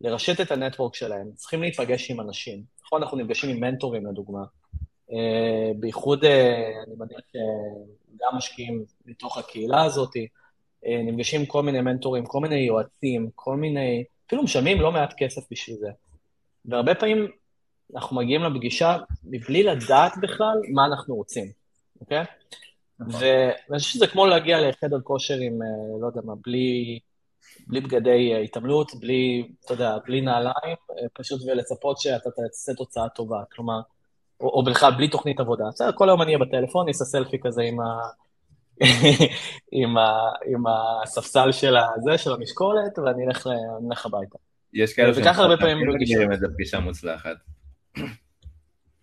לרשת 0.00 0.40
את 0.40 0.50
הנטוורק 0.50 0.94
שלהם, 0.94 1.30
צריכים 1.34 1.60
להיפגש 1.60 2.10
עם 2.10 2.20
אנשים. 2.20 2.62
פה 2.90 2.98
אנחנו 2.98 3.18
נפגשים 3.18 3.50
עם 3.50 3.60
מנטורים 3.60 4.06
לדוגמה. 4.06 4.44
Uh, 5.10 5.14
בייחוד, 5.76 6.24
אני 6.24 6.94
מניח 6.98 7.20
שגם 7.32 8.36
משקיעים 8.36 8.84
מתוך 9.06 9.38
הקהילה 9.38 9.84
הזאת, 9.84 10.10
נפגשים 10.86 11.46
כל 11.46 11.62
מיני 11.62 11.80
מנטורים, 11.80 12.26
כל 12.26 12.40
מיני 12.40 12.56
יועצים, 12.56 13.30
כל 13.34 13.56
מיני, 13.56 14.04
אפילו 14.26 14.42
משלמים 14.42 14.80
לא 14.80 14.92
מעט 14.92 15.14
כסף 15.16 15.42
בשביל 15.50 15.76
זה. 15.76 15.90
והרבה 16.64 16.94
פעמים 16.94 17.30
אנחנו 17.94 18.16
מגיעים 18.16 18.42
לפגישה 18.42 18.96
מבלי 19.24 19.62
לדעת 19.62 20.12
בכלל 20.22 20.60
מה 20.72 20.86
אנחנו 20.86 21.14
רוצים, 21.14 21.46
אוקיי? 22.00 22.24
נכון. 23.00 23.20
ואני 23.22 23.78
חושב 23.78 23.90
שזה 23.90 24.06
כמו 24.06 24.26
להגיע 24.26 24.68
לחדר 24.68 25.00
כושר 25.00 25.36
עם, 25.40 25.58
לא 26.00 26.06
יודע 26.06 26.20
מה, 26.24 26.32
בלי, 26.46 26.98
בלי 27.66 27.80
בגדי 27.80 28.44
התעמלות, 28.44 28.92
בלי, 29.00 29.48
אתה 29.64 29.74
יודע, 29.74 29.96
בלי 30.06 30.20
נעליים, 30.20 30.76
פשוט 31.12 31.40
ולצפות 31.46 32.00
שאתה 32.00 32.30
תעשה 32.30 32.74
תוצאה 32.74 33.08
טובה. 33.08 33.42
כלומר, 33.52 33.80
או, 34.40 34.48
או 34.48 34.64
בכלל 34.64 34.92
בלי 34.96 35.08
תוכנית 35.08 35.40
עבודה. 35.40 35.64
בסדר, 35.72 35.92
כל 35.92 36.08
היום 36.08 36.22
אני 36.22 36.34
אהיה 36.34 36.46
בטלפון, 36.46 36.82
אני 36.82 36.92
אעשה 36.92 37.04
סלפי 37.04 37.36
כזה 37.42 37.62
עם, 37.62 37.80
ה... 37.80 37.84
עם, 39.72 39.98
ה... 39.98 40.12
עם 40.46 40.64
הספסל 40.66 41.52
של 41.52 41.76
הזה, 41.76 42.18
של 42.18 42.32
המשקולת, 42.32 42.98
ואני 42.98 43.26
אלך, 43.26 43.48
אלך 43.90 44.06
הביתה. 44.06 44.38
יש 44.74 44.92
כאלה 44.92 45.12
וככה 45.16 45.42
הרבה 45.42 45.56
פעמים 45.56 45.88
מגיעים 45.88 46.32
איזה 46.32 46.46
פגישה 46.54 46.80
מוצלחת. 46.80 47.36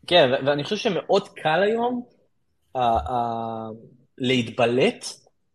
כן, 0.07 0.29
ואני 0.45 0.63
חושב 0.63 0.77
שמאוד 0.77 1.27
קל 1.27 1.63
היום 1.63 2.03
uh, 2.77 2.79
uh, 2.79 3.11
להתבלט 4.17 5.05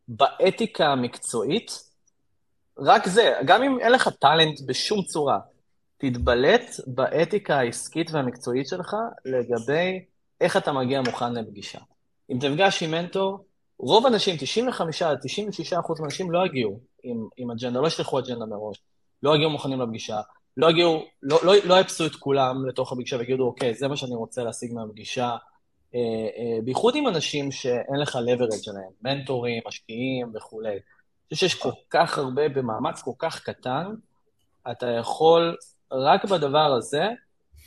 באתיקה 0.09 0.87
המקצועית. 0.87 1.71
רק 2.79 3.09
זה, 3.09 3.33
גם 3.45 3.63
אם 3.63 3.81
אין 3.81 3.93
לך 3.93 4.09
טאלנט 4.09 4.61
בשום 4.67 5.03
צורה, 5.03 5.39
תתבלט 5.97 6.71
באתיקה 6.87 7.59
העסקית 7.59 8.11
והמקצועית 8.11 8.69
שלך 8.69 8.97
לגבי 9.25 10.05
איך 10.41 10.57
אתה 10.57 10.73
מגיע 10.73 11.01
מוכן 11.01 11.35
לפגישה. 11.35 11.79
אם 12.31 12.39
תפגש 12.41 12.83
עם 12.83 12.91
מנטור, 12.91 13.45
רוב 13.79 14.07
האנשים, 14.07 14.37
95 14.39 15.03
96 15.23 15.73
אחוז 15.73 16.01
מהאנשים 16.01 16.31
לא 16.31 16.47
יגיעו 16.47 16.81
עם, 17.03 17.29
עם 17.37 17.51
אג'נדה, 17.51 17.81
לא 17.81 17.87
ישלחו 17.87 18.19
אג'נדה 18.19 18.47
מראש, 18.47 18.83
לא 19.23 19.35
יגיעו 19.35 19.51
מוכנים 19.51 19.81
לפגישה, 19.81 20.21
לא 20.57 20.71
יגיעו, 20.71 21.05
לא, 21.23 21.41
לא, 21.45 21.53
לא 21.65 21.81
יפסו 21.81 22.07
את 22.07 22.17
כולם 22.17 22.67
לתוך 22.67 22.93
הפגישה 22.93 23.17
ויגידו, 23.17 23.47
אוקיי, 23.47 23.75
זה 23.75 23.89
מה 23.89 23.97
שאני 23.97 24.15
רוצה 24.15 24.45
להשיג 24.45 24.73
מהפגישה. 24.73 25.37
אה, 25.95 26.01
אה, 26.37 26.59
בייחוד 26.65 26.97
עם 26.97 27.09
אנשים 27.09 27.53
שאין 27.53 27.97
לך 28.03 28.17
leverage 28.17 28.71
עליהם, 28.71 28.91
מנטורים, 29.03 29.63
משקיעים 29.69 30.33
וכולי. 30.35 30.71
אני 30.71 31.35
חושב 31.35 31.49
שיש 31.49 31.55
כל 31.63 31.71
כך 31.91 32.19
הרבה, 32.19 32.49
במאמץ 32.49 33.03
כל 33.03 33.11
כך 33.19 33.43
קטן, 33.43 33.87
אתה 34.71 34.87
יכול 34.87 35.57
רק 35.93 36.25
בדבר 36.25 36.75
הזה 36.79 37.05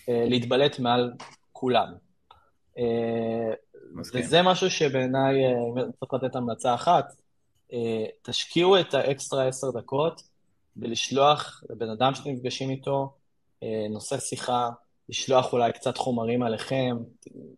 אה, 0.09 0.25
להתבלט 0.29 0.79
מעל 0.79 1.13
כולם. 1.51 1.93
אה, 2.77 3.53
וזה 4.13 4.41
משהו 4.41 4.69
שבעיניי, 4.69 5.45
אה, 5.45 5.51
אם 5.51 5.91
צריך 5.91 6.13
לתת 6.13 6.35
המלצה 6.35 6.73
אחת, 6.73 7.13
תשקיעו 8.21 8.79
את 8.79 8.93
האקסטרה 8.93 9.47
עשר 9.47 9.71
דקות 9.71 10.21
בלשלוח 10.77 11.63
לבן 11.69 11.89
אדם 11.89 12.15
שאתם 12.15 12.29
נפגשים 12.29 12.69
איתו 12.69 13.13
נושא 13.89 14.19
שיחה, 14.19 14.69
לשלוח 15.09 15.53
אולי 15.53 15.71
קצת 15.71 15.97
חומרים 15.97 16.43
עליכם, 16.43 16.97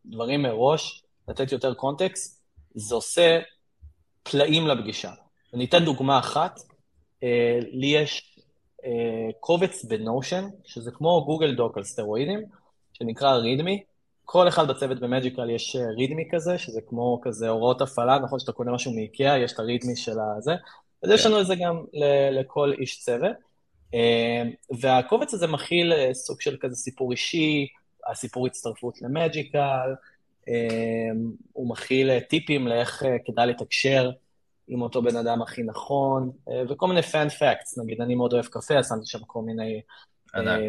דברים 0.06 0.42
מראש, 0.42 1.04
לתת 1.28 1.52
יותר 1.52 1.74
context, 1.74 2.44
זה 2.76 2.96
עושה 2.96 3.40
פלאים 4.24 4.68
לפגישה. 4.68 5.12
אני 5.54 5.66
אתן 5.66 5.86
דוגמה 5.86 6.20
אחת, 6.20 6.60
לי 7.72 7.88
יש 7.88 8.40
אה, 8.86 9.32
קובץ 9.40 9.86
ב 9.86 9.94
Notion, 9.94 10.48
שזה 10.66 10.92
כמו 10.92 11.26
Google 11.26 11.56
Doc 11.56 11.78
על 11.78 11.84
סטרואידים, 11.84 12.40
שנקרא 12.94 13.36
readme. 13.36 13.84
כל 14.26 14.48
אחד 14.48 14.68
בצוות 14.68 15.00
ב 15.00 15.06
Magical 15.06 15.50
יש 15.50 15.76
readme 15.98 16.24
אה, 16.24 16.30
כזה, 16.32 16.58
שזה 16.58 16.82
כמו 16.82 17.20
כזה 17.24 17.50
הוראות 17.50 17.82
הפעלה, 17.82 18.20
נכון 18.20 18.40
שאתה 18.40 18.52
קונה 18.52 18.72
משהו 18.72 18.94
מאיקאה, 18.94 19.38
יש 19.38 19.54
את 19.54 19.60
ה 19.60 19.65
readme 19.65 19.96
של 19.96 20.18
הזה, 20.38 20.52
אז 21.04 21.10
יש 21.10 21.24
כן. 21.24 21.30
לנו 21.30 21.42
את 21.42 21.48
זה 21.48 21.56
גם 21.56 21.84
לכל 22.32 22.74
איש 22.80 23.00
צוות. 23.00 23.38
אה, 23.94 24.44
והקובץ 24.80 25.34
הזה 25.34 25.48
מכיל 25.48 25.94
סוג 26.14 26.42
של 26.42 26.58
כזה 26.60 26.76
סיפור 26.76 27.12
אישי, 27.12 27.68
הסיפור 28.12 28.48
הצטרפות 28.48 29.02
ל 29.02 29.12
Magical, 29.12 29.94
הוא 31.54 31.70
מכיל 31.70 32.20
טיפים 32.20 32.68
לאיך 32.68 33.04
כדאי 33.26 33.48
לתקשר 33.48 34.12
עם 34.70 34.82
אותו 34.82 35.02
בן 35.02 35.16
אדם 35.16 35.42
הכי 35.42 35.64
נכון, 35.64 36.32
אה, 36.50 36.62
וכל 36.70 36.88
מיני 36.88 37.02
fun 37.02 37.32
facts, 37.32 37.78
נגיד, 37.78 38.02
אני 38.02 38.16
מאוד 38.16 38.34
אוהב 38.34 38.46
קפה, 38.46 38.78
אז 38.78 38.90
שמתי 38.90 39.06
שם 39.06 39.20
כל 39.28 39.42
מיני... 39.42 39.82
אה, 40.36 40.42
אה, 40.42 40.66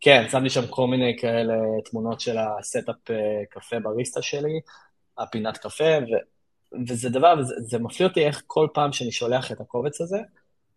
כן, 0.00 0.28
שמתי 0.30 0.50
שם 0.50 0.66
כל 0.70 0.86
מיני 0.86 1.16
כאלה 1.20 1.54
תמונות 1.84 2.20
של 2.20 2.36
ה 2.38 2.48
setup 2.48 2.96
קפה 3.50 3.80
בריסטה 3.80 4.22
שלי, 4.22 4.60
הפינת 5.18 5.58
קפה, 5.58 5.84
ו, 5.84 6.16
וזה 6.88 7.08
דבר, 7.08 7.34
וזה, 7.38 7.54
זה 7.58 7.78
מפליא 7.78 8.08
אותי 8.08 8.26
איך 8.26 8.42
כל 8.46 8.68
פעם 8.74 8.92
שאני 8.92 9.12
שולח 9.12 9.52
את 9.52 9.60
הקובץ 9.60 10.00
הזה, 10.00 10.18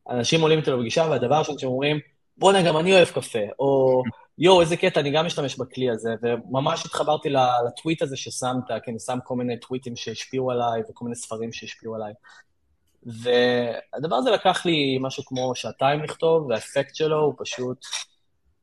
אנשים 0.10 0.42
עולים 0.42 0.60
איתי 0.60 0.72
לפגישה, 0.72 1.08
והדבר 1.10 1.36
ראשון 1.40 1.58
שהם 1.58 1.70
אומרים, 1.70 2.00
בואנה, 2.38 2.62
גם 2.62 2.78
אני 2.78 2.94
אוהב 2.94 3.08
קפה, 3.08 3.40
או 3.60 4.04
יואו, 4.38 4.62
איזה 4.62 4.78
קטע, 4.78 5.00
אני 5.00 5.12
גם 5.12 5.26
משתמש 5.26 5.56
בכלי 5.58 5.90
הזה, 5.90 6.16
וממש 6.22 6.86
התחברתי 6.86 7.30
לטוויט 7.30 8.02
הזה 8.02 8.18
ששמת, 8.18 8.68
כי 8.84 8.92
אני 8.92 9.00
שם 9.00 9.20
כל 9.24 9.36
מיני 9.36 9.60
טוויטים 9.60 9.96
שהשפיעו 9.96 10.52
עליי, 10.52 10.82
וכל 10.90 11.06
מיני 11.06 11.16
ספרים 11.16 11.54
שהשפיעו 11.54 11.96
עליי. 11.96 12.14
והדבר 13.04 14.16
הזה 14.16 14.32
לקח 14.32 14.66
לי 14.66 14.98
משהו 15.02 15.26
כמו 15.26 15.56
שעתיים 15.56 16.04
לכתוב, 16.04 16.48
והאפקט 16.50 16.96
שלו 16.96 17.20
הוא 17.20 17.34
פשוט 17.38 17.86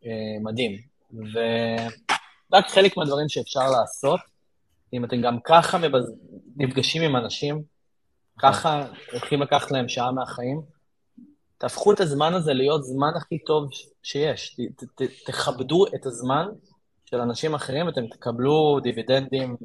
אה, 0.06 0.10
מדהים. 0.42 0.78
ורק 1.12 2.68
חלק 2.68 2.96
מהדברים 2.96 3.28
שאפשר 3.28 3.70
לעשות, 3.70 4.20
אם 4.92 5.04
אתם 5.04 5.20
גם 5.20 5.38
ככה 5.44 5.78
מבז... 5.78 6.12
נפגשים 6.56 7.02
עם 7.02 7.16
אנשים, 7.16 7.62
ככה 8.38 8.86
הולכים 9.12 9.42
לקחת 9.42 9.70
להם 9.70 9.88
שעה 9.88 10.12
מהחיים, 10.12 10.60
תהפכו 11.58 11.92
את 11.92 12.00
הזמן 12.00 12.34
הזה 12.34 12.52
להיות 12.52 12.84
זמן 12.84 13.12
הכי 13.16 13.38
טוב 13.38 13.70
שיש. 14.02 14.56
ת, 14.76 14.84
ת, 14.84 15.02
תכבדו 15.26 15.86
את 15.94 16.06
הזמן 16.06 16.46
של 17.04 17.16
אנשים 17.16 17.54
אחרים, 17.54 17.88
אתם 17.88 18.06
תקבלו 18.06 18.80
דיבידנדים. 18.82 19.56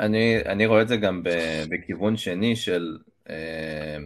אני, 0.00 0.38
אני 0.46 0.66
רואה 0.66 0.82
את 0.82 0.88
זה 0.88 0.96
גם 0.96 1.22
בכיוון 1.70 2.16
שני 2.16 2.56
של 2.56 2.98
אה, 3.30 3.96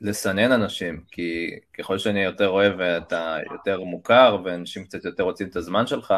לסנן 0.00 0.52
אנשים, 0.52 1.02
כי 1.10 1.58
ככל 1.78 1.98
שאני 1.98 2.24
יותר 2.24 2.48
אוהב 2.48 2.72
ואתה 2.78 3.38
יותר 3.52 3.80
מוכר 3.80 4.38
ואנשים 4.44 4.84
קצת 4.84 5.04
יותר 5.04 5.22
רוצים 5.22 5.48
את 5.48 5.56
הזמן 5.56 5.86
שלך, 5.86 6.14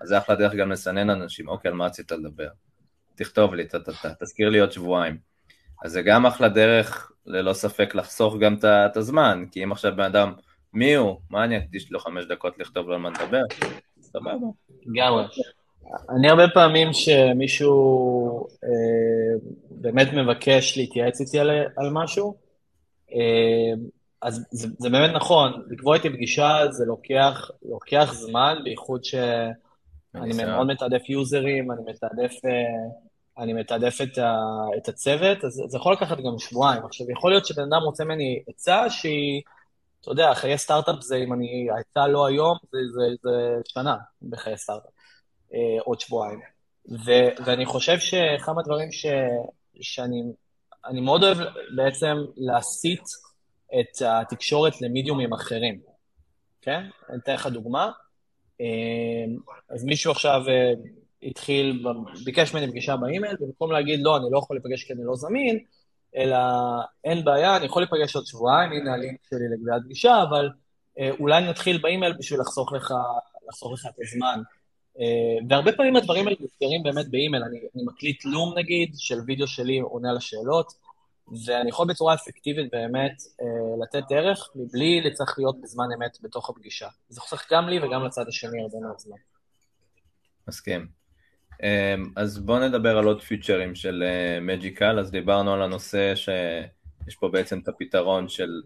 אז 0.00 0.08
זה 0.08 0.18
אחלה 0.18 0.36
דרך 0.36 0.54
גם 0.54 0.72
לסנן 0.72 1.10
אנשים, 1.10 1.48
אוקיי, 1.48 1.68
על 1.68 1.74
מה 1.74 1.86
רצית 1.86 2.12
לדבר? 2.12 2.48
תכתוב 3.14 3.54
לי, 3.54 3.68
ת, 3.68 3.74
תזכיר 4.20 4.48
לי 4.48 4.58
עוד 4.60 4.72
שבועיים. 4.72 5.18
אז 5.84 5.92
זה 5.92 6.02
גם 6.02 6.26
אחלה 6.26 6.48
דרך 6.48 7.12
ללא 7.26 7.52
ספק 7.52 7.94
לחסוך 7.94 8.36
גם 8.40 8.56
את 8.64 8.96
הזמן, 8.96 9.44
כי 9.50 9.64
אם 9.64 9.72
עכשיו 9.72 9.92
בן 9.96 10.02
אדם, 10.02 10.32
מי 10.72 10.94
הוא? 10.94 11.16
מה 11.30 11.44
אני 11.44 11.58
אקדיש 11.58 11.92
לו 11.92 11.98
חמש 11.98 12.24
דקות 12.24 12.58
לכתוב 12.58 12.88
לו 12.88 12.94
על 12.94 13.00
מה 13.00 13.10
לדבר? 13.10 13.42
סבבה. 14.00 14.32
לגמרי. 14.86 15.24
אני 16.10 16.30
הרבה 16.30 16.48
פעמים 16.54 16.92
שמישהו 16.92 18.46
אה, 18.64 19.48
באמת 19.70 20.08
מבקש 20.12 20.78
להתייעץ 20.78 21.20
איתי 21.20 21.38
על, 21.38 21.50
על 21.76 21.90
משהו, 21.92 22.34
אה, 23.12 23.72
אז 24.22 24.46
זה, 24.50 24.68
זה 24.78 24.90
באמת 24.90 25.10
נכון, 25.14 25.62
לקבוע 25.70 25.96
איתי 25.96 26.10
פגישה 26.10 26.58
זה 26.70 26.84
לוקח, 26.84 27.50
לוקח 27.62 28.12
זמן, 28.14 28.58
בייחוד 28.64 29.04
שאני 30.12 30.44
מאוד 30.44 30.66
מתעדף 30.66 31.08
יוזרים, 31.08 31.72
אני 31.72 31.80
מתעדף 31.86 32.32
אה, 32.44 33.10
אני 33.38 33.52
מתעדף 33.52 33.98
את, 34.02 34.18
ה, 34.18 34.36
את 34.76 34.88
הצוות, 34.88 35.44
אז 35.44 35.62
זה 35.66 35.78
יכול 35.78 35.92
לקחת 35.92 36.16
גם 36.18 36.38
שבועיים. 36.38 36.84
עכשיו, 36.84 37.10
יכול 37.10 37.30
להיות 37.30 37.46
שבן 37.46 37.62
אדם 37.62 37.82
רוצה 37.84 38.04
ממני 38.04 38.42
עצה 38.48 38.90
שהיא, 38.90 39.42
אתה 40.00 40.10
יודע, 40.10 40.34
חיי 40.34 40.58
סטארט-אפ 40.58 41.00
זה, 41.00 41.16
אם 41.16 41.32
אני, 41.32 41.68
העצה 41.76 42.06
לא 42.06 42.26
היום, 42.26 42.56
זה, 42.72 42.78
זה, 42.92 43.02
זה 43.22 43.60
שנה 43.68 43.96
בחיי 44.22 44.56
סטארט-אפ, 44.56 44.92
אה, 45.54 45.82
עוד 45.84 46.00
שבועיים. 46.00 46.40
ו, 47.06 47.10
ואני 47.44 47.66
חושב 47.66 47.98
שאחד 47.98 48.52
מהדברים 48.52 48.92
ש, 48.92 49.06
שאני 49.80 50.22
אני 50.86 51.00
מאוד 51.00 51.24
אוהב 51.24 51.38
בעצם 51.76 52.16
להסיט 52.36 53.02
את 53.80 54.02
התקשורת 54.02 54.82
למידיומים 54.82 55.32
אחרים, 55.32 55.80
כן? 56.62 56.82
אני 57.10 57.18
אתן 57.18 57.34
לך 57.34 57.46
דוגמה. 57.46 57.90
אה, 58.60 59.24
אז 59.70 59.84
מישהו 59.84 60.12
עכשיו 60.12 60.42
אה, 60.48 60.72
התחיל, 61.22 61.84
ביקש 62.24 62.54
ממני 62.54 62.70
פגישה 62.70 62.96
באימייל, 62.96 63.36
ובמקום 63.40 63.72
להגיד, 63.72 64.00
לא, 64.02 64.16
אני 64.16 64.24
לא 64.30 64.38
יכול 64.38 64.56
להיפגש 64.56 64.84
כי 64.84 64.92
אני 64.92 65.04
לא 65.04 65.14
זמין, 65.14 65.58
אלא 66.16 66.36
אין 67.04 67.24
בעיה, 67.24 67.56
אני 67.56 67.66
יכול 67.66 67.82
להיפגש 67.82 68.16
עוד 68.16 68.26
שבועיים, 68.26 68.72
הנה 68.72 68.94
הלינק 68.94 69.18
שלי 69.30 69.48
לגביית 69.52 69.82
פגישה, 69.84 70.22
אבל 70.22 70.50
אה, 70.98 71.10
אולי 71.20 71.48
נתחיל 71.48 71.78
באימייל 71.78 72.12
בשביל 72.18 72.40
לחסוך 72.40 72.72
לך, 72.72 72.94
לחסוך 73.48 73.72
לך 73.72 73.86
את 73.86 73.94
הזמן. 74.00 74.42
אה, 75.00 75.46
והרבה 75.48 75.72
פעמים 75.72 75.96
הדברים 75.96 76.26
האלה 76.26 76.36
מוזכרים 76.40 76.82
באמת 76.82 77.08
באימייל, 77.10 77.42
אני, 77.42 77.58
אני 77.74 77.82
מקליט 77.86 78.24
Loom 78.24 78.58
נגיד, 78.58 78.94
של 78.96 79.18
וידאו 79.26 79.46
שלי 79.46 79.78
עונה 79.78 80.10
על 80.10 80.16
השאלות, 80.16 80.72
ואני 81.46 81.68
יכול 81.68 81.88
בצורה 81.88 82.14
אפקטיבית 82.14 82.72
באמת 82.72 83.22
לתת 83.82 84.02
דרך, 84.08 84.50
מבלי 84.54 85.00
לצריך 85.00 85.38
להיות 85.38 85.60
בזמן 85.60 85.84
אמת 85.98 86.18
בתוך 86.22 86.50
הפגישה. 86.50 86.88
זה 87.08 87.20
חוסך 87.20 87.52
גם 87.52 87.68
לי 87.68 87.78
וגם 87.78 88.04
לצד 88.04 88.28
השני 88.28 88.62
הרבה 88.62 88.78
מאוד 88.86 88.98
זמן. 88.98 89.16
מסכים. 90.48 90.86
אז 92.16 92.38
בואו 92.38 92.68
נדבר 92.68 92.98
על 92.98 93.04
עוד 93.04 93.22
פיצ'רים 93.22 93.74
של 93.74 94.04
מג'יקל, 94.40 94.98
אז 94.98 95.10
דיברנו 95.10 95.54
על 95.54 95.62
הנושא 95.62 96.14
שיש 96.14 97.16
פה 97.20 97.28
בעצם 97.28 97.58
את 97.58 97.68
הפתרון 97.68 98.28
של 98.28 98.62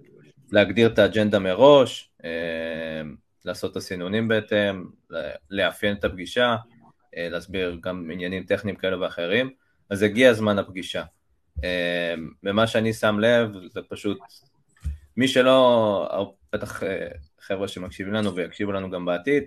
להגדיר 0.52 0.92
את 0.92 0.98
האג'נדה 0.98 1.38
מראש, 1.38 2.10
לעשות 3.44 3.72
את 3.72 3.76
הסינונים 3.76 4.28
בהתאם, 4.28 4.84
לאפיין 5.50 5.96
את 5.96 6.04
הפגישה, 6.04 6.56
להסביר 7.16 7.78
גם 7.80 8.10
עניינים 8.12 8.44
טכניים 8.44 8.76
כאלה 8.76 9.00
ואחרים, 9.00 9.50
אז 9.90 10.02
הגיע 10.02 10.32
זמן 10.32 10.58
הפגישה. 10.58 11.04
ממה 12.42 12.66
שאני 12.66 12.92
שם 12.92 13.18
לב, 13.18 13.50
זה 13.70 13.80
פשוט, 13.88 14.18
מי 15.16 15.28
שלא, 15.28 16.34
בטח 16.52 16.82
חבר'ה 17.40 17.68
שמקשיבים 17.68 18.14
לנו 18.14 18.34
ויקשיבו 18.34 18.72
לנו 18.72 18.90
גם 18.90 19.04
בעתיד, 19.04 19.44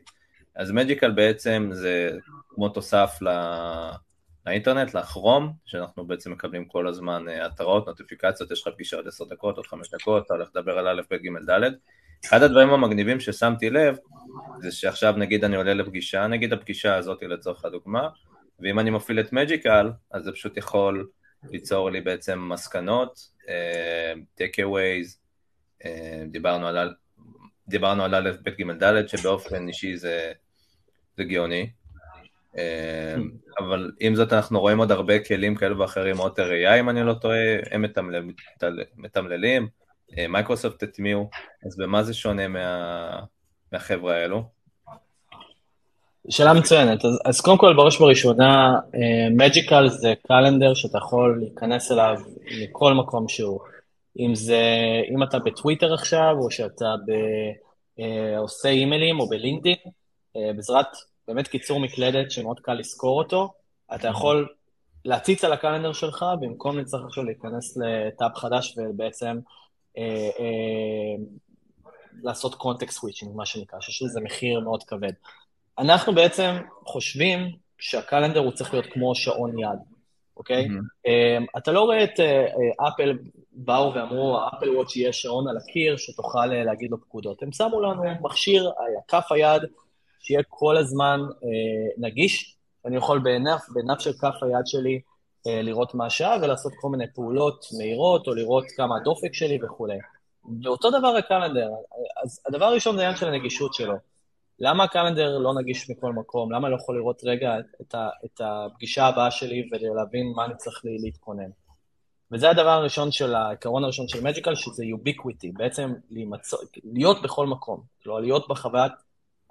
אז 0.56 0.72
מג'יקל 0.72 1.12
בעצם 1.12 1.70
זה 1.72 2.10
כמו 2.50 2.70
תוסף 2.70 3.20
לאינטרנט, 4.46 4.94
לכרום, 4.94 5.54
שאנחנו 5.66 6.06
בעצם 6.06 6.32
מקבלים 6.32 6.66
כל 6.66 6.88
הזמן 6.88 7.26
התראות, 7.42 7.88
נוטיפיקציות, 7.88 8.52
יש 8.52 8.68
לך 8.68 8.74
פגישה 8.74 8.98
עוד 8.98 9.08
עשר 9.08 9.26
דקות, 9.26 9.58
עוד 9.58 9.68
חמש 9.68 9.90
דקות, 9.94 10.26
אתה 10.26 10.34
הולך 10.34 10.50
לדבר 10.56 10.78
על 10.78 10.88
א', 10.88 11.02
ב', 11.12 11.16
ג', 11.16 11.50
ד', 11.50 11.72
אחד 12.26 12.44
הדברים 12.44 12.70
המגניבים 12.70 13.20
ששמתי 13.20 13.70
לב, 13.70 13.98
זה 14.60 14.72
שעכשיו 14.72 15.14
נגיד 15.18 15.44
אני 15.44 15.56
עולה 15.56 15.74
לפגישה, 15.74 16.28
נגיד 16.28 16.54
הפגישה 16.54 16.96
הזאת 16.96 17.24
לצורך 17.24 17.66
הדוגמה, 17.66 18.10
ואם 18.60 18.80
אני 18.80 18.90
מפעיל 18.90 19.20
את 19.20 19.34
מג'יקל, 19.34 19.92
אז 20.12 20.24
זה 20.24 20.32
פשוט 20.32 20.58
יכול 20.58 21.08
ליצור 21.44 21.90
לי 21.92 22.02
בעצם 22.02 22.50
מסקנות, 22.54 23.20
take 24.40 24.60
aways, 24.60 25.18
דיברנו 26.28 26.68
על, 26.68 26.94
דיברנו 27.68 28.04
על 28.04 28.16
א', 28.16 28.32
ב', 28.44 28.50
ג', 28.50 28.84
ד', 28.84 29.08
שבאופן 29.08 29.68
אישי 29.68 29.98
זה, 29.98 30.32
זה 31.18 31.24
גאוני, 31.24 31.70
אבל 33.60 33.92
עם 34.00 34.16
זאת 34.16 34.34
אנחנו 34.34 34.60
רואים 34.60 34.78
עוד 34.78 34.92
הרבה 34.92 35.20
כלים 35.24 35.56
כאלו 35.56 35.80
ואחרים, 35.80 36.18
עוד 36.18 36.40
AI 36.40 36.80
אם 36.80 36.90
אני 36.90 37.04
לא 37.04 37.14
טועה, 37.14 37.58
הם 37.72 37.86
מתמללים, 38.98 39.68
מייקרוסופט 40.30 40.84
הטמיעו, 40.84 41.30
אז 41.66 41.78
במה 41.78 42.04
זה 42.04 42.14
שונה 42.14 42.48
מה... 42.48 43.20
מהחבר'ה 43.72 44.16
האלו? 44.16 44.57
שאלה 46.30 46.54
מצוינת. 46.54 47.06
אז, 47.06 47.20
אז 47.26 47.42
קודם 47.42 47.58
כל, 47.58 47.74
בראש 47.74 48.02
ובראשונה, 48.02 48.80
מג'יקל 49.32 49.86
uh, 49.86 49.90
זה 49.90 50.14
קלנדר 50.28 50.74
שאתה 50.74 50.98
יכול 50.98 51.40
להיכנס 51.40 51.92
אליו 51.92 52.20
מכל 52.62 52.94
מקום 52.94 53.28
שהוא. 53.28 53.60
אם 54.20 54.36
זה, 54.36 54.62
אם 55.16 55.24
אתה 55.24 55.40
בטוויטר 55.40 55.94
עכשיו, 55.94 56.36
או 56.40 56.52
שאתה 56.52 56.96
ב, 57.08 57.12
uh, 58.00 58.04
עושה 58.38 58.70
אימיילים 58.70 59.20
או 59.20 59.30
בלינקדאין, 59.30 59.76
uh, 59.86 60.40
בעזרת 60.56 60.88
באמת 61.28 61.48
קיצור 61.48 61.80
מקלדת 61.80 62.32
שמאוד 62.32 62.60
קל 62.60 62.74
לזכור 62.74 63.18
אותו, 63.18 63.54
אתה 63.96 64.08
יכול 64.08 64.48
להציץ 65.06 65.44
על 65.44 65.54
הקלנדר 65.54 65.94
שלך, 65.94 66.26
במקום 66.40 66.80
לצטרך 66.80 67.02
עכשיו 67.06 67.24
להיכנס 67.24 67.78
לטאב 67.78 68.36
חדש 68.36 68.78
ובעצם 68.78 69.40
אה, 69.98 70.30
אה, 70.40 71.24
לעשות 72.24 72.56
context 72.56 73.00
switching, 73.00 73.36
מה 73.36 73.46
שנקרא, 73.46 73.80
שיש 73.80 74.02
לזה 74.02 74.22
מחיר 74.22 74.60
מאוד 74.60 74.84
כבד. 74.84 75.12
אנחנו 75.80 76.16
בעצם 76.16 76.56
חושבים 76.86 77.52
שה 77.78 77.95
calendar 77.95 78.40
הוא 78.40 78.52
צריך 78.52 78.74
להיות 78.74 78.86
כמו 78.86 79.16
שעון 79.16 79.60
יד, 79.60 79.80
אוקיי? 80.38 80.68
Mm-hmm. 80.68 81.58
אתה 81.58 81.72
לא 81.72 81.82
רואה 81.82 82.04
את 82.04 82.20
אפל 82.88 83.18
באו 83.52 83.94
ואמרו, 83.94 84.40
Apple 84.58 84.70
Watch 84.70 84.96
יהיה 84.96 85.14
שעון 85.14 85.48
על 85.48 85.58
הקיר 85.58 85.98
שתוכל 85.98 86.46
להגיד 86.46 86.92
לו 86.92 87.02
פקודות. 87.02 87.44
הם 87.44 87.52
שמו 87.52 87.82
לנו 87.82 88.04
מכשיר 88.22 88.64
על 88.78 88.94
כף 89.08 89.32
היד 89.32 89.62
שיהיה 90.20 90.42
כל 90.50 90.78
הזמן 90.78 91.20
נגיש, 91.98 92.56
אני 92.86 92.96
יכול 92.98 93.20
בהינף, 93.20 93.58
בהינף 93.74 94.00
של 94.00 94.14
כף 94.14 94.36
היד 94.42 94.66
שלי 94.68 95.02
לראות 95.46 95.96
מה 95.96 96.06
השעה 96.06 96.38
ולעשות 96.42 96.74
כל 96.80 96.90
מיני 96.90 97.06
פעולות 97.16 97.66
מהירות, 97.78 98.28
או 98.28 98.34
לראות 98.34 98.66
כמה 98.76 98.96
הדופק 98.98 99.34
שלי 99.34 99.60
וכולי. 99.64 99.98
ואותו 100.64 100.90
דבר 100.90 101.08
הקלנדר. 101.08 101.70
אז 102.24 102.42
הדבר 102.48 102.66
הראשון 102.66 102.96
זה 102.96 103.02
העניין 103.02 103.18
של 103.18 103.28
הנגישות 103.28 103.74
שלו. 103.74 103.94
למה 104.60 104.84
הקלנדר 104.84 105.38
לא 105.38 105.54
נגיש 105.54 105.90
מכל 105.90 106.14
מקום? 106.14 106.52
למה 106.52 106.68
אני 106.68 106.76
לא 106.76 106.82
יכול 106.82 106.98
לראות 106.98 107.22
רגע 107.24 107.56
את, 107.82 107.96
ה, 107.96 108.10
את 108.26 108.42
הפגישה 108.44 109.06
הבאה 109.06 109.32
שלי 109.32 109.70
ולהבין 109.72 110.34
מה 110.36 110.46
אני 110.46 110.56
צריך 110.58 110.86
לי 110.86 110.98
להתכונן? 111.00 111.50
וזה 112.32 112.50
הדבר 112.50 112.70
הראשון 112.70 113.12
של, 113.12 113.36
העיקרון 113.36 113.84
הראשון 113.84 114.08
של 114.08 114.24
מג'יקל, 114.24 114.56
שזה 114.56 114.86
יוביקוויטי, 114.86 115.52
בעצם 115.52 115.94
להימצ... 116.10 116.54
להיות 116.84 117.22
בכל 117.22 117.48
מקום. 117.48 117.82
כלומר, 118.04 118.20
להיות 118.20 118.48
בחוויית 118.50 118.92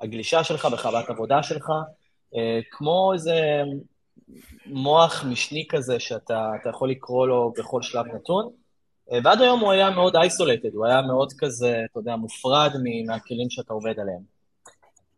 הגלישה 0.00 0.44
שלך, 0.44 0.66
בחוויית 0.72 1.10
עבודה 1.10 1.42
שלך, 1.42 1.70
אה, 2.36 2.60
כמו 2.70 3.12
איזה 3.14 3.62
מוח 4.66 5.24
משני 5.24 5.66
כזה 5.68 6.00
שאתה 6.00 6.52
יכול 6.68 6.90
לקרוא 6.90 7.26
לו 7.26 7.52
בכל 7.58 7.82
שלב 7.82 8.06
נתון. 8.06 8.50
אה, 9.12 9.18
ועד 9.24 9.40
היום 9.40 9.60
הוא 9.60 9.72
היה 9.72 9.90
מאוד 9.90 10.16
אייסולטד, 10.16 10.74
הוא 10.74 10.86
היה 10.86 11.02
מאוד 11.02 11.32
כזה, 11.38 11.82
אתה 11.90 11.98
יודע, 11.98 12.16
מופרד 12.16 12.70
מהכלים 13.06 13.50
שאתה 13.50 13.72
עובד 13.72 14.00
עליהם. 14.00 14.35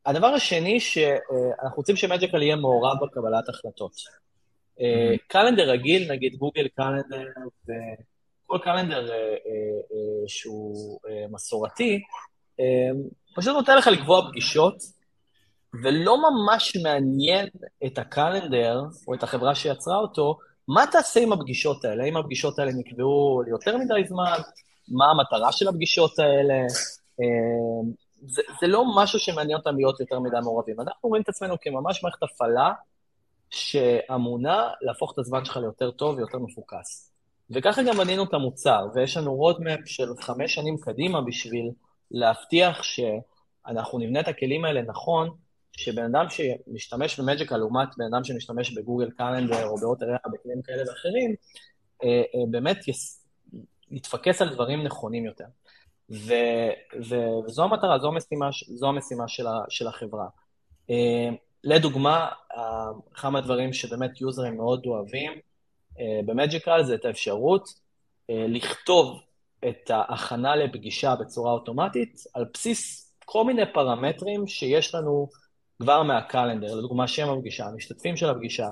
הדבר 0.08 0.26
השני, 0.26 0.80
שאנחנו 0.80 1.76
רוצים 1.76 1.96
שמג'יקל 1.96 2.42
יהיה 2.42 2.56
מעורב 2.56 2.96
בקבלת 3.02 3.48
החלטות. 3.48 3.92
אה, 4.80 5.14
קלנדר 5.28 5.70
רגיל, 5.70 6.12
נגיד 6.12 6.36
גוגל 6.36 6.68
קלנדר 6.68 7.26
וכל 7.64 8.58
קלנדר 8.64 9.12
אה, 9.12 9.18
שהוא 10.26 11.00
מסורתי, 11.30 12.00
פשוט 13.36 13.54
נותן 13.54 13.78
לך 13.78 13.86
לקבוע 13.86 14.28
פגישות, 14.30 14.74
ולא 15.82 16.16
ממש 16.30 16.76
מעניין 16.82 17.46
את 17.86 17.98
ה 17.98 18.07
calendar, 18.07 18.82
או 19.08 19.14
את 19.14 19.22
החברה 19.22 19.54
שיצרה 19.54 19.96
אותו, 19.96 20.38
מה 20.68 20.84
תעשה 20.92 21.20
עם 21.20 21.32
הפגישות 21.32 21.84
האלה? 21.84 22.04
האם 22.04 22.16
הפגישות 22.16 22.58
האלה 22.58 22.72
נקבעו 22.72 23.42
ליותר 23.46 23.76
מדי 23.76 24.08
זמן? 24.08 24.38
מה 24.88 25.04
המטרה 25.10 25.52
של 25.52 25.68
הפגישות 25.68 26.18
האלה? 26.18 26.54
זה, 28.26 28.42
זה 28.60 28.66
לא 28.66 28.84
משהו 28.96 29.18
שמעניין 29.18 29.58
אותם 29.58 29.76
להיות 29.76 30.00
יותר 30.00 30.20
מדי 30.20 30.36
מעורבים. 30.42 30.80
אנחנו 30.80 31.08
רואים 31.08 31.22
את 31.22 31.28
עצמנו 31.28 31.54
כממש 31.60 32.02
מערכת 32.02 32.22
הפעלה 32.22 32.72
שאמונה 33.50 34.68
להפוך 34.80 35.12
את 35.12 35.18
הזמן 35.18 35.44
שלך 35.44 35.56
ליותר 35.56 35.90
טוב 35.90 36.16
ויותר 36.16 36.38
מפוקס. 36.38 37.12
וככה 37.50 37.82
גם 37.82 37.96
בנינו 37.96 38.24
את 38.24 38.34
המוצר, 38.34 38.86
ויש 38.94 39.16
לנו 39.16 39.34
roadmap 39.34 39.80
של 39.86 40.08
חמש 40.20 40.54
שנים 40.54 40.76
קדימה 40.78 41.20
בשביל 41.20 41.70
להבטיח 42.10 42.82
שאנחנו 42.82 43.98
נבנה 43.98 44.20
את 44.20 44.28
הכלים 44.28 44.64
האלה 44.64 44.82
נכון, 44.82 45.30
שבן 45.72 46.04
אדם 46.04 46.26
שמשתמש 46.28 47.20
במג'יקה 47.20 47.56
לעומת 47.56 47.88
בן 47.96 48.04
אדם 48.14 48.24
שמשתמש 48.24 48.78
בגוגל 48.78 49.10
קלנדר 49.10 49.66
או 49.66 49.76
בעוד 49.76 49.98
בכלים 50.32 50.62
כאלה 50.62 50.82
ואחרים, 50.90 51.34
אה, 52.04 52.08
אה, 52.08 52.44
באמת 52.50 52.78
יתפקס 53.90 54.42
על 54.42 54.54
דברים 54.54 54.82
נכונים 54.82 55.24
יותר. 55.24 55.44
ו, 56.10 56.34
ו, 57.08 57.16
וזו 57.46 57.64
המטרה, 57.64 57.98
זו 57.98 58.08
המשימה, 58.08 58.48
זו 58.74 58.88
המשימה 58.88 59.28
של, 59.28 59.46
ה, 59.46 59.60
של 59.68 59.86
החברה. 59.86 60.26
אה, 60.90 61.28
לדוגמה, 61.64 62.28
אחד 63.14 63.28
מהדברים 63.28 63.72
שבאמת 63.72 64.20
יוזרים 64.20 64.56
מאוד 64.56 64.86
אוהבים 64.86 65.32
במג'יקל 66.26 66.82
זה 66.82 66.94
את 66.94 67.04
האפשרות 67.04 67.68
לכתוב 68.28 69.20
את 69.68 69.90
ההכנה 69.90 70.56
לפגישה 70.56 71.14
בצורה 71.20 71.52
אוטומטית 71.52 72.20
על 72.34 72.44
בסיס 72.54 73.08
כל 73.24 73.44
מיני 73.44 73.62
פרמטרים 73.72 74.46
שיש 74.46 74.94
לנו 74.94 75.28
כבר 75.82 76.02
מהקלנדר, 76.02 76.74
לדוגמה 76.74 77.08
שם 77.08 77.28
הפגישה, 77.28 77.66
המשתתפים 77.66 78.16
של 78.16 78.30
הפגישה, 78.30 78.68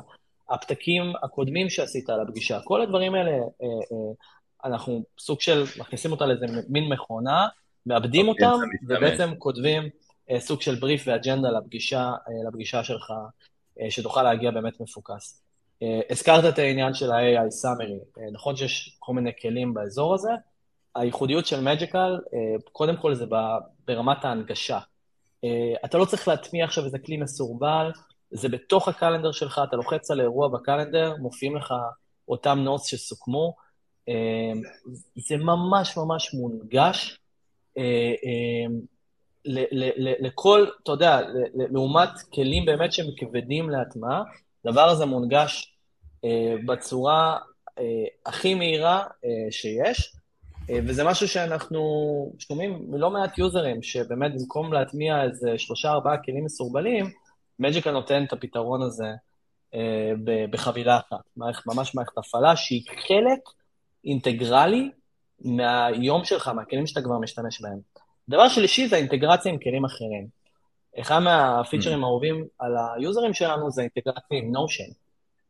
הפתקים 0.50 1.12
הקודמים 1.22 1.70
שעשית 1.70 2.10
על 2.10 2.20
הפגישה, 2.20 2.60
כל 2.64 2.82
הדברים 2.82 3.14
האלה, 3.14 3.30
אה, 3.30 3.38
אה, 3.62 4.12
אנחנו 4.66 5.04
סוג 5.18 5.40
של, 5.40 5.64
מכניסים 5.78 6.12
אותה 6.12 6.26
לאיזה 6.26 6.46
מין 6.68 6.92
מכונה, 6.92 7.48
מאבדים 7.86 8.28
אוקיי, 8.28 8.46
אותם, 8.46 8.58
ובעצם 8.88 9.34
כותבים 9.38 9.88
אה, 10.30 10.40
סוג 10.40 10.60
של 10.60 10.74
בריף 10.74 11.04
ואג'נדה 11.06 11.48
לפגישה, 11.50 12.12
לפגישה 12.48 12.84
שלך, 12.84 13.12
שתוכל 13.90 14.22
להגיע 14.22 14.50
באמת 14.50 14.80
מפוקס. 14.80 15.42
הזכרת 16.10 16.54
את 16.54 16.58
העניין 16.58 16.94
של 16.94 17.12
ה-AI 17.12 17.64
Summary, 17.64 18.20
נכון 18.32 18.56
שיש 18.56 18.96
כל 18.98 19.14
מיני 19.14 19.30
כלים 19.42 19.74
באזור 19.74 20.14
הזה, 20.14 20.30
הייחודיות 20.94 21.46
של 21.46 21.60
מג'יקל, 21.60 22.18
קודם 22.72 22.96
כל 22.96 23.14
זה 23.14 23.24
ברמת 23.86 24.24
ההנגשה. 24.24 24.78
אתה 25.84 25.98
לא 25.98 26.04
צריך 26.04 26.28
להטמיע 26.28 26.64
עכשיו 26.64 26.84
איזה 26.84 26.98
כלי 26.98 27.16
מסורבל, 27.16 27.90
זה 28.30 28.48
בתוך 28.48 28.88
הקלנדר 28.88 29.32
שלך, 29.32 29.60
אתה 29.68 29.76
לוחץ 29.76 30.10
על 30.10 30.20
אירוע 30.20 30.48
בקלנדר, 30.48 31.14
מופיעים 31.18 31.56
לך 31.56 31.74
אותם 32.28 32.58
נוטס 32.58 32.86
שסוכמו. 32.86 33.65
Uh, 34.10 34.12
זה 35.16 35.36
ממש 35.36 35.96
ממש 35.96 36.34
מונגש 36.34 37.18
uh, 37.78 37.80
uh, 37.80 38.72
לכל, 40.20 40.66
אתה 40.82 40.92
יודע, 40.92 41.20
לעומת 41.54 42.10
כלים 42.34 42.64
באמת 42.64 42.92
שהם 42.92 43.06
כבדים 43.16 43.70
להטמעה, 43.70 44.22
הדבר 44.64 44.88
הזה 44.88 45.06
מונגש 45.06 45.76
uh, 46.16 46.28
בצורה 46.66 47.38
הכי 48.26 48.54
מהירה 48.54 49.04
שיש, 49.50 50.16
וזה 50.86 51.04
משהו 51.04 51.28
שאנחנו 51.28 51.80
שומעים 52.38 52.86
מלא 52.88 53.10
מעט 53.10 53.38
יוזרים, 53.38 53.82
שבאמת 53.82 54.32
במקום 54.34 54.72
להטמיע 54.72 55.22
איזה 55.22 55.58
שלושה 55.58 55.90
ארבעה 55.90 56.22
כלים 56.22 56.44
מסורבלים, 56.44 57.10
מג'יקה 57.58 57.90
נותן 57.90 58.24
את 58.24 58.32
הפתרון 58.32 58.82
הזה 58.82 59.08
בחבילה 60.50 60.98
אחת, 60.98 61.20
ממש 61.66 61.94
מערכת 61.94 62.18
הפעלה 62.18 62.56
שהיא 62.56 62.82
חלק 62.86 63.40
אינטגרלי 64.04 64.90
מהיום 65.40 66.24
שלך, 66.24 66.48
מהכלים 66.48 66.86
שאתה 66.86 67.02
כבר 67.02 67.18
משתמש 67.18 67.60
בהם. 67.60 67.78
דבר 68.28 68.48
שלישי 68.48 68.88
זה 68.88 68.96
האינטגרציה 68.96 69.52
עם 69.52 69.58
כלים 69.58 69.84
אחרים. 69.84 70.26
אחד 71.00 71.18
מהפיצ'רים 71.18 72.00
mm. 72.00 72.04
האהובים 72.04 72.44
על 72.58 72.74
היוזרים 72.96 73.34
שלנו 73.34 73.70
זה 73.70 73.82
אינטגרציה 73.82 74.38
עם 74.38 74.52
Notion. 74.52 74.90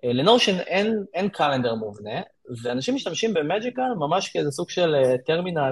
אה, 0.04 0.12
ל 0.12 0.19
Notion 0.19 0.58
אין, 0.58 1.04
אין 1.14 1.28
calendar 1.28 1.74
מובנה, 1.74 2.20
ואנשים 2.62 2.94
משתמשים 2.94 3.34
ב 3.34 3.42
Magical 3.42 3.94
ממש 3.98 4.28
כאיזה 4.28 4.50
סוג 4.50 4.70
של 4.70 4.94
טרמינל 5.26 5.58
אה, 5.58 5.70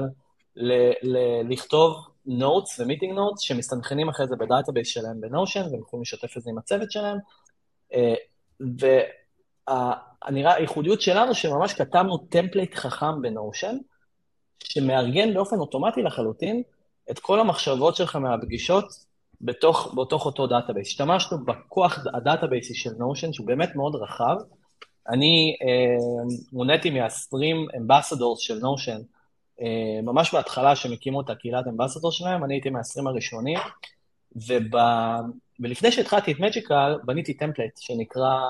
ל- 0.56 0.92
ל- 1.02 1.52
לכתוב 1.52 1.96
notes 2.26 2.80
ו 2.80 2.84
meeting 2.84 3.12
notes 3.12 3.40
שמסתנכרנים 3.40 4.08
אחרי 4.08 4.26
זה 4.26 4.36
ב 4.36 4.42
database 4.42 4.88
שלהם 4.88 5.20
ב 5.20 5.25
Notion, 5.25 5.60
והם 5.60 5.80
יכולים 5.80 6.02
לשתף 6.02 6.36
את 6.36 6.42
זה 6.42 6.50
עם 6.50 6.58
הצוות 6.58 6.90
שלהם. 6.92 7.18
אה, 10.26 10.30
והייחודיות 10.44 11.00
שלנו 11.00 11.34
שממש 11.34 11.72
כתבנו 11.72 12.18
template 12.18 12.74
חכם 12.74 13.22
ב 13.22 13.29
Notion, 13.29 13.76
שמארגן 14.64 15.34
באופן 15.34 15.56
אוטומטי 15.56 16.02
לחלוטין 16.02 16.62
את 17.10 17.18
כל 17.18 17.40
המחשבות 17.40 17.96
שלך 17.96 18.16
מהפגישות 18.16 18.84
בתוך, 19.40 19.94
בתוך 19.96 20.26
אותו 20.26 20.46
database. 20.46 20.88
השתמשנו 20.88 21.44
בכוח 21.44 21.98
הדאטאבייסי 22.14 22.74
של 22.74 22.90
Notion, 22.98 23.32
שהוא 23.32 23.46
באמת 23.46 23.76
מאוד 23.76 23.94
רחב. 23.94 24.36
אני 25.08 25.56
אה, 25.62 26.34
מוניתי 26.52 26.90
מהעשרים 26.90 27.66
ambassadors 27.76 28.40
של 28.40 28.58
Notion, 28.58 28.98
אה, 29.60 30.00
ממש 30.02 30.34
בהתחלה 30.34 30.76
שהם 30.76 30.92
הקימו 30.92 31.20
את 31.20 31.30
הקהילת 31.30 31.66
ambassador 31.66 32.12
שלהם, 32.12 32.44
אני 32.44 32.54
הייתי 32.54 32.70
מהעשרים 32.70 33.06
הראשונים, 33.06 33.58
וב... 34.36 34.76
ולפני 35.60 35.92
שהתחלתי 35.92 36.32
את 36.32 36.40
Magical, 36.40 36.98
בניתי 37.04 37.34
template 37.34 37.78
שנקרא 37.78 38.40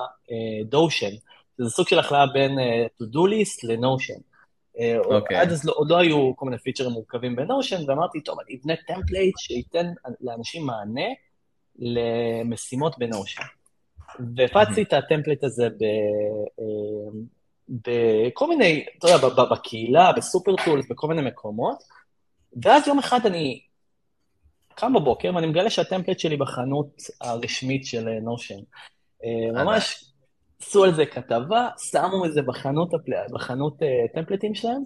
Dotion. 0.69 1.15
אה, 1.59 1.65
זה 1.65 1.71
סוג 1.71 1.87
של 1.87 1.99
הכלאה 1.99 2.27
בין 2.27 2.51
uh, 2.59 3.03
to-do 3.03 3.17
list 3.17 3.67
ל 3.67 3.73
Notion. 3.73 4.13
Okay. 4.13 5.05
אוקיי. 5.05 5.37
עד 5.37 5.51
אז 5.51 5.65
לא, 5.65 5.73
עוד 5.75 5.89
לא 5.89 5.97
היו 5.97 6.35
כל 6.35 6.45
מיני 6.45 6.57
פיצ'רים 6.57 6.91
מורכבים 6.91 7.35
ב 7.35 7.42
Notion, 7.42 7.89
ואמרתי, 7.89 8.21
טוב, 8.21 8.39
אני 8.39 8.57
אבנה 8.57 8.73
template 8.87 9.33
שייתן 9.37 9.87
לאנשים 10.21 10.65
מענה 10.65 11.07
למשימות 11.79 12.97
ב 12.97 13.03
Notion. 13.03 13.41
והפצתי 14.35 14.81
את 14.81 14.93
ה 14.93 14.99
template 14.99 15.43
הזה 15.43 15.69
ב, 15.69 15.83
אה, 16.59 17.19
בכל 17.69 18.47
מיני, 18.47 18.85
אתה 18.97 19.07
יודע, 19.07 19.27
בקהילה, 19.51 20.11
ב 20.11 20.55
Supertools, 20.65 20.85
בכל 20.89 21.07
מיני 21.07 21.21
מקומות, 21.21 21.83
ואז 22.63 22.87
יום 22.87 22.99
אחד 22.99 23.25
אני 23.25 23.61
קם 24.75 24.93
בבוקר 24.93 25.31
ואני 25.35 25.47
מגלה 25.47 25.69
שה 25.69 25.83
template 25.83 26.19
שלי 26.19 26.37
בחנות 26.37 27.01
הרשמית 27.21 27.85
של 27.85 28.09
Notion. 28.21 28.59
אה, 29.23 29.63
ממש 29.63 30.05
עשו 30.67 30.83
על 30.83 30.95
זה 30.95 31.05
כתבה, 31.05 31.69
שמו 31.91 32.25
את 32.25 32.33
זה 32.33 32.41
בחנות. 32.41 32.89
בחנות 33.31 33.81
uh, 33.81 34.13
טמפלטים 34.15 34.55
שלהם, 34.55 34.81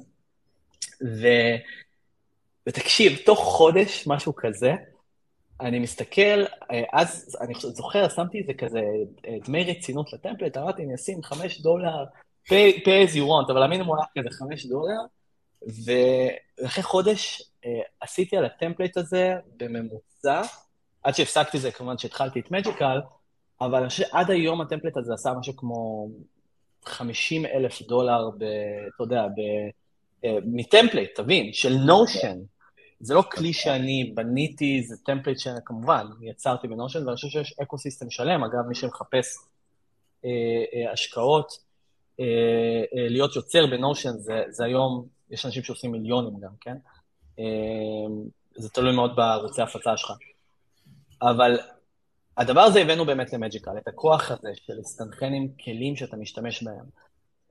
ו... 1.03 1.27
ותקשיב, 2.67 3.17
תוך 3.25 3.39
חודש, 3.39 4.07
משהו 4.07 4.33
כזה, 4.35 4.73
אני 5.61 5.79
מסתכל, 5.79 6.43
אה, 6.71 6.83
אז 6.93 7.37
אני 7.41 7.53
זוכר, 7.57 8.09
שמתי 8.09 8.41
את 8.41 8.45
זה 8.47 8.53
כזה, 8.53 8.79
אה, 9.27 9.35
דמי 9.45 9.63
רצינות 9.63 10.13
לטמפלט, 10.13 10.57
אמרתי, 10.57 10.83
אני 10.83 10.95
אשים 10.95 11.23
חמש 11.23 11.61
דולר, 11.61 12.03
pay, 12.47 12.83
pay 12.83 13.09
as 13.09 13.15
you 13.15 13.21
want, 13.21 13.51
אבל 13.51 13.63
המינימום 13.63 13.97
היה 13.97 14.05
כזה 14.25 14.37
חמש 14.37 14.65
דולר, 14.65 14.99
ואחרי 15.85 16.83
חודש 16.83 17.41
עשיתי 18.01 18.37
על 18.37 18.45
הטמפלט 18.45 18.97
הזה 18.97 19.35
בממוצע, 19.57 20.41
עד 21.03 21.15
שהפסקתי 21.15 21.59
זה, 21.59 21.71
כמובן 21.71 21.97
שהתחלתי 21.97 22.39
את 22.39 22.51
Magical, 22.51 22.99
אבל 23.61 23.79
אני 23.79 23.89
חושב 23.89 24.03
שעד 24.03 24.31
היום 24.31 24.61
ה 24.61 24.65
template 24.65 24.97
הזה 24.97 25.13
עשה 25.13 25.33
משהו 25.39 25.55
כמו 25.55 26.09
50 26.85 27.45
אלף 27.45 27.81
דולר, 27.81 28.29
ב, 28.29 28.43
אתה 28.95 29.03
יודע, 29.03 29.27
ב, 29.27 29.39
אה, 30.25 30.37
מ 30.45 30.52
template, 30.52 31.09
תבין, 31.15 31.53
של 31.53 31.73
Notion. 31.73 32.39
זה 32.99 33.13
לא 33.13 33.23
כלי 33.31 33.53
שאני 33.53 34.11
בניתי, 34.15 34.83
זה 34.83 34.95
template 35.05 35.39
שכמובן 35.39 36.07
יצרתי 36.21 36.67
ב 36.67 36.72
Notion, 36.72 37.05
ואני 37.05 37.15
חושב 37.15 37.27
שיש 37.27 37.55
ecosystem 37.61 38.09
שלם, 38.09 38.43
אגב, 38.43 38.67
מי 38.67 38.75
שמחפש 38.75 39.37
אה, 40.25 40.29
אה, 40.73 40.91
השקעות, 40.91 41.51
אה, 42.19 42.25
אה, 42.95 43.09
להיות 43.09 43.35
יוצר 43.35 43.65
ב 43.65 43.72
Notion, 43.72 44.17
זה, 44.17 44.43
זה 44.49 44.65
היום, 44.65 45.05
יש 45.29 45.45
אנשים 45.45 45.63
שעושים 45.63 45.91
מיליונים 45.91 46.39
גם, 46.39 46.51
כן? 46.61 46.77
אה, 47.39 47.45
זה 48.55 48.69
תלוי 48.69 48.95
מאוד 48.95 49.15
בערוצי 49.15 49.61
ההפצה 49.61 49.97
שלך. 49.97 50.11
אבל 51.21 51.59
הדבר 52.39 52.61
הזה 52.61 52.81
הבאנו 52.81 53.05
באמת 53.05 53.33
ל 53.33 53.38
Magical, 53.38 53.77
את 53.77 53.87
הכוח 53.87 54.31
הזה 54.31 54.49
של 54.53 54.73
להסתנכרן 54.73 55.33
עם 55.33 55.47
כלים 55.63 55.95
שאתה 55.95 56.17
משתמש 56.17 56.63
בהם. 56.63 56.85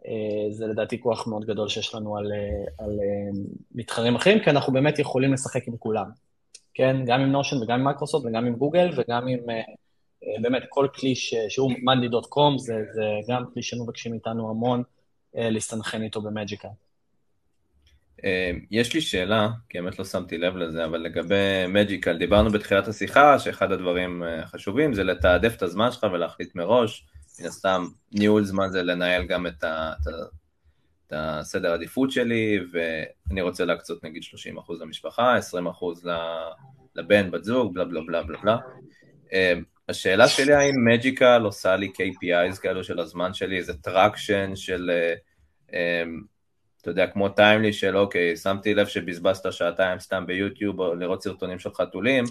אה, 0.06 0.52
זה 0.52 0.66
לדעתי 0.66 1.00
כוח 1.00 1.26
מאוד 1.26 1.44
גדול 1.44 1.68
שיש 1.68 1.94
לנו 1.94 2.16
על, 2.16 2.32
אה, 2.32 2.84
על 2.84 2.90
אה, 2.90 3.40
מתחרים 3.74 4.14
אחרים, 4.14 4.44
כי 4.44 4.50
אנחנו 4.50 4.72
באמת 4.72 4.98
יכולים 4.98 5.32
לשחק 5.32 5.68
עם 5.68 5.76
כולם. 5.76 6.10
כן, 6.74 6.96
גם 7.06 7.20
עם 7.20 7.32
Notion 7.32 7.62
וגם 7.62 7.78
עם 7.78 7.84
מייקרוסופט 7.84 8.26
וגם 8.26 8.46
עם 8.46 8.56
גוגל 8.56 8.90
וגם 8.96 9.28
עם 9.28 9.38
באמת 10.42 10.62
כל 10.68 10.88
כלי 10.94 11.14
ש, 11.14 11.34
שהוא 11.48 11.72
monday.com, 11.82 12.58
זה, 12.58 12.74
זה 12.92 13.02
גם 13.28 13.44
כלי 13.52 13.62
שמבקשים 13.62 14.12
מאיתנו 14.12 14.50
המון 14.50 14.82
להסתנכרן 15.34 16.02
איתו 16.02 16.20
ב 16.20 16.25
Magical. 16.25 16.68
אה, 18.24 18.50
יש 18.70 18.94
לי 18.94 19.00
שאלה, 19.00 19.48
כי 19.68 19.80
באמת 19.80 19.98
לא 19.98 20.04
שמתי 20.04 20.38
לב 20.38 20.56
לזה, 20.56 20.84
אבל 20.84 20.98
לגבי 20.98 21.66
Magical, 21.68 22.18
דיברנו 22.18 22.50
בתחילת 22.50 22.88
השיחה 22.88 23.38
שאחד 23.38 23.72
הדברים 23.72 24.22
החשובים 24.22 24.90
אה, 24.90 24.94
זה 24.94 25.04
לתעדף 25.04 25.56
את 25.56 25.62
הזמן 25.62 25.90
שלך 25.92 26.06
ולהחליט 26.12 26.54
מראש, 26.54 27.06
מן 27.40 27.46
הסתם 27.46 27.84
ניהול 28.12 28.44
זמן 28.44 28.68
זה 28.70 28.82
לנהל 28.82 29.26
גם 29.26 29.46
את, 29.46 29.64
ה, 29.64 29.92
את, 30.02 30.06
ה, 30.06 30.10
את 31.06 31.12
הסדר 31.16 31.72
עדיפות 31.72 32.10
שלי, 32.10 32.58
ואני 32.72 33.42
רוצה 33.42 33.64
להקצות 33.64 34.04
נגיד 34.04 34.22
30% 34.58 34.72
למשפחה, 34.80 35.38
20% 35.38 36.08
לבן, 36.96 37.30
בת 37.30 37.44
זוג, 37.44 37.74
בלה 37.74 37.84
בלה 37.84 38.00
בלה 38.06 38.22
בלה. 38.22 38.56
אה, 39.32 39.54
השאלה 39.88 40.28
שלי 40.28 40.54
האם 40.54 40.74
Magical 40.84 41.42
עושה 41.44 41.76
לי 41.76 41.86
KPIs 41.86 42.60
כאלו 42.60 42.84
של 42.84 43.00
הזמן 43.00 43.34
שלי, 43.34 43.58
איזה 43.58 43.74
traction 43.74 44.56
של... 44.56 44.90
אתה 46.90 47.00
יודע, 47.00 47.12
כמו 47.12 47.28
טיימלי 47.28 47.72
של 47.72 47.96
אוקיי, 47.96 48.36
שמתי 48.36 48.74
לב 48.74 48.86
שבזבזת 48.86 49.52
שעתיים 49.52 49.98
סתם 49.98 50.26
ביוטיוב 50.26 50.80
או 50.80 50.94
לראות 50.94 51.22
סרטונים 51.22 51.58
של 51.58 51.74
חתולים, 51.74 52.24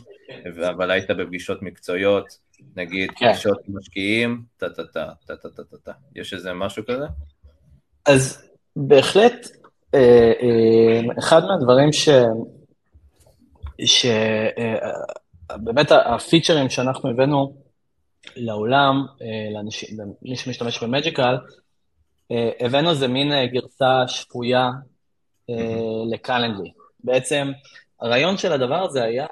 אבל 0.69 0.91
היית 0.91 1.11
בפגישות 1.11 1.61
מקצועיות, 1.61 2.37
נגיד 2.75 3.11
כן. 3.11 3.33
פגישות 3.33 3.57
משקיעים, 3.67 4.41
טה-טה-טה, 4.57 5.09
טה-טה-טה-טה. 5.25 5.91
יש 6.15 6.33
איזה 6.33 6.53
משהו 6.53 6.85
כזה? 6.85 7.05
אז 8.05 8.49
בהחלט, 8.75 9.47
אה, 9.93 10.31
אה, 10.41 11.01
אחד 11.19 11.41
מהדברים 11.45 11.93
ש... 11.93 12.09
שבאמת 13.85 15.91
אה, 15.91 16.15
הפיצ'רים 16.15 16.69
שאנחנו 16.69 17.09
הבאנו 17.09 17.53
לעולם, 18.35 19.05
למי 20.21 20.35
שמשתמש 20.35 20.83
במג'יקל, 20.83 21.35
הבאנו 22.59 22.89
איזה 22.89 23.07
מין 23.07 23.31
אה, 23.31 23.47
גרסה 23.47 24.07
שפויה 24.07 24.69
אה, 25.49 25.55
לקלנדלי. 26.11 26.71
בעצם 27.03 27.51
הרעיון 27.99 28.37
של 28.37 28.51
הדבר 28.51 28.83
הזה 28.83 29.03
היה 29.03 29.27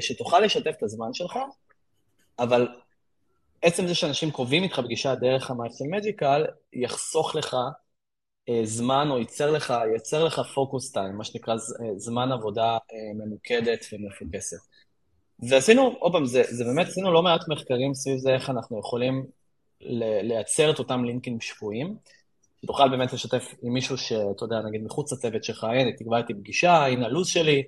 שתוכל 0.00 0.40
לשתף 0.40 0.74
את 0.78 0.82
הזמן 0.82 1.12
שלך, 1.12 1.38
אבל 2.38 2.68
עצם 3.62 3.86
זה 3.86 3.94
שאנשים 3.94 4.30
קובעים 4.30 4.62
איתך 4.62 4.80
פגישה 4.80 5.14
דרך 5.14 5.50
המערכת 5.50 5.80
מג'יקל, 5.90 6.44
יחסוך 6.72 7.34
לך 7.34 7.56
זמן 8.64 9.08
או 9.10 9.18
ייצר 9.18 9.50
לך, 9.50 9.74
ייצר 9.92 10.24
לך 10.24 10.40
פוקוס 10.54 10.92
טיים, 10.92 11.16
מה 11.16 11.24
שנקרא 11.24 11.54
זמן 11.96 12.32
עבודה 12.32 12.78
ממוקדת 13.14 13.86
ומפוקסת. 13.92 14.56
ועשינו, 15.48 15.96
עוד 15.98 16.12
פעם, 16.12 16.26
זה, 16.26 16.42
זה 16.48 16.64
באמת, 16.64 16.86
עשינו 16.86 17.12
לא 17.12 17.22
מעט 17.22 17.48
מחקרים 17.48 17.94
סביב 17.94 18.18
זה, 18.18 18.34
איך 18.34 18.50
אנחנו 18.50 18.78
יכולים 18.78 19.26
לייצר 20.22 20.70
את 20.70 20.78
אותם 20.78 21.04
לינקים 21.04 21.40
שפויים. 21.40 21.96
שתוכל 22.64 22.88
באמת 22.88 23.12
לשתף 23.12 23.54
עם 23.62 23.72
מישהו 23.72 23.98
שאתה 23.98 24.44
יודע, 24.44 24.60
נגיד 24.60 24.82
מחוץ 24.82 25.12
לצוות 25.12 25.44
שלך, 25.44 25.64
הנה, 25.64 25.92
תקבע 25.92 26.18
איתי 26.18 26.34
פגישה, 26.34 26.86
הנה 26.86 27.06
הלו"ז 27.06 27.26
שלי, 27.26 27.62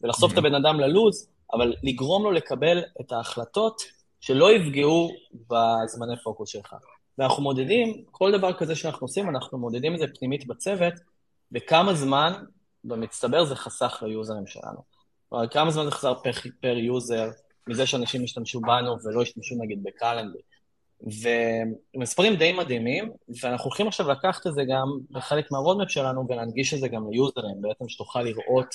ולחשוף 0.00 0.30
mm-hmm. 0.30 0.32
את 0.32 0.38
הבן 0.38 0.54
אדם 0.54 0.80
ללו"ז, 0.80 1.28
אבל 1.52 1.74
לגרום 1.82 2.22
לו 2.22 2.30
לקבל 2.30 2.82
את 3.00 3.12
ההחלטות 3.12 3.82
שלא 4.20 4.52
יפגעו 4.52 5.10
בזמני 5.32 6.16
פוקוס 6.24 6.48
שלך. 6.48 6.74
ואנחנו 7.18 7.42
מודדים, 7.42 8.04
כל 8.10 8.38
דבר 8.38 8.52
כזה 8.52 8.74
שאנחנו 8.74 9.04
עושים, 9.04 9.28
אנחנו 9.28 9.58
מודדים 9.58 9.94
את 9.94 9.98
זה 9.98 10.06
פנימית 10.18 10.46
בצוות, 10.46 10.94
וכמה 11.52 11.94
זמן 11.94 12.32
במצטבר 12.84 13.44
זה 13.44 13.56
חסך 13.56 14.02
ליוזרים 14.06 14.46
שלנו. 14.46 14.82
כלומר, 15.28 15.48
כמה 15.48 15.70
זמן 15.70 15.84
זה 15.84 15.90
חסר 15.90 16.14
per, 16.14 16.30
per 16.60 16.76
user, 16.76 17.30
מזה 17.66 17.86
שאנשים 17.86 18.24
ישתמשו 18.24 18.60
בנו 18.60 18.96
ולא 19.04 19.22
ישתמשו 19.22 19.54
נגיד 19.58 19.82
ב 19.82 19.88
Calendly. 19.88 20.40
ומספרים 21.02 22.36
די 22.36 22.52
מדהימים, 22.52 23.12
ואנחנו 23.42 23.64
הולכים 23.64 23.88
עכשיו 23.88 24.10
לקחת 24.10 24.46
את 24.46 24.54
זה 24.54 24.64
גם 24.64 24.88
בחלק 25.10 25.52
מה 25.52 25.60
roadmap 25.60 25.90
שלנו 25.90 26.26
ולהנגיש 26.28 26.74
את 26.74 26.80
זה 26.80 26.88
גם 26.88 27.10
ליוזרים, 27.10 27.60
בעצם 27.60 27.88
שתוכל 27.88 28.22
לראות 28.22 28.74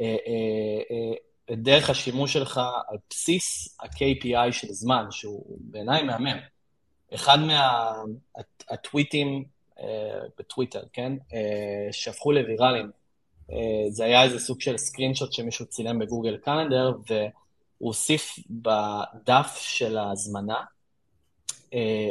אה, 0.00 0.06
אה, 0.06 0.80
אה, 0.90 1.14
את 1.52 1.62
דרך 1.62 1.90
השימוש 1.90 2.32
שלך 2.32 2.60
על 2.88 2.96
בסיס 3.10 3.76
ה-KPI 3.80 4.52
של 4.52 4.68
זמן, 4.70 5.06
שהוא 5.10 5.58
בעיניי 5.60 6.02
מהמם. 6.02 6.38
אחד 7.14 7.38
מהטוויטים 7.38 9.44
אה, 9.80 10.20
בטוויטר, 10.38 10.82
כן, 10.92 11.12
אה, 11.34 11.92
שהפכו 11.92 12.32
לוויראליים, 12.32 12.90
אה, 13.52 13.90
זה 13.90 14.04
היה 14.04 14.22
איזה 14.22 14.38
סוג 14.38 14.60
של 14.60 14.76
סקרינשוט 14.76 15.32
שמישהו 15.32 15.66
צילם 15.66 15.98
בגוגל 15.98 16.36
קלנדר, 16.36 16.92
והוא 17.08 17.30
הוסיף 17.78 18.38
בדף 18.50 19.58
של 19.60 19.98
ההזמנה, 19.98 20.54
אה, 20.54 20.64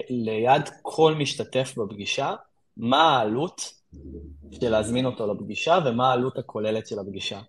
ליד 0.10 0.70
כל 0.82 1.14
משתתף 1.14 1.74
בפגישה, 1.78 2.34
מה 2.78 3.18
העלות 3.18 3.74
של 4.52 4.70
להזמין 4.70 5.06
אותו 5.06 5.34
לפגישה 5.34 5.80
ומה 5.86 6.10
העלות 6.10 6.38
הכוללת 6.38 6.88
של 6.88 7.00
הפגישה. 7.00 7.40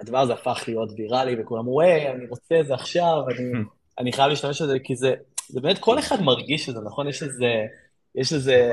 הדבר 0.00 0.18
הזה 0.18 0.32
הפך 0.32 0.64
להיות 0.68 0.90
ויראלי, 0.96 1.36
וכולם 1.40 1.62
אמרו, 1.62 1.80
היי, 1.80 2.10
אני 2.10 2.26
רוצה 2.26 2.60
את 2.60 2.66
זה 2.66 2.74
עכשיו, 2.74 3.22
אני, 3.28 3.52
אני 3.98 4.12
חייב 4.12 4.28
להשתמש 4.28 4.62
בזה, 4.62 4.78
כי 4.78 4.96
זה, 4.96 5.14
זה 5.48 5.60
באמת, 5.60 5.78
כל 5.78 5.98
אחד 5.98 6.22
מרגיש 6.22 6.68
את 6.68 6.74
זה, 6.74 6.80
נכון? 6.80 7.08
יש 7.08 7.22
איזה, 7.22 7.66
יש 8.14 8.32
איזה 8.32 8.72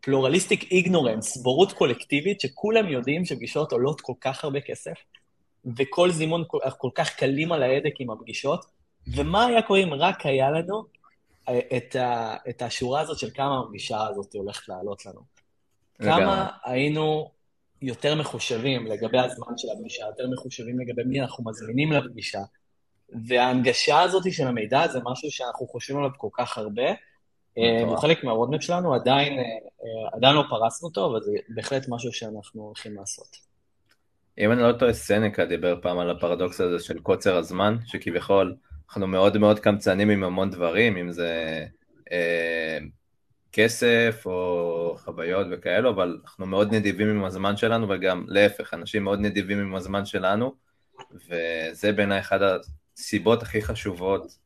פלורליסטיק 0.00 0.62
uh, 0.62 0.66
איגנורנס, 0.70 1.36
בורות 1.36 1.72
קולקטיבית, 1.72 2.40
שכולם 2.40 2.88
יודעים 2.88 3.24
שפגישות 3.24 3.72
עולות 3.72 4.00
כל 4.00 4.12
כך 4.20 4.44
הרבה 4.44 4.60
כסף, 4.60 4.94
וכל 5.76 6.10
זימון 6.10 6.44
כל, 6.46 6.58
כל 6.78 6.90
כך 6.94 7.16
קלים 7.16 7.52
על 7.52 7.62
ההדק 7.62 8.00
עם 8.00 8.10
הפגישות, 8.10 8.64
ומה 9.16 9.46
היה 9.46 9.62
קורה 9.62 9.82
אם 9.82 9.94
רק 9.94 10.26
היה 10.26 10.50
לנו 10.50 10.84
את, 11.50 11.96
ה, 11.96 12.36
את 12.48 12.62
השורה 12.62 13.00
הזאת 13.00 13.18
של 13.18 13.30
כמה 13.34 13.60
הפגישה 13.60 14.06
הזאת 14.06 14.34
הולכת 14.34 14.68
לעלות 14.68 15.06
לנו. 15.06 15.20
כמה 15.98 16.48
היינו 16.64 17.30
יותר 17.82 18.14
מחושבים 18.14 18.86
לגבי 18.86 19.18
הזמן 19.18 19.52
של 19.56 19.68
הפגישה, 19.76 20.04
יותר 20.06 20.24
מחושבים 20.32 20.80
לגבי 20.80 21.02
מי 21.04 21.20
אנחנו 21.20 21.44
מזמינים 21.44 21.92
לפגישה, 21.92 22.40
וההנגשה 23.28 24.00
הזאת 24.00 24.32
של 24.32 24.46
המידע 24.46 24.88
זה 24.88 24.98
משהו 25.04 25.30
שאנחנו 25.30 25.66
חושבים 25.66 25.98
עליו 25.98 26.10
כל 26.16 26.28
כך 26.32 26.58
הרבה. 26.58 26.90
אה, 27.58 27.84
הוא 27.86 27.96
חלק 27.96 28.24
מהרודמפ 28.24 28.62
שלנו, 28.62 28.94
עדיין, 28.94 29.38
אה, 29.38 29.44
עדיין 30.12 30.34
לא 30.36 30.44
פרסנו 30.50 30.88
אותו, 30.88 31.10
אבל 31.10 31.20
זה 31.22 31.32
בהחלט 31.48 31.88
משהו 31.88 32.12
שאנחנו 32.12 32.62
הולכים 32.62 32.96
לעשות. 32.96 33.36
אם 34.38 34.52
אני 34.52 34.62
לא 34.62 34.72
טועה, 34.72 34.92
סנקה 34.92 35.44
דיבר 35.44 35.80
פעם 35.82 35.98
על 35.98 36.10
הפרדוקס 36.10 36.60
הזה 36.60 36.84
של 36.84 36.98
קוצר 36.98 37.36
הזמן, 37.36 37.76
שכביכול 37.86 38.56
אנחנו 38.92 39.06
מאוד 39.06 39.38
מאוד 39.38 39.60
קמצנים 39.60 40.10
עם 40.10 40.24
המון 40.24 40.50
דברים, 40.50 40.96
אם 40.96 41.12
זה 41.12 41.64
אה, 42.12 42.78
כסף 43.52 44.22
או 44.26 44.96
חוויות 44.98 45.46
וכאלו, 45.50 45.90
אבל 45.90 46.20
אנחנו 46.24 46.46
מאוד 46.46 46.74
נדיבים 46.74 47.08
עם 47.08 47.24
הזמן 47.24 47.56
שלנו, 47.56 47.88
וגם 47.88 48.24
להפך, 48.28 48.74
אנשים 48.74 49.04
מאוד 49.04 49.20
נדיבים 49.20 49.58
עם 49.58 49.74
הזמן 49.74 50.04
שלנו, 50.06 50.54
וזה 51.28 51.92
בעיניי 51.92 52.20
אחת 52.20 52.40
הסיבות 52.96 53.42
הכי 53.42 53.62
חשובות 53.62 54.38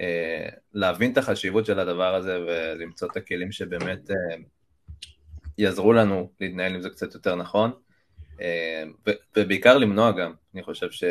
אה, 0.00 0.48
להבין 0.74 1.12
את 1.12 1.18
החשיבות 1.18 1.66
של 1.66 1.80
הדבר 1.80 2.14
הזה 2.14 2.38
ולמצוא 2.40 3.08
את 3.10 3.16
הכלים 3.16 3.52
שבאמת 3.52 4.10
אה, 4.10 4.36
יעזרו 5.58 5.92
לנו 5.92 6.30
להתנהל 6.40 6.74
עם 6.74 6.82
זה 6.82 6.90
קצת 6.90 7.14
יותר 7.14 7.34
נכון, 7.34 7.70
אה, 8.40 8.84
ובעיקר 9.36 9.78
למנוע 9.78 10.10
גם, 10.10 10.32
אני 10.54 10.62
חושב 10.62 10.90
ש... 10.90 11.04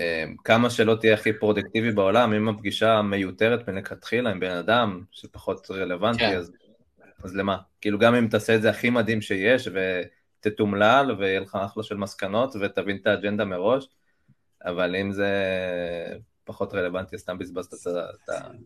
אמ, 0.00 0.36
כמה 0.44 0.70
שלא 0.70 0.94
תהיה 1.00 1.14
הכי 1.14 1.32
פרודקטיבי 1.32 1.92
בעולם, 1.92 2.32
אם 2.32 2.48
הפגישה 2.48 3.02
מיותרת 3.02 3.68
מלכתחילה 3.68 4.30
עם 4.30 4.40
בן 4.40 4.50
אדם 4.50 5.02
שפחות 5.12 5.70
רלוונטי, 5.70 6.18
כן. 6.18 6.36
אז, 6.36 6.52
אז 7.24 7.36
למה? 7.36 7.56
כאילו 7.80 7.98
גם 7.98 8.14
אם 8.14 8.28
תעשה 8.28 8.54
את 8.54 8.62
זה 8.62 8.70
הכי 8.70 8.90
מדהים 8.90 9.20
שיש 9.20 9.68
ותתומלל 9.74 11.16
ויהיה 11.18 11.40
לך 11.40 11.58
אחלה 11.64 11.82
של 11.82 11.96
מסקנות 11.96 12.56
ותבין 12.60 12.96
את 12.96 13.06
האג'נדה 13.06 13.44
מראש, 13.44 13.88
אבל 14.64 14.96
אם 14.96 15.12
זה 15.12 15.32
פחות 16.44 16.74
רלוונטי, 16.74 17.18
סתם 17.18 17.38
בזבזת 17.38 17.74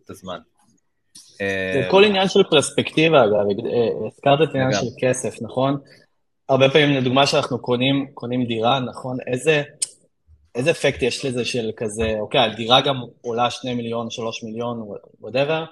את 0.05 0.11
הזמן. 0.11 0.39
זה 1.39 1.83
אמ, 1.85 1.91
כל 1.91 2.05
עניין 2.05 2.29
של 2.29 2.43
פרספקטיבה, 2.51 3.24
אגב, 3.24 3.35
אה, 3.35 4.07
הזכרת 4.07 4.49
את 4.49 4.55
העניין 4.55 4.72
של 4.72 4.87
כסף, 5.01 5.43
נכון? 5.43 5.81
הרבה 6.49 6.70
פעמים, 6.70 6.91
לדוגמה, 6.91 7.26
שאנחנו 7.26 7.59
קונים, 7.59 8.07
קונים 8.14 8.45
דירה, 8.45 8.81
נכון? 8.81 9.16
איזה... 9.26 9.62
איזה 10.59 10.71
אפקט 10.71 11.03
יש 11.03 11.25
לזה 11.25 11.45
של 11.45 11.71
כזה, 11.77 12.15
אוקיי, 12.21 12.41
הדירה 12.41 12.81
גם 12.81 13.03
עולה 13.21 13.51
2 13.51 13.77
מיליון, 13.77 14.11
3 14.11 14.43
מיליון, 14.43 14.89
וואטאבר, 15.21 15.65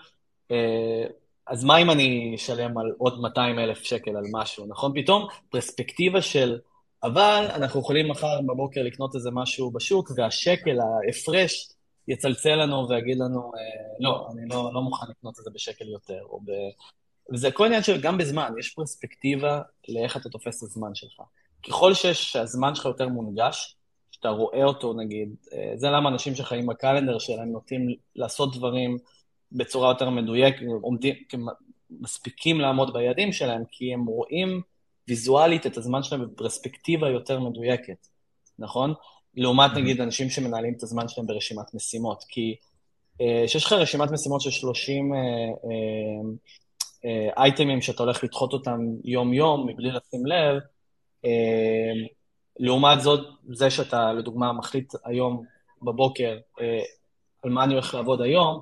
אה, 0.50 1.04
אז 1.46 1.64
מה 1.64 1.76
אם 1.76 1.90
אני 1.90 2.32
אשלם 2.36 2.78
על 2.78 2.92
עוד 2.98 3.20
200 3.20 3.58
אלף 3.58 3.82
שקל 3.82 4.10
על 4.10 4.24
משהו, 4.32 4.66
נכון? 4.66 4.92
פתאום 5.02 5.28
פרספקטיבה 5.50 6.22
של, 6.22 6.58
אבל 7.02 7.46
אנחנו 7.54 7.80
יכולים 7.80 8.08
מחר 8.08 8.40
בבוקר 8.46 8.82
לקנות 8.82 9.14
איזה 9.14 9.30
משהו 9.30 9.70
בשוק, 9.70 10.10
והשקל, 10.16 10.78
ההפרש, 10.80 11.68
יצלצל 12.08 12.54
לנו 12.54 12.88
ויגיד 12.88 13.18
לנו, 13.18 13.52
אה, 13.54 13.60
לא, 14.00 14.28
אני 14.32 14.48
לא, 14.48 14.70
לא 14.74 14.82
מוכן 14.82 15.06
לקנות 15.10 15.38
את 15.38 15.44
זה 15.44 15.50
בשקל 15.54 15.88
יותר, 15.88 16.20
או 16.22 16.40
ב... 16.40 16.50
וזה 17.32 17.50
כל 17.50 17.66
עניין 17.66 17.82
של 17.82 18.00
גם 18.00 18.18
בזמן, 18.18 18.52
יש 18.58 18.74
פרספקטיבה 18.74 19.60
לאיך 19.88 20.16
אתה 20.16 20.28
תופס 20.28 20.62
את 20.62 20.68
הזמן 20.68 20.94
שלך. 20.94 21.20
ככל 21.68 21.94
שהזמן 21.94 22.74
שלך 22.74 22.84
יותר 22.84 23.08
מונגש, 23.08 23.75
שאתה 24.16 24.28
רואה 24.28 24.64
אותו 24.64 24.92
נגיד, 24.92 25.34
אה, 25.52 25.72
זה 25.74 25.90
למה 25.90 26.08
אנשים 26.08 26.34
שחיים 26.34 26.66
בקלנדר 26.66 27.18
שלהם 27.18 27.52
נוטים 27.52 27.94
לעשות 28.16 28.56
דברים 28.56 28.98
בצורה 29.52 29.90
יותר 29.90 30.10
מדויקת, 30.10 30.62
עומדים, 30.82 31.14
מספיקים 31.90 32.60
לעמוד 32.60 32.92
ביעדים 32.92 33.32
שלהם, 33.32 33.62
כי 33.70 33.94
הם 33.94 34.06
רואים 34.06 34.60
ויזואלית 35.08 35.66
את 35.66 35.76
הזמן 35.76 36.02
שלהם 36.02 36.26
בפרספקטיבה 36.26 37.08
יותר 37.08 37.40
מדויקת, 37.40 38.06
נכון? 38.58 38.94
לעומת 39.34 39.70
mm-hmm. 39.70 39.78
נגיד 39.78 40.00
אנשים 40.00 40.30
שמנהלים 40.30 40.74
את 40.76 40.82
הזמן 40.82 41.08
שלהם 41.08 41.26
ברשימת 41.26 41.74
משימות, 41.74 42.24
כי 42.28 42.56
כשיש 43.46 43.64
uh, 43.64 43.66
לך 43.66 43.72
רשימת 43.72 44.10
משימות 44.10 44.40
של 44.40 44.50
30 44.50 45.12
uh, 45.12 45.16
uh, 45.16 45.68
uh, 47.02 47.06
אייטמים 47.36 47.80
שאתה 47.80 48.02
הולך 48.02 48.24
לדחות 48.24 48.52
אותם 48.52 48.80
יום-יום 49.04 49.66
מבלי 49.68 49.90
לשים 49.90 50.26
לב, 50.26 50.60
לעומת 52.58 53.00
זאת, 53.00 53.26
זה 53.48 53.70
שאתה, 53.70 54.12
לדוגמה, 54.12 54.52
מחליט 54.52 54.94
היום 55.04 55.44
בבוקר 55.82 56.38
אה, 56.60 56.82
על 57.42 57.50
מה 57.50 57.64
אני 57.64 57.74
הולך 57.74 57.94
לעבוד 57.94 58.20
היום, 58.20 58.60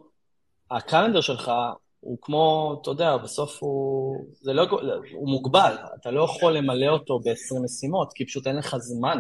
הקלנדר 0.71 1.21
שלך 1.21 1.53
הוא 2.01 2.19
כמו, 2.23 2.77
אתה 2.83 2.91
יודע, 2.91 3.17
בסוף 3.17 3.63
הוא, 3.63 4.27
זה 4.41 4.53
לא, 4.53 4.67
הוא 5.13 5.29
מוגבל, 5.29 5.77
אתה 6.01 6.11
לא 6.11 6.25
יכול 6.25 6.53
למלא 6.53 6.89
אותו 6.89 7.19
ב-20 7.19 7.65
משימות, 7.65 8.13
כי 8.13 8.27
פשוט 8.27 8.47
אין 8.47 8.57
לך 8.57 8.77
זמן, 8.77 9.19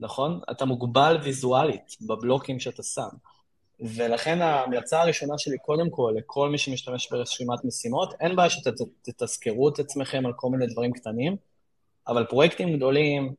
נכון? 0.00 0.40
אתה 0.50 0.64
מוגבל 0.64 1.18
ויזואלית 1.22 1.96
בבלוקים 2.00 2.60
שאתה 2.60 2.82
שם. 2.82 3.08
ולכן 3.80 4.42
ההמלצה 4.42 5.02
הראשונה 5.02 5.38
שלי, 5.38 5.58
קודם 5.58 5.90
כל, 5.90 6.14
לכל 6.16 6.50
מי 6.50 6.58
שמשתמש 6.58 7.10
ברשימת 7.10 7.64
משימות, 7.64 8.14
אין 8.20 8.36
בעיה 8.36 8.50
שתתזכרו 8.50 9.68
את 9.68 9.78
עצמכם 9.78 10.26
על 10.26 10.32
כל 10.36 10.48
מיני 10.48 10.66
דברים 10.66 10.92
קטנים, 10.92 11.36
אבל 12.08 12.26
פרויקטים 12.26 12.76
גדולים, 12.76 13.34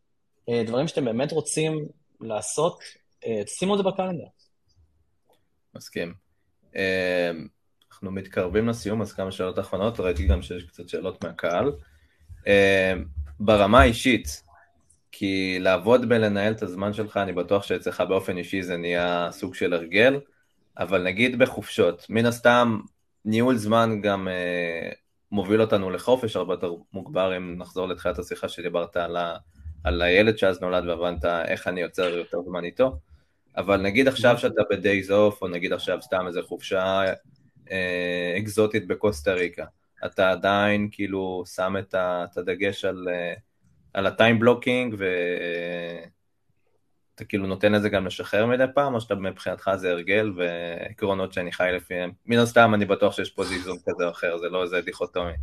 דברים 0.50 0.88
שאתם 0.88 1.06
באמת 1.06 1.32
רוצים 1.32 1.86
לעשות, 2.22 2.80
אה, 3.26 3.42
שימו 3.48 3.74
את 3.74 3.78
זה 3.78 3.84
בקלנדר. 3.84 4.26
מסכים. 5.76 6.14
אה, 6.76 7.32
אנחנו 7.92 8.12
מתקרבים 8.12 8.68
לסיום, 8.68 9.02
אז 9.02 9.14
כמה 9.14 9.32
שאלות 9.32 9.60
אחרונות, 9.60 10.00
ראיתי 10.00 10.28
גם 10.28 10.42
שיש 10.42 10.64
קצת 10.64 10.90
שאלות 10.90 11.24
מהקהל. 11.24 11.72
ברמה 13.40 13.82
האישית, 13.82 14.44
כי 15.12 15.58
לעבוד 15.60 16.10
בלנהל 16.10 16.54
את 16.54 16.64
הזמן 16.64 16.94
שלך, 16.94 17.18
אני 17.18 17.34
בטוח 17.34 17.64
שאצלך 17.64 18.02
באופן 18.02 18.38
אישי 18.38 18.62
זה 18.62 18.78
נהיה 18.78 19.28
סוג 19.32 19.56
של 19.56 19.74
הרגל, 19.74 20.20
אבל 20.78 21.04
נגיד 21.04 21.40
בחופשות, 21.40 22.06
מן 22.10 22.26
הסתם 22.26 22.80
ניהול 23.26 23.56
זמן 23.56 24.02
גם 24.02 24.28
אה, 24.28 24.90
מוביל 25.32 25.62
אותנו 25.62 25.90
לחופש 25.90 26.36
הרבה 26.36 26.54
יותר 26.54 26.74
מוגבר, 26.94 27.38
אם 27.38 27.56
נחזור 27.58 27.88
לתחילת 27.88 28.20
השיחה 28.20 28.50
שדיברת 28.50 28.98
על. 28.98 29.18
על 29.84 30.02
הילד 30.02 30.38
שאז 30.38 30.62
נולד 30.62 30.88
והבנת 30.88 31.26
איך 31.26 31.68
אני 31.68 31.82
יוצר 31.82 32.18
יותר 32.18 32.42
זמן 32.42 32.64
איתו, 32.64 32.98
אבל 33.58 33.82
נגיד 33.82 34.08
עכשיו 34.08 34.38
שאתה 34.38 34.62
ב-days 34.70 35.10
off, 35.10 35.38
או 35.42 35.48
נגיד 35.48 35.74
עכשיו 35.74 36.02
סתם 36.02 36.28
איזה 36.28 36.42
חופשה 36.42 37.04
אה, 37.72 38.36
אקזוטית 38.38 38.88
בקוסטה 38.88 39.34
ריקה, 39.34 39.66
אתה 40.06 40.32
עדיין 40.32 40.90
כאילו 40.92 41.44
שם 41.56 41.76
את, 41.80 41.96
הדגש 42.38 42.86
על, 42.86 43.08
אה, 43.12 43.34
על 43.94 44.06
הטיים 44.06 44.40
בלוקינג, 44.40 44.96
ואתה 44.98 45.08
אה, 47.22 47.26
כאילו 47.26 47.48
נותן 47.48 47.72
לזה 47.72 47.90
גם 47.90 48.06
לשחרר 48.06 48.46
מדי 48.46 48.66
פעם, 48.76 48.96
או 48.96 49.02
שאתה 49.02 49.16
מבחינתך 49.16 49.72
זה 49.76 49.92
הרגל 49.92 50.34
ועקרונות 50.36 51.34
שאני 51.34 51.52
חי 51.52 51.70
לפיהם. 51.74 52.12
מן 52.26 52.38
הסתם 52.38 52.74
אני 52.74 52.86
בטוח 52.86 53.14
שיש 53.16 53.32
פה 53.32 53.44
זיזון 53.44 53.78
כזה 53.86 54.06
או 54.06 54.10
אחר, 54.10 54.38
זה 54.38 54.50
לא 54.50 54.64
איזה 54.64 54.82
דיכוטומי. 54.82 55.34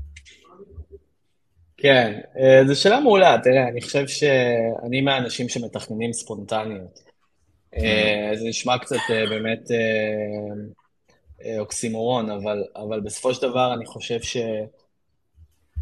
כן, 1.82 2.20
אה, 2.38 2.62
זו 2.66 2.80
שאלה 2.80 3.00
מעולה, 3.00 3.36
תראה, 3.42 3.68
אני 3.68 3.80
חושב 3.80 4.08
שאני 4.08 5.00
מהאנשים 5.00 5.48
שמתכננים 5.48 6.12
ספונטניות. 6.12 7.00
אה, 7.76 8.30
זה 8.34 8.48
נשמע 8.48 8.78
קצת 8.78 8.96
אה, 9.10 9.26
באמת 9.28 9.60
אוקסימורון, 11.58 12.30
אבל, 12.30 12.64
אבל 12.76 13.00
בסופו 13.00 13.34
של 13.34 13.48
דבר 13.48 13.74
אני 13.74 13.86
חושב 13.86 14.22
ש... 14.22 14.36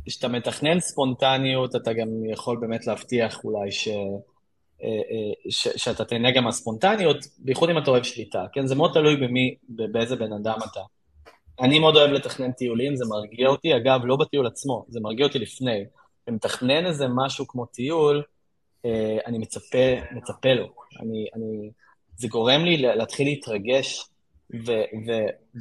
כשאתה 0.06 0.28
מתכנן 0.28 0.80
ספונטניות, 0.80 1.76
אתה 1.76 1.92
גם 1.92 2.08
יכול 2.32 2.56
באמת 2.60 2.86
להבטיח 2.86 3.44
אולי 3.44 3.72
ש... 3.72 3.88
ש, 5.48 5.68
שאתה 5.76 6.04
תהנה 6.04 6.30
גם 6.30 6.44
מהספונטניות, 6.44 7.16
בייחוד 7.38 7.70
אם 7.70 7.78
אתה 7.78 7.90
אוהב 7.90 8.02
שליטה, 8.02 8.44
כן? 8.52 8.66
זה 8.66 8.74
מאוד 8.74 8.90
תלוי 8.94 9.16
במי, 9.16 9.54
באיזה 9.68 10.16
בן 10.16 10.32
אדם 10.32 10.58
אתה. 10.70 10.80
אני 11.60 11.78
מאוד 11.78 11.96
אוהב 11.96 12.10
לתכנן 12.10 12.52
טיולים, 12.52 12.96
זה 12.96 13.04
מרגיע 13.08 13.48
אותי, 13.48 13.76
אגב, 13.76 14.00
לא 14.04 14.16
בטיול 14.16 14.46
עצמו, 14.46 14.84
זה 14.88 15.00
מרגיע 15.00 15.26
אותי 15.26 15.38
לפני. 15.38 15.84
ומתכנן 16.28 16.86
איזה 16.86 17.06
משהו 17.08 17.46
כמו 17.46 17.66
טיול, 17.66 18.22
אה, 18.84 19.18
אני 19.26 19.38
מצפה, 19.38 19.94
מצפה 20.12 20.52
לו. 20.52 20.68
אני, 21.00 21.26
אני, 21.34 21.70
זה 22.16 22.28
גורם 22.28 22.64
לי 22.64 22.76
להתחיל 22.76 23.26
להתרגש 23.26 24.08
ו, 24.66 24.72
ו, 25.06 25.12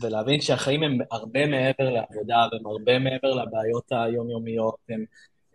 ולהבין 0.02 0.42
שהחיים 0.42 0.84
הם 0.84 0.98
הרבה 1.12 1.46
מעבר 1.46 1.90
לעבודה 1.90 2.48
והם 2.52 2.68
הרבה 2.68 3.00
מעבר 3.00 3.32
לבעיות 3.32 3.92
היומיומיות, 3.92 4.76
הם, 4.90 5.06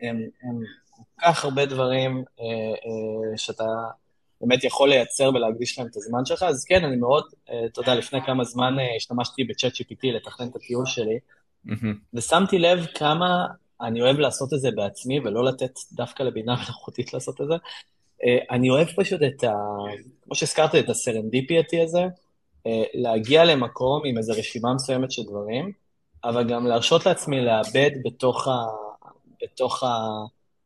הם, 0.03 0.17
הם 0.43 0.61
כל 0.91 1.03
כך 1.23 1.45
הרבה 1.45 1.67
דברים 1.67 2.25
אה, 2.41 2.45
אה, 2.45 3.39
שאתה 3.39 3.65
באמת 4.43 4.65
יכול 4.65 4.89
לייצר 4.89 5.31
ולהקדיש 5.35 5.79
להם 5.79 5.89
את 5.89 5.97
הזמן 5.97 6.25
שלך, 6.25 6.43
אז 6.43 6.65
כן, 6.65 6.85
אני 6.85 6.97
מאוד, 6.97 7.25
אתה 7.45 7.81
יודע, 7.81 7.95
לפני 7.95 8.23
כמה 8.27 8.45
זמן 8.45 8.79
אה, 8.79 8.97
השתמשתי 8.97 9.45
בצ'אט 9.45 9.73
GPT 9.73 10.07
לתכנן 10.07 10.49
את 10.49 10.57
הטיול 10.57 10.87
שלי. 10.87 11.19
ושמתי 12.15 12.59
לב 12.59 12.87
כמה 12.95 13.47
אני 13.81 14.03
אוהב 14.03 14.19
לעשות 14.19 14.53
את 14.53 14.61
זה 14.61 14.71
בעצמי 14.71 15.21
ולא 15.21 15.45
לתת 15.45 15.73
דווקא 15.93 16.23
לבינה 16.23 16.55
מלאכותית 16.55 17.15
לעשות 17.15 17.41
את 17.41 17.47
זה. 17.47 17.55
אה, 18.25 18.39
אני 18.51 18.71
אוהב 18.71 18.89
פשוט 18.97 19.21
את 19.23 19.45
ה... 19.45 19.55
כמו 20.23 20.35
שהזכרת, 20.35 20.75
את 20.75 20.89
הסרנדיפיאטי 20.89 21.81
הזה, 21.81 22.03
אה, 22.67 22.83
להגיע 22.95 23.45
למקום 23.45 24.03
עם 24.05 24.19
איזו 24.19 24.33
רשימה 24.39 24.75
מסוימת 24.75 25.13
של 25.13 25.23
דברים, 25.23 25.73
אבל 26.25 26.49
גם 26.49 26.67
להרשות 26.67 27.07
לעצמי 27.07 27.41
לאבד 27.41 27.91
בתוך, 28.05 28.49
ה... 28.49 28.53
בתוך, 29.43 29.83
ה... 29.83 30.09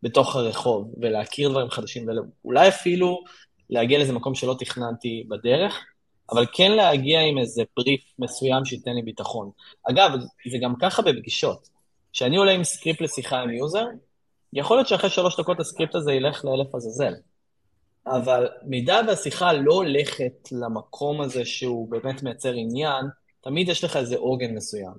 בתוך 0.02 0.36
הרחוב 0.36 0.94
ולהכיר 1.00 1.48
דברים 1.48 1.70
חדשים, 1.70 2.08
ואולי 2.44 2.68
אפילו 2.68 3.24
להגיע 3.70 3.98
לאיזה 3.98 4.12
מקום 4.12 4.34
שלא 4.34 4.56
תכננתי 4.58 5.24
בדרך, 5.28 5.84
אבל 6.32 6.46
כן 6.52 6.72
להגיע 6.72 7.20
עם 7.20 7.38
איזה 7.38 7.62
בריף 7.76 8.00
מסוים 8.18 8.64
שייתן 8.64 8.94
לי 8.94 9.02
ביטחון. 9.02 9.50
אגב, 9.90 10.10
זה 10.50 10.58
גם 10.62 10.74
ככה 10.80 11.02
בפגישות. 11.02 11.68
כשאני 12.12 12.36
עולה 12.36 12.52
עם 12.52 12.64
סקריפט 12.64 13.00
לשיחה 13.00 13.40
עם 13.40 13.50
user, 13.50 13.84
יכול 14.52 14.76
להיות 14.76 14.88
שאחרי 14.88 15.10
שלוש 15.10 15.40
דקות 15.40 15.60
הסקריפט 15.60 15.94
הזה 15.94 16.12
ילך 16.12 16.44
לאלף 16.44 16.74
עזאזל. 16.74 17.12
אבל 18.06 18.48
במידה 18.62 19.00
והשיחה 19.06 19.52
לא 19.52 19.74
הולכת 19.74 20.48
למקום 20.52 21.20
הזה 21.20 21.44
שהוא 21.44 21.90
באמת 21.90 22.22
מייצר 22.22 22.52
עניין, 22.52 23.06
תמיד 23.40 23.68
יש 23.68 23.84
לך 23.84 23.96
איזה 23.96 24.16
עוגן 24.16 24.54
מסוים. 24.54 24.92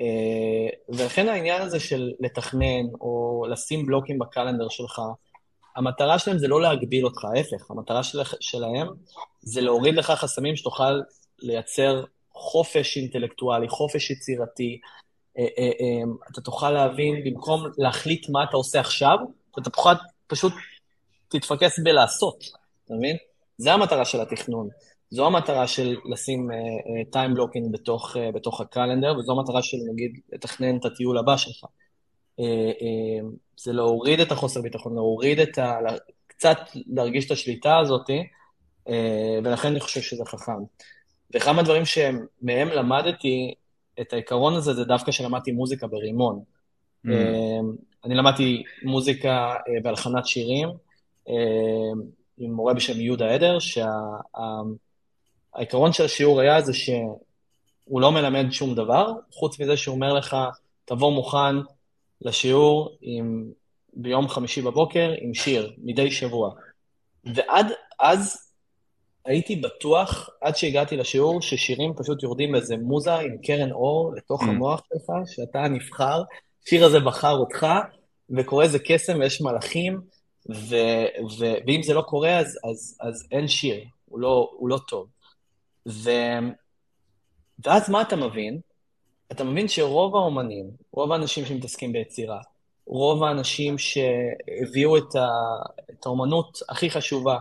אה, 0.00 0.68
ולכן 0.88 1.28
העניין 1.28 1.62
הזה 1.62 1.80
של 1.80 2.12
לתכנן 2.20 2.86
או 3.00 3.44
לשים 3.50 3.86
בלוקים 3.86 4.18
ב 4.18 4.24
calendar 4.24 4.68
שלך, 4.68 5.00
המטרה 5.76 6.18
שלהם 6.18 6.38
זה 6.38 6.48
לא 6.48 6.60
להגביל 6.60 7.04
אותך, 7.04 7.24
ההפך, 7.24 7.70
המטרה 7.70 8.02
של, 8.02 8.18
שלהם 8.40 8.86
זה 9.40 9.60
להוריד 9.60 9.94
לך 9.94 10.10
חסמים 10.10 10.56
שתוכל 10.56 11.00
לייצר 11.38 12.04
חופש 12.32 12.96
אינטלקטואלי, 12.96 13.68
חופש 13.68 14.10
יצירתי, 14.10 14.80
אה, 15.38 15.44
אה, 15.58 16.02
אתה 16.32 16.40
תוכל 16.40 16.70
להבין, 16.70 17.24
במקום 17.24 17.64
להחליט 17.78 18.28
מה 18.28 18.44
אתה 18.44 18.56
עושה 18.56 18.80
עכשיו, 18.80 19.18
אתה 19.58 19.70
פשוט 20.26 20.52
תתפקס 21.28 21.78
בלעשות, 21.84 22.44
אתה 22.84 22.94
מבין? 22.94 23.16
זה 23.58 23.72
המטרה 23.72 24.04
של 24.04 24.20
התכנון. 24.20 24.68
זו 25.10 25.26
המטרה 25.26 25.66
של 25.66 25.96
לשים 26.12 26.48
טיים 27.10 27.32
uh, 27.32 27.34
בתוך, 27.72 28.16
uh, 28.16 28.34
בתוך 28.34 28.60
הקלנדר, 28.60 29.18
וזו 29.18 29.32
המטרה 29.32 29.62
של, 29.62 29.76
נגיד, 29.92 30.20
לתכנן 30.32 30.76
את 30.76 30.84
הטיול 30.84 31.18
הבא 31.18 31.36
שלך. 31.36 31.64
Uh, 32.40 32.42
uh, 32.42 33.26
זה 33.56 33.72
להוריד 33.72 34.20
את 34.20 34.32
החוסר 34.32 34.62
ביטחון, 34.62 34.94
להוריד 34.94 35.40
את 35.40 35.58
ה... 35.58 35.78
קצת 36.26 36.58
להרגיש 36.86 37.26
את 37.26 37.30
השליטה 37.30 37.78
הזאת, 37.78 38.10
uh, 38.10 38.92
ולכן 39.44 39.68
אני 39.68 39.80
חושב 39.80 40.00
שזה 40.00 40.24
חכם. 40.24 40.62
וכמה 41.34 41.62
דברים 41.62 41.82
שמהם 41.84 42.68
למדתי 42.68 43.54
את 44.00 44.12
העיקרון 44.12 44.54
הזה, 44.54 44.72
זה 44.72 44.84
דווקא 44.84 45.12
שלמדתי 45.12 45.52
מוזיקה 45.52 45.86
ברימון. 45.86 46.42
Mm. 47.06 47.10
אני 48.04 48.14
למדתי 48.14 48.62
מוזיקה 48.82 49.54
בהלחנת 49.82 50.26
שירים, 50.26 50.68
אה, 51.28 51.34
עם 52.38 52.52
מורה 52.52 52.74
בשם 52.74 53.00
יהודה 53.00 53.34
עדר, 53.34 53.58
שהעיקרון 55.54 55.92
של 55.92 56.04
השיעור 56.04 56.40
היה 56.40 56.60
זה 56.60 56.72
שהוא 56.74 58.00
לא 58.00 58.12
מלמד 58.12 58.46
שום 58.50 58.74
דבר, 58.74 59.12
חוץ 59.32 59.60
מזה 59.60 59.76
שהוא 59.76 59.94
אומר 59.94 60.12
לך, 60.12 60.36
תבוא 60.84 61.12
מוכן 61.12 61.56
לשיעור 62.22 62.96
עם, 63.00 63.50
ביום 63.94 64.28
חמישי 64.28 64.62
בבוקר 64.62 65.12
עם 65.20 65.34
שיר, 65.34 65.72
מדי 65.78 66.10
שבוע. 66.10 66.50
ועד 67.24 67.66
אז 68.00 68.46
הייתי 69.24 69.56
בטוח, 69.56 70.30
עד 70.40 70.56
שהגעתי 70.56 70.96
לשיעור, 70.96 71.42
ששירים 71.42 71.94
פשוט 71.96 72.22
יורדים 72.22 72.52
באיזה 72.52 72.76
מוזה 72.76 73.14
עם 73.14 73.36
קרן 73.42 73.72
אור 73.72 74.12
לתוך 74.16 74.42
mm. 74.42 74.46
המוח 74.46 74.82
שלך, 74.88 75.12
שאתה 75.26 75.68
נבחר, 75.68 76.22
שיר 76.64 76.84
הזה 76.84 77.00
בחר 77.00 77.32
אותך, 77.32 77.66
וקורה 78.30 78.64
איזה 78.64 78.78
קסם 78.78 79.18
ויש 79.18 79.40
מלאכים, 79.40 80.00
ו, 80.50 80.76
ו, 81.38 81.44
ואם 81.66 81.82
זה 81.82 81.94
לא 81.94 82.02
קורה, 82.02 82.38
אז, 82.38 82.58
אז, 82.70 82.98
אז 83.00 83.28
אין 83.32 83.48
שיר, 83.48 83.84
הוא 84.04 84.20
לא, 84.20 84.50
הוא 84.52 84.68
לא 84.68 84.78
טוב. 84.88 85.06
ו, 85.88 86.10
ואז 87.64 87.90
מה 87.90 88.02
אתה 88.02 88.16
מבין? 88.16 88.60
אתה 89.32 89.44
מבין 89.44 89.68
שרוב 89.68 90.16
האומנים, 90.16 90.70
רוב 90.92 91.12
האנשים 91.12 91.44
שמתעסקים 91.44 91.92
ביצירה, 91.92 92.40
רוב 92.86 93.24
האנשים 93.24 93.78
שהביאו 93.78 94.96
את, 94.96 95.14
ה, 95.14 95.28
את 95.90 96.06
האומנות 96.06 96.58
הכי 96.68 96.90
חשובה 96.90 97.38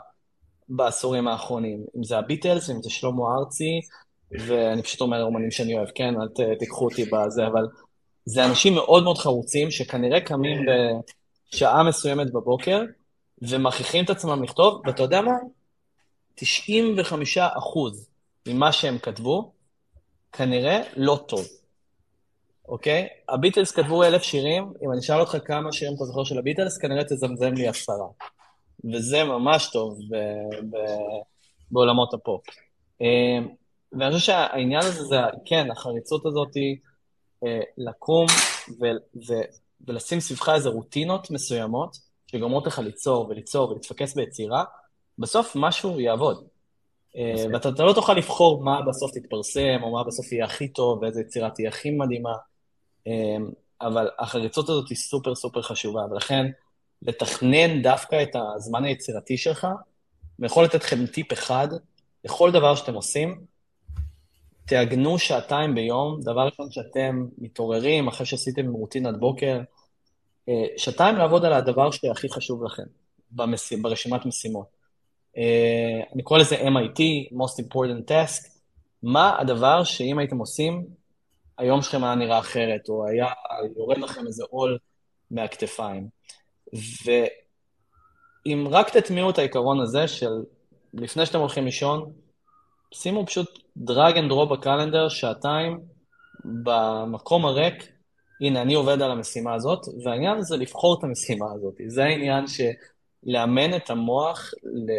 בעשורים 0.69 1.27
האחרונים, 1.27 1.85
אם 1.97 2.03
זה 2.03 2.17
הביטלס, 2.17 2.69
אם 2.69 2.81
זה 2.81 2.89
שלמה 2.89 3.23
ארצי, 3.39 3.81
ואני 4.31 4.83
פשוט 4.83 5.01
אומר 5.01 5.23
אומנים 5.23 5.51
שאני 5.51 5.77
אוהב, 5.77 5.87
כן? 5.95 6.13
אל 6.21 6.55
תיקחו 6.59 6.85
אותי 6.85 7.05
בזה, 7.05 7.47
אבל 7.47 7.67
זה 8.25 8.45
אנשים 8.45 8.75
מאוד 8.75 9.03
מאוד 9.03 9.17
חרוצים, 9.17 9.71
שכנראה 9.71 10.21
קמים 10.21 10.57
בשעה 11.53 11.83
מסוימת 11.83 12.33
בבוקר, 12.33 12.81
ומכריחים 13.41 14.05
את 14.05 14.09
עצמם 14.09 14.43
לכתוב, 14.43 14.81
ואתה 14.85 15.03
יודע 15.03 15.21
מה? 15.21 15.33
95 16.35 17.37
אחוז 17.37 18.07
ממה 18.47 18.71
שהם 18.71 18.97
כתבו, 18.97 19.51
כנראה 20.31 20.81
לא 20.95 21.19
טוב, 21.27 21.45
אוקיי? 22.67 23.07
הביטלס 23.29 23.71
כתבו 23.71 24.03
אלף 24.03 24.23
שירים, 24.23 24.73
אם 24.83 24.91
אני 24.91 24.99
אשאל 24.99 25.19
אותך 25.19 25.37
כמה 25.45 25.71
שירים 25.71 25.95
אתה 25.95 26.05
זוכר 26.05 26.23
של 26.23 26.37
הביטלס, 26.37 26.77
כנראה 26.77 27.03
תזמזם 27.03 27.53
לי 27.53 27.67
עשרה. 27.67 28.07
וזה 28.93 29.23
ממש 29.23 29.69
טוב 29.73 29.99
ב- 30.09 30.75
ב- 30.75 31.21
בעולמות 31.71 32.13
הפופ. 32.13 32.41
אה, 33.01 33.39
ואני 33.91 34.13
חושב 34.13 34.25
שהעניין 34.25 34.81
הזה 34.81 35.03
זה, 35.03 35.15
כן, 35.45 35.71
החריצות 35.71 36.25
הזאת 36.25 36.55
היא 36.55 36.77
אה, 37.45 37.59
לקום 37.77 38.25
ו- 38.69 39.21
ו- 39.27 39.47
ולשים 39.87 40.19
סביבך 40.19 40.49
איזה 40.49 40.69
רוטינות 40.69 41.31
מסוימות, 41.31 41.97
שגורמות 42.27 42.67
לך 42.67 42.79
ליצור 42.79 43.27
וליצור 43.29 43.69
ולהתפקס 43.69 44.13
ביצירה, 44.15 44.63
בסוף 45.19 45.51
משהו 45.55 45.99
יעבוד. 45.99 46.47
אה, 47.17 47.45
ואתה 47.53 47.83
לא 47.83 47.93
תוכל 47.93 48.13
לבחור 48.13 48.63
מה 48.63 48.81
בסוף 48.81 49.11
תתפרסם, 49.11 49.79
או 49.83 49.91
מה 49.91 50.03
בסוף 50.03 50.31
יהיה 50.31 50.45
הכי 50.45 50.67
טוב, 50.67 51.01
ואיזה 51.01 51.21
יצירה 51.21 51.49
תהיה 51.49 51.69
הכי 51.69 51.91
מדהימה, 51.91 52.33
אבל 53.81 54.09
החריצות 54.19 54.69
הזאת 54.69 54.89
היא 54.89 54.97
סופר 54.97 55.35
סופר 55.35 55.61
חשובה, 55.61 56.01
ולכן 56.11 56.45
לתכנן 57.01 57.81
דווקא 57.81 58.23
את 58.23 58.35
הזמן 58.55 58.85
היצירתי 58.85 59.37
שלך, 59.37 59.67
ויכול 60.39 60.63
לתת 60.63 60.83
לכם 60.83 61.05
טיפ 61.05 61.33
אחד, 61.33 61.67
לכל 62.23 62.51
דבר 62.51 62.75
שאתם 62.75 62.93
עושים, 62.93 63.41
תעגנו 64.65 65.19
שעתיים 65.19 65.75
ביום, 65.75 66.21
דבר 66.21 66.45
ראשון 66.45 66.71
שאתם 66.71 67.25
מתעוררים 67.37 68.07
אחרי 68.07 68.25
שעשיתם 68.25 68.71
רוטינת 68.71 69.19
בוקר, 69.19 69.59
אה, 70.49 70.65
שעתיים 70.77 71.15
לעבוד 71.15 71.45
על 71.45 71.53
הדבר 71.53 71.91
שהכי 71.91 72.29
חשוב 72.29 72.63
לכם 72.63 72.83
במשימ, 73.31 73.81
ברשימת 73.81 74.25
משימות. 74.25 74.67
אה, 75.37 76.01
אני 76.13 76.23
קורא 76.23 76.39
לזה 76.39 76.55
MIT, 76.55 77.01
Most 77.33 77.63
Important 77.63 78.09
Task, 78.09 78.49
מה 79.03 79.39
הדבר 79.39 79.83
שאם 79.83 80.19
הייתם 80.19 80.37
עושים, 80.37 80.85
היום 81.57 81.81
שלכם 81.81 82.03
היה 82.03 82.15
נראה 82.15 82.39
אחרת, 82.39 82.89
או 82.89 83.07
היה 83.07 83.27
יורד 83.77 83.97
לכם 83.97 84.27
איזה 84.27 84.43
עול 84.49 84.77
מהכתפיים. 85.31 86.07
ואם 87.05 88.67
רק 88.69 88.89
תטמיעו 88.89 89.29
את 89.29 89.37
העיקרון 89.37 89.81
הזה 89.81 90.07
של 90.07 90.31
לפני 90.93 91.25
שאתם 91.25 91.39
הולכים 91.39 91.65
לישון, 91.65 92.11
שימו 92.93 93.25
פשוט 93.25 93.59
drag 93.77 94.17
and 94.17 94.29
drop 94.29 94.51
ב 94.51 94.57
calendar, 94.57 95.09
שעתיים, 95.09 95.79
במקום 96.63 97.45
הריק, 97.45 97.91
הנה, 98.41 98.61
אני 98.61 98.73
עובד 98.73 99.01
על 99.01 99.11
המשימה 99.11 99.53
הזאת, 99.53 99.79
והעניין 100.03 100.41
זה 100.41 100.57
לבחור 100.57 100.99
את 100.99 101.03
המשימה 101.03 101.45
הזאת. 101.53 101.73
זה 101.87 102.03
העניין 102.03 102.45
שלאמן 102.47 103.75
את 103.75 103.89
המוח 103.89 104.51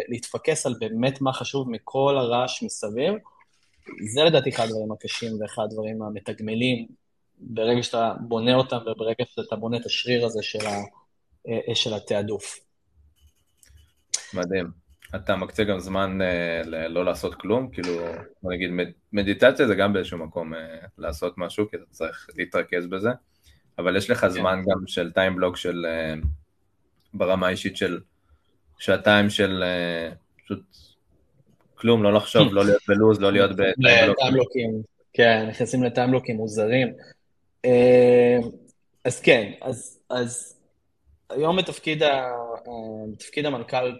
להתפקס 0.09 0.67
על 0.67 0.75
באמת 0.81 1.21
מה 1.21 1.33
חשוב 1.33 1.71
מכל 1.71 2.19
הרעש 2.19 2.63
מסביב, 2.63 3.15
זה 4.13 4.25
לדעתי 4.25 4.51
אחד 4.51 4.65
הדברים 4.65 4.93
הקשים 4.93 5.41
ואחד 5.41 5.63
הדברים 5.63 6.03
המתגמלים 6.03 6.87
ברגע 7.39 7.83
שאתה 7.83 8.13
בונה 8.21 8.55
אותם 8.55 8.77
וברגע 8.77 9.25
שאתה 9.35 9.57
בונה 9.57 9.77
את 9.77 9.87
השריר 9.87 10.27
הזה 10.27 10.43
של, 10.43 10.67
ה, 10.67 10.83
אה, 11.49 11.75
של 11.75 11.95
התעדוף. 11.95 12.61
מדהים. 14.35 14.87
אתה 15.15 15.37
מקצה 15.37 15.65
גם 15.65 15.79
זמן 15.79 16.19
אה, 16.23 16.89
לא 16.89 17.05
לעשות 17.05 17.35
כלום, 17.35 17.71
כאילו, 17.71 17.93
בוא 18.43 18.53
נגיד, 18.53 18.71
מדיטציה 19.13 19.67
זה 19.67 19.75
גם 19.75 19.93
באיזשהו 19.93 20.19
מקום 20.19 20.55
אה, 20.55 20.79
לעשות 20.99 21.39
משהו, 21.39 21.71
כי 21.71 21.77
אתה 21.77 21.85
צריך 21.91 22.27
להתרכז 22.37 22.87
בזה, 22.87 23.11
אבל 23.79 23.97
יש 23.97 24.11
לך 24.11 24.21
כן. 24.21 24.29
זמן 24.29 24.63
גם 24.71 24.87
של 24.87 25.13
טיים 25.13 25.37
בלוק 25.37 25.57
של, 25.57 25.87
אה, 25.89 26.15
ברמה 27.15 27.47
האישית 27.47 27.77
של 27.77 28.01
שעתיים 28.79 29.31
של 29.31 29.65
פשוט 30.45 30.63
כלום, 31.79 32.03
לא 32.03 32.13
לחשוב, 32.13 32.55
לא 32.55 32.65
להיות 32.65 32.83
בלוז, 32.89 33.21
לא 33.21 33.33
להיות 33.33 33.51
בטיימבלוקים. 33.57 34.83
כן, 35.13 35.47
נכנסים 35.49 35.83
לטיימבלוקים 35.83 36.37
מוזרים. 36.37 36.93
אה, 37.65 38.39
אז 39.05 39.21
כן, 39.21 39.53
אז, 39.61 39.99
אז 40.11 40.57
היום 41.31 41.57
בתפקיד, 41.57 42.03
ה, 42.03 42.09
אה, 42.09 43.13
בתפקיד 43.13 43.47
המנכ"ל 43.47 43.97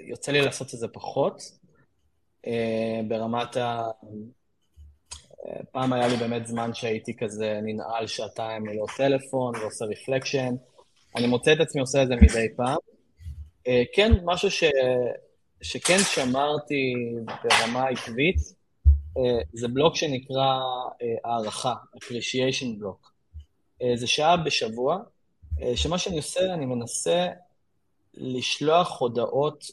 יוצא 0.00 0.32
לי 0.32 0.40
לעשות 0.40 0.74
את 0.74 0.78
זה 0.78 0.88
פחות. 0.88 1.42
ברמת 3.08 3.56
ה... 3.56 3.82
פעם 5.72 5.92
היה 5.92 6.08
לי 6.08 6.16
באמת 6.16 6.46
זמן 6.46 6.74
שהייתי 6.74 7.16
כזה 7.16 7.60
ננעל 7.62 8.06
שעתיים 8.06 8.66
ללא 8.66 8.86
טלפון 8.96 9.56
ועושה 9.56 9.84
רפלקשן. 9.84 10.54
אני 11.16 11.26
מוצא 11.26 11.52
את 11.52 11.60
עצמי 11.60 11.80
עושה 11.80 12.02
את 12.02 12.08
זה 12.08 12.16
מדי 12.16 12.46
פעם. 12.56 12.76
אה, 13.66 13.82
כן, 13.92 14.12
משהו 14.24 14.50
ש, 14.50 14.64
שכן 15.62 15.98
שמרתי 15.98 16.94
ברמה 17.44 17.88
עקבית, 17.88 18.36
אה, 19.18 19.42
זה 19.52 19.68
בלוק 19.68 19.96
שנקרא 19.96 20.60
אה, 21.02 21.14
הערכה, 21.24 21.74
appreciation 21.96 22.82
block. 22.82 23.08
זה 23.94 24.06
שעה 24.06 24.36
בשבוע, 24.36 24.98
שמה 25.74 25.98
שאני 25.98 26.16
עושה, 26.16 26.54
אני 26.54 26.66
מנסה 26.66 27.26
לשלוח 28.14 29.00
הודעות 29.00 29.64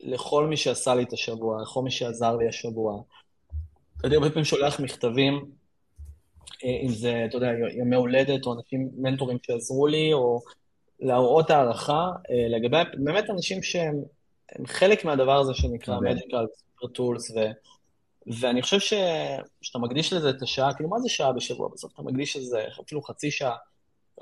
לכל 0.00 0.46
מי 0.46 0.56
שעשה 0.56 0.94
לי 0.94 1.02
את 1.02 1.12
השבוע, 1.12 1.62
לכל 1.62 1.82
מי 1.82 1.90
שעזר 1.90 2.36
לי 2.36 2.48
השבוע. 2.48 3.02
אתה 3.98 4.06
יודע, 4.06 4.16
הרבה 4.16 4.30
פעמים 4.30 4.44
שולח 4.44 4.80
מכתבים, 4.80 5.50
אם 6.64 6.88
זה, 6.88 7.24
אתה 7.28 7.36
יודע, 7.36 7.48
ימי 7.78 7.96
הולדת, 7.96 8.46
או 8.46 8.54
אנשים, 8.54 8.90
מנטורים 8.96 9.38
שעזרו 9.42 9.86
לי, 9.86 10.12
או 10.12 10.40
להראות 11.00 11.50
הערכה 11.50 12.08
אה, 12.30 12.48
לגבי 12.48 12.76
באמת 13.04 13.30
אנשים 13.30 13.62
שהם 13.62 14.02
חלק 14.66 15.04
מהדבר 15.04 15.38
הזה 15.38 15.54
שנקרא 15.54 15.98
Medical 15.98 16.46
Super 16.82 16.86
Tools, 16.86 17.36
ו, 17.36 17.50
ואני 18.40 18.62
חושב 18.62 18.78
שאתה 19.62 19.78
מקדיש 19.78 20.12
לזה 20.12 20.30
את 20.30 20.42
השעה, 20.42 20.74
כאילו 20.74 20.88
מה 20.88 21.00
זה 21.00 21.08
שעה 21.08 21.32
בשבוע 21.32 21.68
בסוף? 21.72 21.92
אתה 21.94 22.02
מקדיש 22.02 22.36
לזה 22.36 22.64
אפילו 22.84 23.02
חצי 23.02 23.30
שעה, 23.30 23.56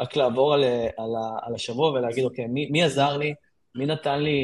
רק 0.00 0.16
לעבור 0.16 0.54
על, 0.54 0.64
על, 0.96 1.10
על 1.42 1.54
השבוע 1.54 1.90
ולהגיד, 1.90 2.24
אוקיי, 2.24 2.46
מי, 2.46 2.68
מי 2.70 2.82
עזר 2.82 3.16
לי, 3.16 3.34
מי 3.74 3.86
נתן 3.86 4.18
לי, 4.22 4.40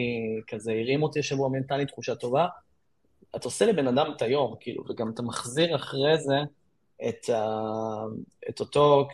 כזה 0.46 0.72
הרים 0.72 1.02
אותי 1.02 1.18
השבוע, 1.18 1.48
מי 1.48 1.58
נתן 1.60 1.78
לי 1.78 1.86
תחושה 1.86 2.14
טובה? 2.14 2.46
אתה 3.36 3.44
עושה 3.44 3.66
לבן 3.66 3.88
אדם 3.88 4.12
את 4.16 4.22
היום, 4.22 4.54
כאילו, 4.60 4.84
וגם 4.88 5.10
אתה 5.10 5.22
מחזיר 5.22 5.76
אחרי 5.76 6.18
זה 6.18 6.36
את, 7.08 7.28
ה, 7.28 7.44
את 8.48 8.60
אותו, 8.60 9.08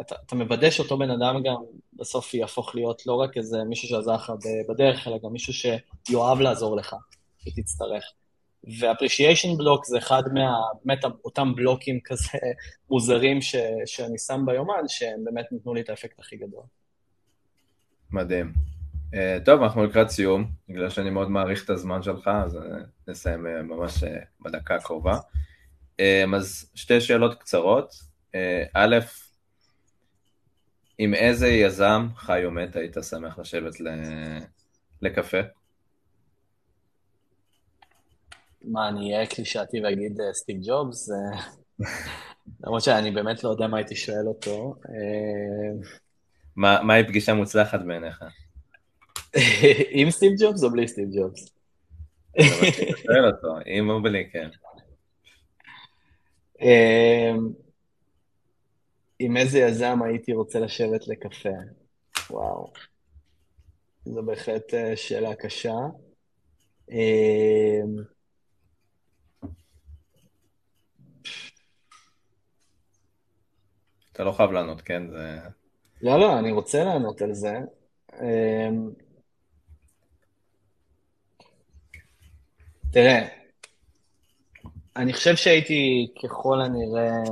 אתה, 0.00 0.14
אתה 0.26 0.34
מוודא 0.34 0.70
שאותו 0.70 0.98
בן 0.98 1.10
אדם 1.10 1.42
גם 1.42 1.56
בסוף 1.92 2.34
יהפוך 2.34 2.74
להיות 2.74 3.06
לא 3.06 3.14
רק 3.14 3.36
איזה 3.36 3.64
מישהו 3.64 3.88
שעזר 3.88 4.14
לך 4.14 4.32
בדרך, 4.68 5.08
אלא 5.08 5.18
גם 5.24 5.32
מישהו 5.32 5.52
שיאהב 5.52 6.40
לעזור 6.40 6.76
לך, 6.76 6.96
שתצטרך. 7.38 8.04
ו-appreciation 8.64 9.60
block 9.60 9.84
זה 9.84 9.98
אחד 9.98 10.22
מה... 10.34 10.52
באמת 10.84 11.04
אותם 11.24 11.54
בלוקים 11.54 12.00
כזה 12.04 12.38
מוזרים 12.90 13.42
ש, 13.42 13.56
שאני 13.86 14.18
שם 14.18 14.42
ביומן, 14.46 14.88
שהם 14.88 15.24
באמת 15.24 15.46
נתנו 15.52 15.74
לי 15.74 15.80
את 15.80 15.90
האפקט 15.90 16.20
הכי 16.20 16.36
גדול. 16.36 16.62
מדהים. 18.10 18.52
Uh, 19.12 19.44
טוב, 19.44 19.62
אנחנו 19.62 19.84
לקראת 19.84 20.08
סיום, 20.08 20.50
בגלל 20.68 20.90
שאני 20.90 21.10
מאוד 21.10 21.30
מעריך 21.30 21.64
את 21.64 21.70
הזמן 21.70 22.02
שלך, 22.02 22.30
אז 22.44 22.56
uh, 22.56 22.60
נסיים 23.08 23.46
uh, 23.46 23.62
ממש 23.62 24.04
uh, 24.04 24.06
בדקה 24.40 24.74
הקרובה. 24.74 25.18
Uh, 26.00 26.36
אז 26.36 26.70
שתי 26.74 27.00
שאלות 27.00 27.40
קצרות. 27.40 28.10
א', 28.74 28.96
עם 31.02 31.14
איזה 31.14 31.48
יזם, 31.48 32.06
חי 32.16 32.44
או 32.44 32.50
מת, 32.50 32.76
היית 32.76 32.96
שמח 33.10 33.38
לשבת 33.38 33.80
ל... 33.80 33.88
לקפה? 35.02 35.38
מה, 38.64 38.88
אני 38.88 39.14
אהיה 39.14 39.26
קלישאתי 39.26 39.80
ואגיד 39.80 40.20
אה, 40.20 40.34
סטיב 40.34 40.56
ג'ובס? 40.62 41.10
אה, 41.10 41.40
למרות 42.64 42.82
שאני 42.82 43.10
באמת 43.10 43.44
לא 43.44 43.50
יודע 43.50 43.66
מה 43.66 43.76
הייתי 43.76 43.96
שואל 43.96 44.26
אותו. 44.26 44.74
אה, 44.88 45.72
מהי 46.56 47.06
פגישה 47.06 47.34
מוצלחת 47.34 47.80
בעיניך? 47.86 48.24
עם 49.90 50.10
סטיב 50.10 50.32
ג'ובס 50.40 50.64
או 50.64 50.70
בלי 50.70 50.88
סטיב 50.88 51.08
ג'ובס? 51.12 51.48
שואל 53.02 53.26
אותו, 53.26 53.56
עם 53.66 53.90
או 53.90 54.02
בלי, 54.02 54.30
כן. 54.32 54.48
עם 59.22 59.36
איזה 59.36 59.58
יזם 59.58 60.02
הייתי 60.02 60.32
רוצה 60.32 60.60
לשבת 60.60 61.08
לקפה? 61.08 61.48
וואו. 62.30 62.72
זו 64.04 64.22
בהחלט 64.22 64.74
אה, 64.74 64.96
שאלה 64.96 65.34
קשה. 65.34 65.74
אמ, 66.90 67.96
אתה 74.12 74.24
לא 74.24 74.32
חייב 74.32 74.52
לענות, 74.52 74.80
כן? 74.80 75.10
זה... 75.10 75.38
לא, 76.02 76.20
לא, 76.20 76.38
אני 76.38 76.52
רוצה 76.52 76.84
לענות 76.84 77.22
על 77.22 77.34
זה. 77.34 77.58
אמ, 78.22 78.90
תראה, 82.92 83.28
אני 84.96 85.12
חושב 85.12 85.36
שהייתי 85.36 86.12
ככל 86.22 86.60
הנראה 86.60 87.22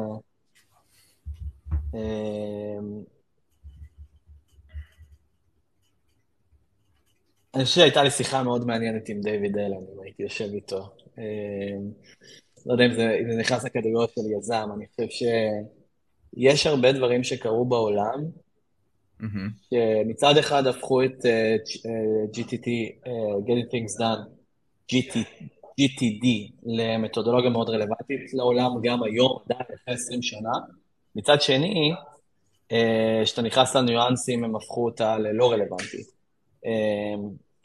אני 7.54 7.64
חושב 7.64 7.80
שהייתה 7.80 8.02
לי 8.02 8.10
שיחה 8.10 8.42
מאוד 8.42 8.66
מעניינת 8.66 9.08
עם 9.08 9.20
דיוויד 9.20 9.58
אלן, 9.58 9.72
אם 9.72 10.02
הייתי 10.02 10.22
יושב 10.22 10.48
איתו. 10.54 10.90
אמ, 11.18 11.22
לא 12.66 12.72
יודע 12.72 12.86
אם 12.86 12.94
זה, 12.94 13.18
אם 13.20 13.32
זה 13.32 13.38
נכנס 13.38 13.64
לקטגוריה 13.64 14.08
של 14.14 14.20
יזם, 14.38 14.68
אני 14.76 14.86
חושב 14.86 15.26
שיש 16.36 16.66
הרבה 16.66 16.92
דברים 16.92 17.24
שקרו 17.24 17.64
בעולם, 17.64 18.24
שמצד 19.70 20.36
אחד 20.38 20.66
הפכו 20.66 21.04
את 21.04 21.26
אה, 21.26 21.56
GTT, 22.32 22.68
אה, 23.06 23.12
Getting 23.46 23.68
Things 23.72 24.00
Done, 24.00 24.28
GTD, 25.80 26.52
למתודולוגיה 26.66 27.50
מאוד 27.50 27.68
רלוונטית 27.68 28.34
לעולם 28.34 28.70
גם 28.82 29.02
היום, 29.02 29.38
עדיין 29.44 29.60
אחרי 29.74 29.94
20 29.94 30.22
שנה. 30.22 30.52
מצד 31.18 31.42
שני, 31.42 31.92
אה, 32.72 33.20
כשאתה 33.24 33.42
נכנס 33.42 33.76
לניואנסים, 33.76 34.44
הם 34.44 34.56
הפכו 34.56 34.84
אותה 34.84 35.18
ללא 35.18 35.52
רלוונטית. 35.52 36.06
אה, 36.66 37.14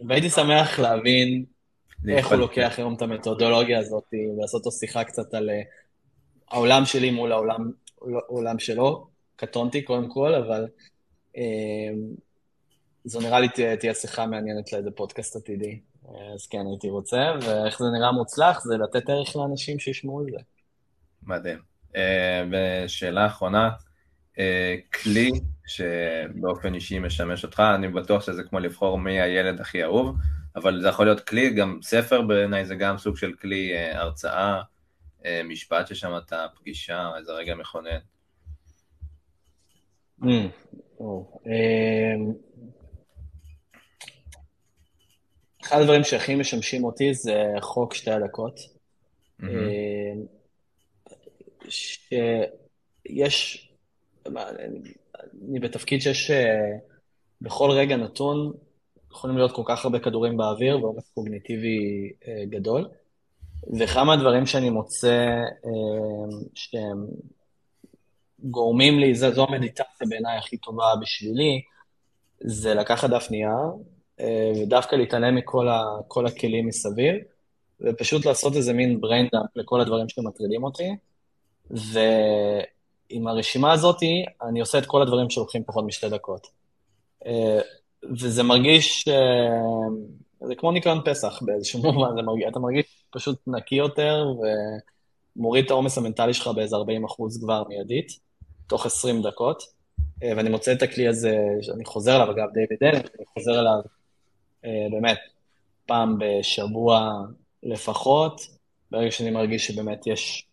והייתי 0.08 0.30
שמח 0.30 0.80
להבין 0.80 1.46
איך 2.08 2.28
הוא 2.28 2.38
לוקח 2.38 2.74
היום 2.78 2.94
את 2.96 3.02
המתודולוגיה 3.02 3.80
הזאת, 3.80 4.04
ולעשות 4.14 4.66
לו 4.66 4.72
שיחה 4.72 5.04
קצת 5.04 5.34
על 5.34 5.50
אה, 5.50 5.62
העולם 6.52 6.86
שלי 6.86 7.12
מול 7.12 7.32
העולם, 7.32 7.72
העולם 8.02 8.60
שלו. 8.60 9.08
קטונתי 9.36 9.82
קודם 9.82 10.10
כל, 10.10 10.36
אבל 10.36 10.68
זו 13.06 13.20
נראה 13.20 13.40
לי 13.40 13.48
תהיה 13.80 13.94
שיחה 13.94 14.26
מעניינת 14.26 14.74
לאיזה 14.74 14.92
פודקאסט 14.92 15.36
עתידי. 15.36 15.80
אז 16.34 16.48
כן, 16.48 16.68
הייתי 16.70 16.90
רוצה, 16.90 17.18
ואיך 17.42 17.80
זה 17.80 17.86
נראה 17.98 18.12
מוצלח, 18.12 18.64
זה 18.64 18.78
לתת 18.78 19.10
ערך 19.10 19.36
לאנשים 19.36 19.80
שישמעו 19.80 20.22
את 20.22 20.26
זה. 20.32 20.38
מדהים. 21.24 21.73
אה, 21.96 22.44
ושאלה 22.52 23.26
אחרונה, 23.26 23.70
אה, 24.40 24.76
כלי 25.04 25.32
שבאופן 25.68 26.74
אישי 26.74 27.00
משמש 27.00 27.44
אותך, 27.44 27.64
אני 27.76 27.88
בטוח 27.88 28.26
שזה 28.26 28.44
כמו 28.44 28.60
לבחור 28.60 28.98
מי 29.00 29.22
הילד 29.22 29.62
הכי 29.62 29.84
אהוב, 29.84 30.16
אבל 30.56 30.82
זה 30.82 30.88
יכול 30.88 31.06
להיות 31.06 31.20
כלי, 31.20 31.54
גם 31.54 31.80
ספר 31.82 32.22
בעיניי 32.22 32.66
זה 32.66 32.76
גם 32.76 32.98
סוג 32.98 33.18
של 33.18 33.34
כלי 33.34 33.74
אה, 33.74 34.00
הרצאה, 34.00 34.62
משפט 35.46 35.88
ששמעת, 35.88 36.34
פגישה, 36.56 37.12
איזה 37.18 37.32
רגע 37.32 37.56
מכונן. 37.56 37.98
Mm, 40.22 40.26
אחד 45.64 45.82
הדברים 45.82 46.04
שהכי 46.04 46.36
משמשים 46.36 46.84
אותי 46.84 47.14
זה 47.14 47.44
חוק 47.62 47.94
שתי 47.94 48.12
הדקות. 48.12 48.60
שיש, 51.70 53.70
אני 54.28 55.60
בתפקיד 55.60 56.02
שיש 56.02 56.32
אה, 56.32 56.78
בכל 57.42 57.72
רגע 57.72 57.96
נתון, 57.96 58.54
יכולים 59.12 59.38
להיות 59.38 59.52
כל 59.52 59.62
כך 59.66 59.86
הרבה 59.86 60.00
כדורים 60.00 60.38
באוויר 60.38 60.84
ועומס 60.84 61.12
קוגניטיבי 61.14 62.12
אה, 62.28 62.46
גדול. 62.50 62.88
וכמה 63.80 64.16
דברים 64.16 64.46
שאני 64.46 64.70
מוצא 64.70 65.28
אה, 65.66 66.38
שהם 66.54 67.08
גורמים 68.40 69.00
לי, 69.00 69.16
זו 69.16 69.48
המדיטציה 69.48 70.08
בעיניי 70.10 70.38
הכי 70.38 70.58
טובה 70.58 70.94
בשבילי, 71.02 71.62
זה 72.40 72.74
לקחת 72.74 73.10
דף 73.10 73.28
נייר, 73.32 73.50
ודווקא 74.62 74.96
להתעלם 74.96 75.36
מכל 75.36 76.26
הכלים 76.28 76.68
מסביב, 76.68 77.16
ופשוט 77.82 78.26
לעשות 78.26 78.56
איזה 78.56 78.74
מין 78.74 79.00
brain 79.04 79.36
dump 79.36 79.48
לכל 79.56 79.82
הדברים 79.82 80.10
שמטרידים 80.10 80.64
אותי, 80.64 80.90
ועם 81.72 83.28
הרשימה 83.28 83.72
הזאת 83.72 83.98
אני 84.42 84.60
עושה 84.60 84.78
את 84.78 84.86
כל 84.86 85.02
הדברים 85.02 85.30
שלוקחים 85.30 85.64
פחות 85.64 85.86
משתי 85.86 86.10
דקות. 86.10 86.48
אה, 87.26 87.60
וזה 88.20 88.44
מרגיש, 88.44 89.08
אה, 89.08 90.48
זה 90.48 90.56
כמו 90.56 90.72
ניקיון 90.72 91.02
פסח 91.06 91.40
באיזשהו 91.42 91.82
מובן, 91.92 92.26
מרגיש, 92.26 92.46
אתה 92.48 92.60
מרגיש 92.60 92.86
פשוט 93.10 93.40
נקי 93.48 93.76
יותר 93.76 94.26
ומוריד 95.36 95.66
את 95.66 95.72
העומס 95.72 95.98
המנטלי 95.98 96.34
שלך 96.34 96.48
באיזה 96.48 96.76
40 96.76 97.06
אחוז 97.06 97.44
כבר 97.44 97.64
מיידית, 97.68 98.20
תוך 98.68 98.86
20 98.86 99.22
דקות. 99.22 99.84
ואני 100.22 100.50
מוצא 100.50 100.74
את 100.74 100.82
הכלי 100.82 101.08
הזה, 101.08 101.38
שאני 101.62 101.86
חוזר 101.86 102.16
אליו, 102.16 102.32
אגב, 102.32 102.48
דיוויד 102.54 102.84
אלן, 102.84 102.96
אני 102.96 103.26
חוזר 103.34 103.60
אליו 103.60 103.82
באמת 104.92 105.18
פעם 105.86 106.18
בשבוע 106.20 107.12
לפחות, 107.64 108.42
ברגע 108.92 109.12
שאני 109.12 109.32
מרגיש 109.32 109.68
שבאמת 109.68 110.08
יש 110.08 110.48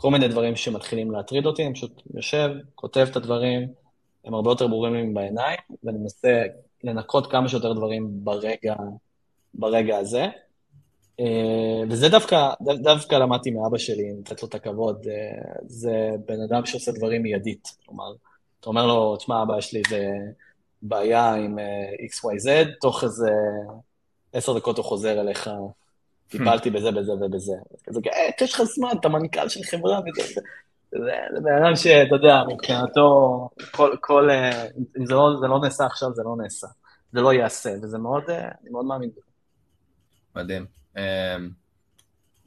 כל 0.00 0.10
מיני 0.10 0.28
דברים 0.28 0.56
שמתחילים 0.56 1.10
להטריד 1.10 1.46
אותי, 1.46 1.66
אני 1.66 1.74
פשוט 1.74 2.02
יושב, 2.14 2.50
כותב 2.74 3.06
את 3.10 3.16
הדברים, 3.16 3.68
הם 4.24 4.34
הרבה 4.34 4.50
יותר 4.50 4.66
ברורים 4.66 4.94
לי 4.94 5.12
בעיניים, 5.14 5.58
ואני 5.84 5.98
מנסה 5.98 6.42
לנקות 6.84 7.30
כמה 7.30 7.48
שיותר 7.48 7.72
דברים 7.72 8.08
ברגע, 8.10 8.74
ברגע 9.54 9.98
הזה. 9.98 10.26
אה, 11.20 11.82
וזה 11.90 12.08
דווקא, 12.08 12.50
דווקא 12.60 13.14
למדתי 13.14 13.50
מאבא 13.50 13.78
שלי, 13.78 14.12
לתת 14.20 14.42
לו 14.42 14.48
את 14.48 14.54
הכבוד, 14.54 15.06
אה, 15.10 15.52
זה 15.66 16.10
בן 16.26 16.42
אדם 16.42 16.66
שעושה 16.66 16.92
דברים 16.92 17.22
מיידית. 17.22 17.68
כלומר, 17.86 18.12
אתה 18.60 18.68
אומר 18.68 18.86
לו, 18.86 19.16
תשמע, 19.16 19.42
אבא, 19.42 19.58
יש 19.58 19.72
לי 19.72 19.82
איזה 19.84 20.08
בעיה 20.82 21.34
עם 21.34 21.58
אה, 21.58 21.90
XYZ, 22.06 22.68
תוך 22.80 23.04
איזה 23.04 23.30
עשר 24.32 24.58
דקות 24.58 24.76
הוא 24.76 24.84
חוזר 24.84 25.20
אליך 25.20 25.50
טיפלתי 26.28 26.70
בזה, 26.70 26.90
בזה 26.90 27.12
ובזה. 27.12 27.52
כזה, 27.84 28.00
יש 28.40 28.54
לך 28.54 28.62
זמן, 28.62 28.88
אתה 29.00 29.08
מנכ"ל 29.08 29.48
של 29.48 29.60
חברה 29.62 30.00
וזה. 30.00 30.40
זה 30.90 31.40
בן 31.42 31.62
אדם 31.62 31.76
שאתה 31.76 32.14
יודע, 32.14 32.42
מבחינתו, 32.48 33.48
כל, 33.70 33.96
כל, 34.00 34.30
אה, 34.30 34.64
אם 34.98 35.06
זה 35.06 35.14
לא, 35.14 35.36
זה 35.40 35.46
לא 35.46 35.60
נעשה 35.60 35.86
עכשיו, 35.86 36.14
זה 36.14 36.22
לא 36.22 36.36
נעשה. 36.42 36.66
זה 37.12 37.20
לא 37.20 37.32
ייעשה, 37.32 37.70
וזה 37.82 37.98
מאוד, 37.98 38.22
אה, 38.30 38.48
אני 38.62 38.70
מאוד 38.70 38.84
מאמין 38.84 39.10
בזה. 39.10 39.20
מדהים. 40.36 40.66
אמ, 40.96 41.02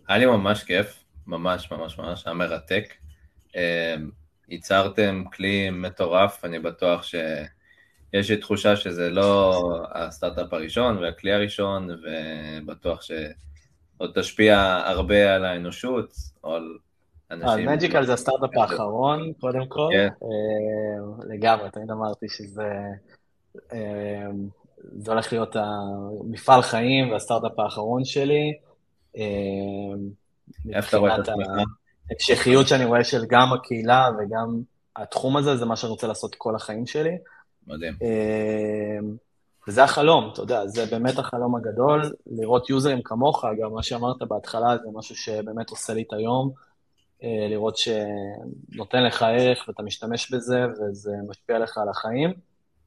היה 0.07 0.17
לי 0.17 0.25
ממש 0.25 0.63
כיף, 0.63 1.03
ממש 1.27 1.71
ממש 1.71 1.99
ממש, 1.99 2.27
היה 2.27 2.33
מרתק. 2.33 2.93
אמ, 3.55 4.09
ייצרתם 4.49 5.23
כלי 5.33 5.69
מטורף, 5.69 6.45
אני 6.45 6.59
בטוח 6.59 7.03
שיש 7.03 8.29
לי 8.29 8.37
תחושה 8.37 8.75
שזה 8.75 9.09
לא 9.09 9.61
הסטארט-אפ 9.93 10.53
הראשון 10.53 10.97
והכלי 10.97 11.33
הראשון, 11.33 11.89
ובטוח 11.89 13.01
ש... 13.01 13.11
עוד 14.01 14.11
תשפיע 14.15 14.81
הרבה 14.85 15.35
על 15.35 15.45
האנושות, 15.45 16.13
או 16.43 16.55
על 16.55 16.77
אנשים... 17.31 17.69
אז 17.69 17.75
מג'יקל 17.75 18.05
זה 18.05 18.13
הסטארט-אפ 18.13 18.57
האחרון, 18.57 19.33
קודם 19.39 19.65
כל. 19.67 19.89
כן. 19.91 20.07
אה, 20.23 21.25
לגמרי, 21.29 21.69
תמיד 21.71 21.91
אמרתי 21.91 22.25
שזה... 22.29 22.73
אה, 23.73 24.27
זה 24.97 25.11
הולך 25.11 25.33
להיות 25.33 25.55
המפעל 25.55 26.61
חיים 26.61 27.11
והסטארט-אפ 27.11 27.59
האחרון 27.59 28.05
שלי. 28.05 28.53
אה, 29.17 29.23
איפה 30.73 30.89
אתה 30.89 30.97
רואה 30.97 31.15
את 31.15 31.19
עצמך? 31.19 31.47
ההמשכיות 32.09 32.67
שאני 32.67 32.85
רואה 32.85 33.03
של 33.03 33.25
גם 33.29 33.53
הקהילה 33.53 34.09
וגם 34.19 34.61
התחום 34.95 35.37
הזה, 35.37 35.57
זה 35.57 35.65
מה 35.65 35.75
שאני 35.75 35.89
רוצה 35.89 36.07
לעשות 36.07 36.35
כל 36.35 36.55
החיים 36.55 36.85
שלי. 36.85 37.17
מדהים. 37.67 37.93
וזה 39.67 39.83
החלום, 39.83 40.29
אתה 40.33 40.41
יודע, 40.41 40.67
זה 40.67 40.85
באמת 40.85 41.17
החלום 41.17 41.55
הגדול, 41.55 42.01
לראות 42.25 42.69
יוזרים 42.69 43.01
כמוך, 43.01 43.45
גם 43.61 43.73
מה 43.73 43.83
שאמרת 43.83 44.21
בהתחלה 44.21 44.77
זה 44.77 44.89
משהו 44.93 45.15
שבאמת 45.15 45.69
עושה 45.69 45.93
לי 45.93 46.01
את 46.01 46.13
היום, 46.13 46.51
אה, 47.23 47.47
לראות 47.49 47.77
שנותן 47.77 49.03
לך 49.03 49.23
ערך 49.23 49.65
ואתה 49.67 49.83
משתמש 49.83 50.31
בזה 50.31 50.65
וזה 50.65 51.11
משפיע 51.29 51.59
לך 51.59 51.77
על 51.77 51.89
החיים, 51.89 52.33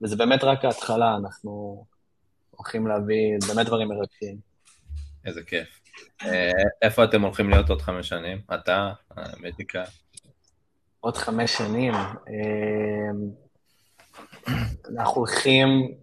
וזה 0.02 0.16
באמת 0.16 0.44
רק 0.44 0.64
ההתחלה, 0.64 1.16
אנחנו 1.16 1.84
הולכים 2.50 2.86
להביא 2.86 3.38
באמת 3.48 3.66
דברים 3.66 3.88
מרגשים. 3.88 4.36
איזה 5.26 5.42
כיף. 5.42 5.80
אה, 6.22 6.50
איפה 6.82 7.04
אתם 7.04 7.22
הולכים 7.22 7.50
להיות 7.50 7.70
עוד 7.70 7.82
חמש 7.82 8.08
שנים? 8.08 8.38
אתה, 8.54 8.92
המדיקה? 9.10 9.84
עוד 11.00 11.16
חמש 11.16 11.56
שנים. 11.56 11.94
אה, 11.94 13.10
אנחנו 14.94 15.16
הולכים 15.16 15.94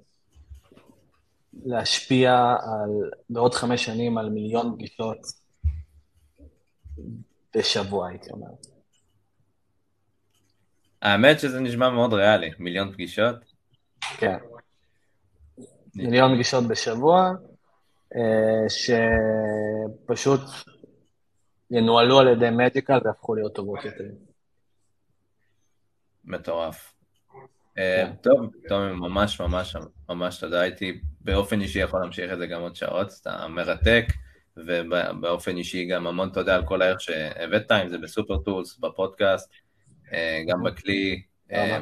להשפיע 1.53 2.55
על, 2.61 3.09
בעוד 3.29 3.53
חמש 3.53 3.85
שנים 3.85 4.17
על 4.17 4.29
מיליון 4.29 4.75
פגישות 4.75 5.17
בשבוע, 7.55 8.09
הייתי 8.09 8.31
אומר. 8.31 8.47
האמת 11.01 11.39
שזה 11.39 11.59
נשמע 11.59 11.89
מאוד 11.89 12.13
ריאלי, 12.13 12.51
מיליון 12.59 12.93
פגישות. 12.93 13.35
כן. 14.17 14.37
מיליון 15.95 16.35
פגישות 16.35 16.67
בשבוע, 16.67 17.31
אה, 18.15 18.69
שפשוט 18.69 20.41
ינוהלו 21.71 22.19
על 22.19 22.27
ידי 22.27 22.49
מדיקל 22.49 22.99
והפכו 23.03 23.35
להיות 23.35 23.55
טובות 23.55 23.85
יותר. 23.85 24.03
מטורף. 26.25 26.93
אה, 27.77 28.03
כן. 28.05 28.15
טוב, 28.21 28.39
טוב, 28.67 28.79
ממש 28.79 29.41
ממש 29.41 29.75
ממש 30.09 30.39
תודה, 30.39 30.59
הייתי 30.61 31.01
באופן 31.23 31.61
אישי 31.61 31.79
יכול 31.79 32.01
להמשיך 32.01 32.33
את 32.33 32.37
זה 32.37 32.47
גם 32.47 32.61
עוד 32.61 32.75
שעות, 32.75 33.11
אתה 33.21 33.47
מרתק, 33.47 34.05
ובאופן 34.57 35.57
אישי 35.57 35.85
גם 35.85 36.07
המון 36.07 36.29
תודה 36.29 36.55
על 36.55 36.65
כל 36.65 36.81
הערך 36.81 37.01
שהבאת, 37.01 37.71
אם 37.71 37.89
זה 37.89 37.97
בסופר 37.97 38.37
טולס, 38.37 38.77
בפודקאסט, 38.77 39.49
אה, 40.13 40.41
גם 40.47 40.63
בכלי, 40.63 41.21
אה, 41.51 41.79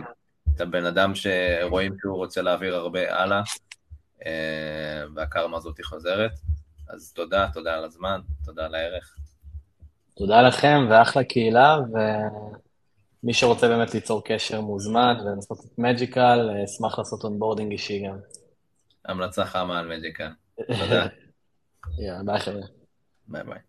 אתה 0.56 0.66
בן 0.66 0.86
אדם 0.86 1.16
שרואים 1.16 1.96
שהוא 2.02 2.18
רוצה 2.18 2.42
להעביר 2.42 2.76
הרבה 2.76 3.16
הלאה, 3.16 3.42
והקרמה 5.16 5.58
הזאת 5.58 5.82
חוזרת, 5.84 6.32
אז 6.90 7.14
תודה, 7.14 7.48
תודה 7.54 7.74
על 7.74 7.84
הזמן, 7.84 8.20
תודה 8.46 8.66
על 8.66 8.76
הערך. 8.76 9.16
תודה 10.16 10.42
לכם 10.42 10.88
ואחלה 10.90 11.24
קהילה, 11.24 11.78
ו... 11.94 11.98
מי 13.24 13.34
שרוצה 13.34 13.68
באמת 13.68 13.94
ליצור 13.94 14.24
קשר 14.26 14.62
מוזמן 14.62 15.18
ולנסות 15.26 15.60
את 15.60 15.80
Magical, 15.80 16.50
אשמח 16.66 17.00
לעשות 17.00 17.24
onboarding 17.24 17.72
אישי 17.72 18.08
גם. 18.08 18.18
המלצה 19.10 19.46
חמה 19.46 19.80
על 19.80 19.98
Magical. 19.98 20.30
תודה. 20.80 21.08
יאללה, 22.00 22.24
ביי 22.26 22.40
חבר'ה. 22.40 22.62
ביי 23.28 23.44
ביי. 23.44 23.60